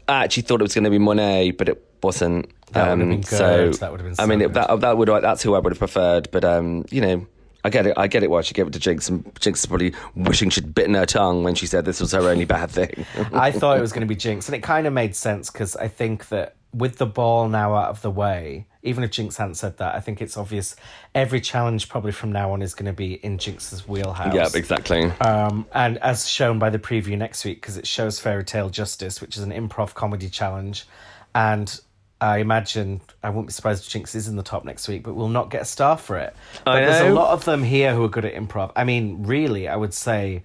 I 0.09 0.25
actually 0.25 0.43
thought 0.43 0.61
it 0.61 0.65
was 0.65 0.75
going 0.75 0.85
to 0.85 0.91
be 0.91 0.99
Monet, 0.99 1.53
but 1.53 1.69
it 1.69 1.85
wasn't. 2.03 2.51
That 2.73 2.91
would 2.91 2.99
have 2.99 3.01
Um, 3.01 3.11
been 3.11 3.23
So 3.23 3.71
good. 3.71 3.75
That 3.75 3.91
would 3.93 4.01
have 4.01 4.09
been 4.09 4.17
I 4.19 4.27
mean, 4.27 4.41
it, 4.41 4.53
that 4.55 4.81
that 4.81 4.97
would 4.99 5.09
that's 5.23 5.43
who 5.43 5.55
I 5.55 5.59
would 5.59 5.73
have 5.73 5.79
preferred. 5.79 6.29
But 6.31 6.45
um, 6.45 6.85
you 6.91 7.01
know. 7.01 7.27
I 7.65 7.71
get 7.71 7.87
it. 7.87 7.95
I 7.97 8.07
get 8.07 8.23
it. 8.23 8.31
Why 8.31 8.43
she 8.43 8.55
gave 8.55 8.67
it 8.67 8.73
to 8.73 8.79
Jinkx, 8.79 9.09
and 9.09 9.25
Jinkx 9.35 9.55
is 9.55 9.67
probably 9.67 9.95
wishing 10.15 10.51
she'd 10.51 10.75
bitten 10.75 10.95
her 10.95 11.07
tongue 11.07 11.45
when 11.45 11.55
she 11.55 11.67
said 11.67 11.85
this 11.85 12.01
was 12.01 12.13
her 12.13 12.29
only 12.29 12.45
bad 12.45 12.71
thing. 12.71 13.07
I 13.33 13.51
thought 13.51 13.79
it 13.79 13.81
was 13.81 13.93
going 13.93 14.07
to 14.07 14.13
be 14.13 14.17
Jinkx, 14.17 14.47
and 14.47 14.55
it 14.55 14.63
kind 14.63 14.87
of 14.87 14.93
made 14.93 15.15
sense 15.15 15.51
because 15.51 15.77
I 15.77 15.89
think 15.89 16.29
that 16.29 16.57
with 16.73 16.99
the 16.99 17.07
ball 17.07 17.49
now 17.49 17.75
out 17.75 17.89
of 17.89 18.03
the 18.03 18.11
way, 18.11 18.67
even 18.83 19.05
if 19.05 19.11
Jinkx 19.11 19.37
hadn't 19.37 19.57
said 19.57 19.77
that, 19.79 19.95
I 19.95 20.01
think 20.01 20.23
it's 20.23 20.37
obvious 20.37 20.77
every 21.15 21.41
challenge 21.41 21.89
probably 21.89 22.13
from 22.13 22.33
now 22.33 22.53
on 22.53 22.63
is 22.63 22.75
going 22.75 22.87
to 22.87 22.93
be 22.93 23.15
in 23.15 23.39
Jinkx's 23.39 23.87
wheelhouse. 23.87 24.35
yeah, 24.35 24.49
exactly. 24.55 25.05
Um, 25.21 25.67
and 25.73 25.99
as 25.99 26.29
shown 26.29 26.59
by 26.59 26.71
the 26.71 26.79
preview 26.79 27.19
next 27.19 27.45
week, 27.45 27.61
because 27.61 27.77
it 27.77 27.87
shows 27.87 28.19
Fairy 28.19 28.45
Tale 28.45 28.71
Justice, 28.71 29.21
which 29.21 29.37
is 29.37 29.43
an 29.43 29.51
improv 29.51 29.95
comedy 29.95 30.29
challenge, 30.29 30.87
and 31.35 31.81
I 32.21 32.39
imagine 32.39 33.01
I 33.23 33.31
wouldn't 33.31 33.47
be 33.49 33.53
surprised 33.53 33.85
if 33.87 33.93
Jinkx 33.93 34.15
is 34.15 34.29
in 34.29 34.37
the 34.37 34.43
top 34.43 34.65
next 34.65 34.89
week, 34.89 35.03
but 35.03 35.15
we'll 35.15 35.29
not 35.29 35.51
get 35.51 35.63
a 35.63 35.65
star 35.65 35.97
for 35.97 36.19
it. 36.19 36.35
But 36.65 36.75
I 36.75 36.81
there's 36.87 37.11
a 37.11 37.15
lot 37.15 37.31
of 37.33 37.45
them 37.45 37.63
here 37.63 37.95
who 37.95 38.05
are 38.05 38.09
good 38.09 38.25
at 38.25 38.35
improv. 38.35 38.73
I 38.77 38.85
mean, 38.85 39.23
really, 39.25 39.69
I 39.69 39.77
would 39.77 39.95
say 39.95 40.43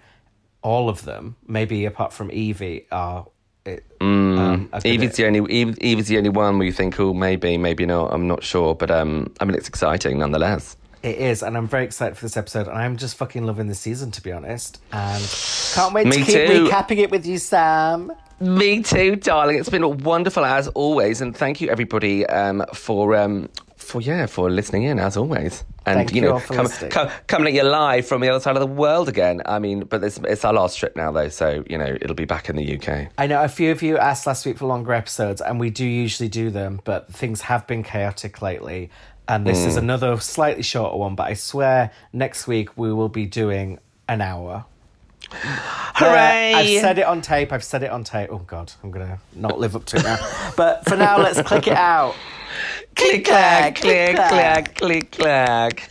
all 0.61 0.87
of 0.89 1.03
them, 1.03 1.35
maybe 1.47 1.85
apart 1.85 2.13
from 2.13 2.29
Yvie, 2.29 2.85
are. 2.91 3.27
It, 3.65 3.83
um, 3.99 4.69
are 4.73 4.79
Yvie's 4.81 5.09
at- 5.09 5.15
the 5.15 5.25
only 5.25 5.51
Eve, 5.53 5.75
Yvie's 5.81 6.07
the 6.07 6.17
only 6.17 6.29
one 6.29 6.57
where 6.59 6.67
you 6.67 6.71
think, 6.71 6.99
oh, 6.99 7.13
maybe, 7.13 7.57
maybe 7.57 7.85
not. 7.85 8.13
I'm 8.13 8.27
not 8.27 8.43
sure, 8.43 8.75
but 8.75 8.91
um, 8.91 9.33
I 9.39 9.45
mean, 9.45 9.55
it's 9.55 9.67
exciting 9.67 10.19
nonetheless. 10.19 10.77
It 11.03 11.17
is, 11.17 11.43
and 11.43 11.55
I'm 11.57 11.67
very 11.67 11.83
excited 11.83 12.15
for 12.17 12.25
this 12.25 12.35
episode, 12.37 12.67
and 12.67 12.77
I'm 12.77 12.97
just 12.97 13.15
fucking 13.17 13.43
loving 13.45 13.67
this 13.67 13.79
season, 13.79 14.09
to 14.11 14.21
be 14.21 14.31
honest. 14.31 14.81
And 14.91 15.23
can't 15.75 15.93
wait 15.93 16.07
Me 16.07 16.17
to 16.17 16.23
keep 16.23 16.47
too. 16.47 16.65
recapping 16.67 16.97
it 16.97 17.11
with 17.11 17.25
you, 17.27 17.37
Sam. 17.37 18.11
Me 18.39 18.83
too, 18.83 19.15
darling. 19.15 19.57
It's 19.57 19.69
been 19.69 19.99
wonderful 19.99 20.43
as 20.43 20.67
always, 20.69 21.21
and 21.21 21.35
thank 21.35 21.61
you 21.61 21.69
everybody 21.69 22.25
um, 22.25 22.65
for 22.73 23.15
um, 23.15 23.49
for 23.77 24.01
yeah 24.01 24.25
for 24.25 24.49
listening 24.49 24.83
in 24.83 24.99
as 24.99 25.15
always. 25.15 25.63
And 25.87 25.97
Thank 25.99 26.15
you 26.15 26.21
know, 26.21 26.39
come, 26.39 26.67
come, 26.89 27.09
coming 27.27 27.55
at 27.55 27.63
you 27.63 27.69
live 27.69 28.07
from 28.07 28.19
the 28.21 28.29
other 28.29 28.39
side 28.39 28.55
of 28.55 28.59
the 28.59 28.65
world 28.67 29.07
again. 29.07 29.43
I 29.45 29.59
mean, 29.59 29.81
but 29.81 30.03
it's, 30.03 30.17
it's 30.23 30.43
our 30.43 30.51
last 30.51 30.79
trip 30.79 30.95
now, 30.95 31.11
though, 31.11 31.29
so 31.29 31.63
you 31.69 31.77
know 31.77 31.95
it'll 32.01 32.15
be 32.15 32.25
back 32.25 32.49
in 32.49 32.55
the 32.55 32.75
UK. 32.77 33.11
I 33.19 33.27
know 33.27 33.43
a 33.43 33.47
few 33.47 33.71
of 33.71 33.83
you 33.83 33.97
asked 33.97 34.25
last 34.25 34.45
week 34.45 34.57
for 34.57 34.65
longer 34.65 34.93
episodes, 34.93 35.41
and 35.41 35.59
we 35.59 35.69
do 35.69 35.85
usually 35.85 36.27
do 36.27 36.49
them, 36.49 36.81
but 36.83 37.07
things 37.13 37.41
have 37.41 37.67
been 37.67 37.83
chaotic 37.83 38.41
lately. 38.41 38.89
And 39.27 39.45
this 39.45 39.63
Hmm. 39.63 39.69
is 39.69 39.77
another 39.77 40.19
slightly 40.19 40.61
shorter 40.63 40.97
one, 40.97 41.15
but 41.15 41.27
I 41.27 41.33
swear 41.35 41.91
next 42.11 42.47
week 42.47 42.77
we 42.77 42.91
will 42.91 43.09
be 43.09 43.25
doing 43.25 43.79
an 44.09 44.21
hour. 44.21 44.65
Hooray! 45.41 46.53
Uh, 46.53 46.57
I've 46.57 46.81
said 46.81 46.99
it 46.99 47.05
on 47.05 47.21
tape. 47.21 47.51
I've 47.51 47.63
said 47.63 47.83
it 47.83 47.91
on 47.91 48.03
tape. 48.03 48.29
Oh, 48.31 48.39
God, 48.39 48.71
I'm 48.83 48.91
going 48.91 49.07
to 49.07 49.19
not 49.33 49.59
live 49.59 49.75
up 49.75 49.85
to 49.85 49.97
it 49.97 50.03
now. 50.03 50.51
but 50.57 50.85
for 50.85 50.95
now, 50.95 51.17
let's 51.17 51.41
click 51.41 51.67
it 51.67 51.73
out. 51.73 52.15
click 52.95 53.25
clack, 53.25 53.75
click 53.75 54.15
clack, 54.15 54.75
click 54.75 55.11
clack. 55.11 55.89